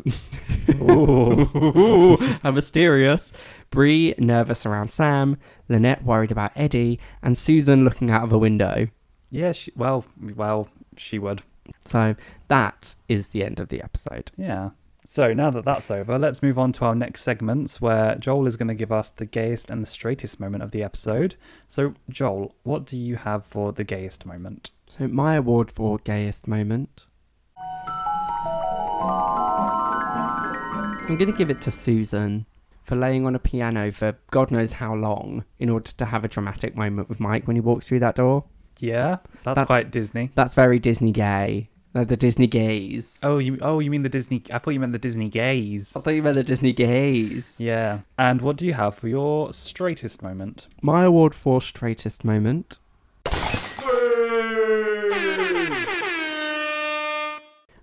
Ooh, 0.82 2.18
how 2.44 2.52
mysterious. 2.52 3.32
Bree 3.70 4.14
nervous 4.18 4.66
around 4.66 4.92
Sam, 4.92 5.38
Lynette 5.70 6.04
worried 6.04 6.34
about 6.34 6.52
Eddie, 6.54 7.00
and 7.22 7.38
Susan 7.38 7.86
looking 7.86 8.12
out 8.12 8.26
of 8.26 8.34
a 8.34 8.38
window. 8.38 8.90
Yeah, 9.32 9.54
she, 9.54 9.72
well, 9.78 10.04
well, 10.36 10.68
she 10.98 11.18
would. 11.18 11.44
So 11.86 12.16
that 12.50 12.96
is 13.08 13.28
the 13.28 13.46
end 13.46 13.62
of 13.62 13.70
the 13.70 13.82
episode. 13.82 14.32
Yeah. 14.36 14.72
So 15.06 15.34
now 15.34 15.50
that 15.52 15.64
that's 15.64 15.90
over, 15.90 16.20
let's 16.20 16.44
move 16.44 16.60
on 16.60 16.74
to 16.74 16.84
our 16.84 16.94
next 16.94 17.22
segments 17.22 17.80
where 17.80 18.16
Joel 18.16 18.48
is 18.48 18.58
going 18.58 18.68
to 18.68 18.74
give 18.74 18.92
us 18.92 19.10
the 19.10 19.26
gayest 19.26 19.72
and 19.72 19.82
the 19.82 19.88
straightest 19.88 20.42
moment 20.42 20.62
of 20.62 20.72
the 20.72 20.84
episode. 20.84 21.36
So, 21.70 21.94
Joel, 22.10 22.54
what 22.64 22.86
do 22.86 22.98
you 22.98 23.16
have 23.16 23.46
for 23.46 23.72
the 23.72 23.86
gayest 23.86 24.26
moment? 24.26 24.72
So 24.98 25.08
my 25.08 25.36
award 25.36 25.72
for 25.72 26.00
gayest 26.00 26.50
moment. 26.50 27.06
I'm 31.06 31.18
going 31.18 31.32
to 31.32 31.38
give 31.38 31.50
it 31.50 31.62
to 31.62 31.72
Susan 31.72 32.46
for 32.84 32.96
laying 32.96 33.26
on 33.26 33.36
a 33.36 33.40
piano 33.40 33.92
for 33.92 34.18
God 34.32 34.52
knows 34.52 34.74
how 34.74 34.94
long 34.96 35.44
in 35.60 35.70
order 35.70 35.92
to 35.92 36.06
have 36.06 36.24
a 36.24 36.28
dramatic 36.28 36.76
moment 36.76 37.10
with 37.10 37.20
Mike 37.20 37.46
when 37.46 37.56
he 37.56 37.62
walks 37.62 37.88
through 37.88 38.00
that 38.00 38.16
door. 38.16 38.46
Yeah, 38.80 39.18
that's, 39.44 39.44
That's- 39.44 39.68
quite 39.68 39.92
Disney. 39.92 40.32
That's 40.36 40.56
very 40.56 40.80
Disney 40.80 41.12
gay. 41.12 41.70
Like 41.94 42.08
the 42.08 42.18
Disney 42.18 42.48
gays. 42.48 43.20
Oh, 43.22 43.38
you 43.38 43.60
oh 43.62 43.78
you 43.80 43.92
mean 43.92 44.02
the 44.02 44.10
Disney? 44.10 44.42
I 44.52 44.58
thought 44.58 44.72
you 44.72 44.80
meant 44.80 44.94
the 44.94 44.98
Disney 44.98 45.30
gays. 45.30 45.96
I 45.96 46.00
thought 46.02 46.10
you 46.16 46.24
meant 46.24 46.36
the 46.36 46.44
Disney 46.44 46.74
gays. 46.74 47.54
Yeah. 47.60 48.00
And 48.18 48.42
what 48.42 48.56
do 48.56 48.66
you 48.66 48.74
have 48.74 48.96
for 48.96 49.08
your 49.08 49.54
straightest 49.54 50.24
moment? 50.24 50.68
My 50.82 51.04
award 51.04 51.36
for 51.36 51.62
straightest 51.62 52.24
moment. 52.24 52.80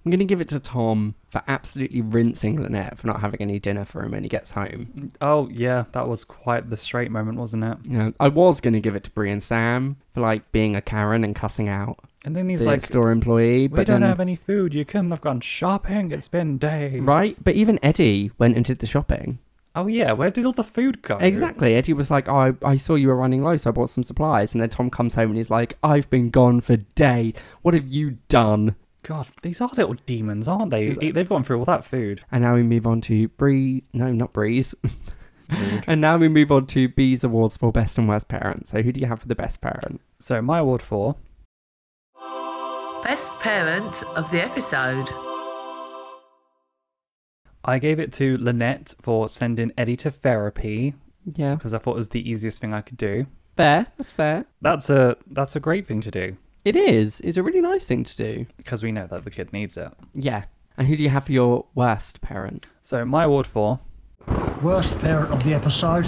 I'm 0.04 0.10
going 0.10 0.18
to 0.20 0.24
give 0.24 0.40
it 0.40 0.48
to 0.48 0.60
Tom 0.60 1.14
for 1.28 1.42
absolutely 1.46 2.00
rinsing 2.00 2.60
Lynette 2.62 2.98
for 2.98 3.06
not 3.06 3.20
having 3.20 3.40
any 3.42 3.58
dinner 3.58 3.84
for 3.84 4.02
him 4.02 4.12
when 4.12 4.22
he 4.22 4.28
gets 4.28 4.52
home. 4.52 5.12
Oh 5.20 5.48
yeah, 5.52 5.84
that 5.92 6.08
was 6.08 6.24
quite 6.24 6.70
the 6.70 6.76
straight 6.76 7.10
moment, 7.10 7.38
wasn't 7.38 7.64
it? 7.64 7.76
You 7.84 7.98
know, 7.98 8.12
I 8.18 8.28
was 8.28 8.60
going 8.60 8.74
to 8.74 8.80
give 8.80 8.96
it 8.96 9.04
to 9.04 9.10
Bree 9.10 9.30
and 9.30 9.42
Sam 9.42 9.96
for 10.14 10.20
like 10.20 10.50
being 10.52 10.74
a 10.74 10.80
Karen 10.80 11.22
and 11.22 11.36
cussing 11.36 11.68
out 11.68 11.98
And 12.24 12.34
then 12.34 12.48
he's 12.48 12.60
the 12.60 12.66
like, 12.66 12.84
store 12.84 13.10
employee. 13.10 13.62
"We 13.62 13.76
But 13.76 13.86
don't 13.86 14.00
then, 14.00 14.08
have 14.08 14.20
any 14.20 14.36
food. 14.36 14.72
You 14.74 14.84
couldn't 14.84 15.10
have 15.10 15.20
gone 15.20 15.40
shopping. 15.40 16.12
It's 16.12 16.28
been 16.28 16.56
days." 16.58 17.02
right? 17.02 17.36
But 17.42 17.54
even 17.54 17.78
Eddie 17.82 18.30
went 18.38 18.56
and 18.56 18.64
did 18.64 18.78
the 18.78 18.86
shopping. 18.86 19.38
Oh 19.76 19.86
yeah, 19.86 20.12
where 20.12 20.30
did 20.30 20.44
all 20.46 20.52
the 20.52 20.64
food 20.64 21.00
go? 21.02 21.16
Exactly. 21.18 21.74
Eddie 21.76 21.92
was 21.92 22.10
like, 22.10 22.28
oh, 22.28 22.34
I, 22.36 22.52
I 22.64 22.76
saw 22.76 22.96
you 22.96 23.06
were 23.06 23.14
running 23.14 23.44
low, 23.44 23.56
so 23.56 23.70
I 23.70 23.72
bought 23.72 23.88
some 23.90 24.02
supplies. 24.02 24.52
And 24.52 24.60
then 24.60 24.68
Tom 24.68 24.90
comes 24.90 25.14
home 25.14 25.28
and 25.30 25.36
he's 25.36 25.48
like, 25.50 25.78
I've 25.84 26.10
been 26.10 26.30
gone 26.30 26.60
for 26.60 26.76
days. 26.76 27.34
What 27.62 27.74
have 27.74 27.86
you 27.86 28.18
done? 28.28 28.74
God, 29.02 29.28
these 29.42 29.60
are 29.60 29.70
little 29.76 29.94
demons, 30.06 30.46
aren't 30.46 30.70
they? 30.70 30.88
They've 30.90 31.28
gone 31.28 31.42
through 31.42 31.58
all 31.58 31.64
that 31.64 31.84
food. 31.84 32.22
And 32.30 32.42
now 32.42 32.54
we 32.54 32.62
move 32.62 32.86
on 32.86 33.00
to 33.02 33.28
Bree. 33.28 33.82
No, 33.92 34.12
not 34.12 34.32
Breeze. 34.32 34.74
and 35.48 36.00
now 36.00 36.16
we 36.18 36.28
move 36.28 36.52
on 36.52 36.66
to 36.66 36.88
B's 36.88 37.24
awards 37.24 37.56
for 37.56 37.72
best 37.72 37.96
and 37.98 38.08
worst 38.08 38.28
parent. 38.28 38.68
So 38.68 38.82
who 38.82 38.92
do 38.92 39.00
you 39.00 39.06
have 39.06 39.20
for 39.20 39.28
the 39.28 39.34
best 39.34 39.60
parent? 39.60 40.00
So 40.18 40.40
my 40.42 40.58
award 40.58 40.82
for 40.82 41.16
Best 43.04 43.30
parent 43.40 44.02
of 44.14 44.30
the 44.30 44.44
episode. 44.44 45.08
I 47.64 47.78
gave 47.78 47.98
it 47.98 48.12
to 48.14 48.36
Lynette 48.38 48.94
for 49.02 49.28
sending 49.28 49.72
Eddie 49.76 49.96
to 49.98 50.10
therapy 50.10 50.94
Yeah, 51.24 51.54
because 51.54 51.74
I 51.74 51.78
thought 51.78 51.92
it 51.92 51.96
was 51.98 52.08
the 52.10 52.28
easiest 52.30 52.60
thing 52.60 52.72
I 52.72 52.80
could 52.82 52.96
do. 52.96 53.26
fair. 53.56 53.86
That's 53.96 54.12
fair. 54.12 54.44
That's 54.62 54.88
a 54.90 55.16
that's 55.30 55.56
a 55.56 55.60
great 55.60 55.86
thing 55.86 56.00
to 56.02 56.10
do 56.10 56.36
It 56.64 56.76
is. 56.76 57.20
It's 57.20 57.36
a 57.38 57.42
really 57.42 57.60
nice 57.60 57.84
thing 57.84 58.04
to 58.04 58.16
do. 58.16 58.46
because 58.56 58.82
we 58.82 58.92
know 58.92 59.06
that 59.06 59.24
the 59.24 59.30
kid 59.30 59.52
needs 59.52 59.76
it. 59.76 59.92
Yeah. 60.14 60.44
And 60.76 60.86
who 60.88 60.96
do 60.96 61.02
you 61.02 61.08
have 61.10 61.24
for 61.24 61.32
your 61.32 61.66
worst 61.74 62.20
parent? 62.20 62.66
So 62.82 63.04
my 63.04 63.24
award 63.24 63.46
for 63.46 63.80
Worst 64.62 64.98
parent 64.98 65.32
of 65.32 65.42
the 65.44 65.54
episode. 65.54 66.04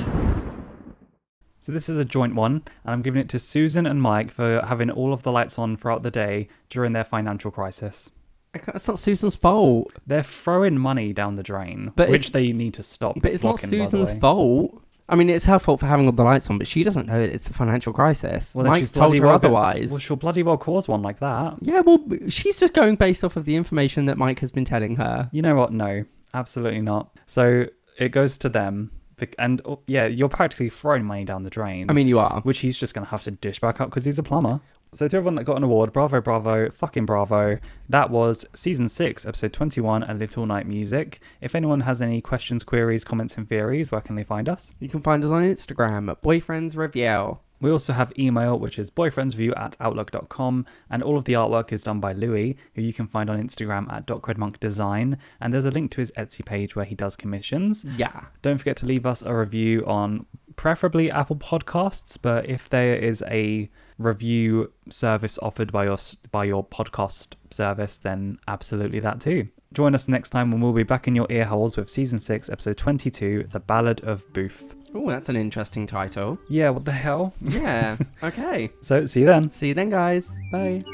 so 1.60 1.72
this 1.72 1.88
is 1.88 1.96
a 1.96 2.04
joint 2.04 2.34
one, 2.34 2.62
and 2.84 2.92
I'm 2.92 3.02
giving 3.02 3.20
it 3.20 3.28
to 3.30 3.38
Susan 3.38 3.86
and 3.86 4.00
Mike 4.02 4.30
for 4.30 4.60
having 4.66 4.90
all 4.90 5.12
of 5.12 5.22
the 5.22 5.32
lights 5.32 5.58
on 5.58 5.76
throughout 5.76 6.02
the 6.02 6.10
day 6.10 6.48
during 6.68 6.92
their 6.92 7.04
financial 7.04 7.50
crisis. 7.50 8.10
I 8.54 8.58
can't- 8.58 8.76
It's 8.76 8.86
not 8.88 8.98
Susan's 8.98 9.36
fault. 9.36 9.92
They're 10.06 10.22
throwing 10.22 10.76
money 10.78 11.12
down 11.14 11.36
the 11.36 11.42
drain, 11.42 11.92
But 11.96 12.10
which 12.10 12.26
it's- 12.28 12.30
they 12.32 12.52
need 12.52 12.74
to 12.74 12.82
stop. 12.82 13.16
But 13.22 13.32
it's 13.32 13.42
not 13.42 13.52
blocking, 13.60 13.70
by 13.70 13.76
the 13.76 13.86
Susan's 13.86 14.12
way. 14.14 14.20
fault. 14.20 14.81
I 15.12 15.14
mean, 15.14 15.28
it's 15.28 15.44
her 15.44 15.58
fault 15.58 15.78
for 15.80 15.86
having 15.86 16.06
all 16.06 16.12
the 16.12 16.24
lights 16.24 16.48
on, 16.48 16.56
but 16.56 16.66
she 16.66 16.82
doesn't 16.82 17.06
know 17.06 17.20
it's 17.20 17.48
a 17.48 17.52
financial 17.52 17.92
crisis. 17.92 18.54
Well, 18.54 18.64
then 18.64 18.72
Mike's 18.72 18.80
she's 18.80 18.92
told 18.92 19.08
bloody 19.08 19.18
her 19.18 19.26
well 19.26 19.38
go- 19.38 19.46
otherwise. 19.46 19.90
Well, 19.90 19.98
she'll 19.98 20.16
bloody 20.16 20.42
well 20.42 20.56
cause 20.56 20.88
one 20.88 21.02
like 21.02 21.20
that. 21.20 21.56
Yeah, 21.60 21.80
well, 21.80 22.02
she's 22.30 22.58
just 22.58 22.72
going 22.72 22.96
based 22.96 23.22
off 23.22 23.36
of 23.36 23.44
the 23.44 23.54
information 23.54 24.06
that 24.06 24.16
Mike 24.16 24.38
has 24.40 24.50
been 24.50 24.64
telling 24.64 24.96
her. 24.96 25.28
You 25.30 25.42
know 25.42 25.54
what? 25.54 25.70
No, 25.72 26.04
absolutely 26.32 26.80
not. 26.80 27.14
So 27.26 27.66
it 27.98 28.08
goes 28.08 28.38
to 28.38 28.48
them, 28.48 28.90
and 29.38 29.60
oh, 29.64 29.80
yeah, 29.86 30.06
you're 30.06 30.28
practically 30.28 30.68
throwing 30.68 31.04
money 31.04 31.24
down 31.24 31.42
the 31.42 31.50
drain. 31.50 31.90
I 31.90 31.92
mean, 31.92 32.08
you 32.08 32.18
are. 32.18 32.40
which 32.42 32.60
he's 32.60 32.76
just 32.76 32.94
going 32.94 33.04
to 33.04 33.10
have 33.10 33.22
to 33.22 33.30
dish 33.30 33.60
back 33.60 33.80
up 33.80 33.90
because 33.90 34.04
he's 34.04 34.18
a 34.18 34.22
plumber. 34.22 34.60
So 34.94 35.08
to 35.08 35.16
everyone 35.16 35.36
that 35.36 35.44
got 35.44 35.56
an 35.56 35.62
award, 35.62 35.90
bravo, 35.92 36.20
bravo, 36.20 36.68
fucking 36.68 37.06
bravo. 37.06 37.58
That 37.88 38.10
was 38.10 38.44
season 38.54 38.90
six, 38.90 39.24
episode 39.24 39.54
21, 39.54 40.02
A 40.02 40.12
Little 40.12 40.44
Night 40.44 40.66
Music. 40.66 41.18
If 41.40 41.54
anyone 41.54 41.80
has 41.80 42.02
any 42.02 42.20
questions, 42.20 42.62
queries, 42.62 43.02
comments, 43.02 43.38
and 43.38 43.48
theories, 43.48 43.90
where 43.90 44.02
can 44.02 44.16
they 44.16 44.24
find 44.24 44.50
us? 44.50 44.74
You 44.80 44.90
can 44.90 45.00
find 45.00 45.24
us 45.24 45.30
on 45.30 45.42
Instagram 45.44 46.10
at 46.10 46.22
Boyfriends 46.22 46.76
Review. 46.76 47.38
We 47.62 47.70
also 47.70 47.92
have 47.92 48.12
email, 48.18 48.58
which 48.58 48.78
is 48.78 48.90
boyfriendsreview 48.90 49.56
at 49.56 49.76
outlook.com, 49.80 50.66
and 50.90 51.02
all 51.02 51.16
of 51.16 51.24
the 51.24 51.34
artwork 51.34 51.72
is 51.72 51.84
done 51.84 52.00
by 52.00 52.12
Louis, 52.12 52.56
who 52.74 52.82
you 52.82 52.92
can 52.92 53.06
find 53.06 53.30
on 53.30 53.40
Instagram 53.40 53.90
at 53.90 54.06
.credmonkdesign, 54.06 55.16
and 55.40 55.54
there's 55.54 55.64
a 55.64 55.70
link 55.70 55.92
to 55.92 56.00
his 56.00 56.10
Etsy 56.12 56.44
page 56.44 56.76
where 56.76 56.84
he 56.84 56.94
does 56.94 57.16
commissions. 57.16 57.86
Yeah. 57.96 58.24
Don't 58.42 58.58
forget 58.58 58.76
to 58.78 58.86
leave 58.86 59.06
us 59.06 59.22
a 59.22 59.34
review 59.34 59.86
on 59.86 60.26
preferably 60.56 61.10
Apple 61.10 61.36
Podcasts, 61.36 62.18
but 62.20 62.48
if 62.48 62.68
there 62.68 62.96
is 62.96 63.22
a 63.28 63.70
review 63.96 64.72
service 64.88 65.38
offered 65.40 65.70
by 65.70 65.84
your 65.84 65.98
by 66.32 66.44
your 66.44 66.64
podcast 66.64 67.34
service, 67.50 67.96
then 67.96 68.38
absolutely 68.48 69.00
that 69.00 69.20
too. 69.20 69.48
Join 69.72 69.94
us 69.94 70.08
next 70.08 70.30
time 70.30 70.50
when 70.50 70.60
we'll 70.60 70.72
be 70.72 70.82
back 70.82 71.08
in 71.08 71.14
your 71.14 71.26
ear 71.30 71.46
holes 71.46 71.76
with 71.76 71.88
season 71.88 72.18
6, 72.18 72.50
episode 72.50 72.76
22, 72.76 73.48
The 73.52 73.60
Ballad 73.60 74.02
of 74.02 74.30
Booth. 74.34 74.74
Oh, 74.94 75.08
that's 75.08 75.28
an 75.28 75.36
interesting 75.36 75.86
title. 75.86 76.38
Yeah, 76.48 76.70
what 76.70 76.84
the 76.84 76.92
hell? 76.92 77.32
Yeah. 77.40 77.96
okay. 78.22 78.70
So, 78.82 79.06
see 79.06 79.20
you 79.20 79.26
then. 79.26 79.50
See 79.50 79.68
you 79.68 79.74
then, 79.74 79.90
guys. 79.90 80.36
Bye. 80.50 80.84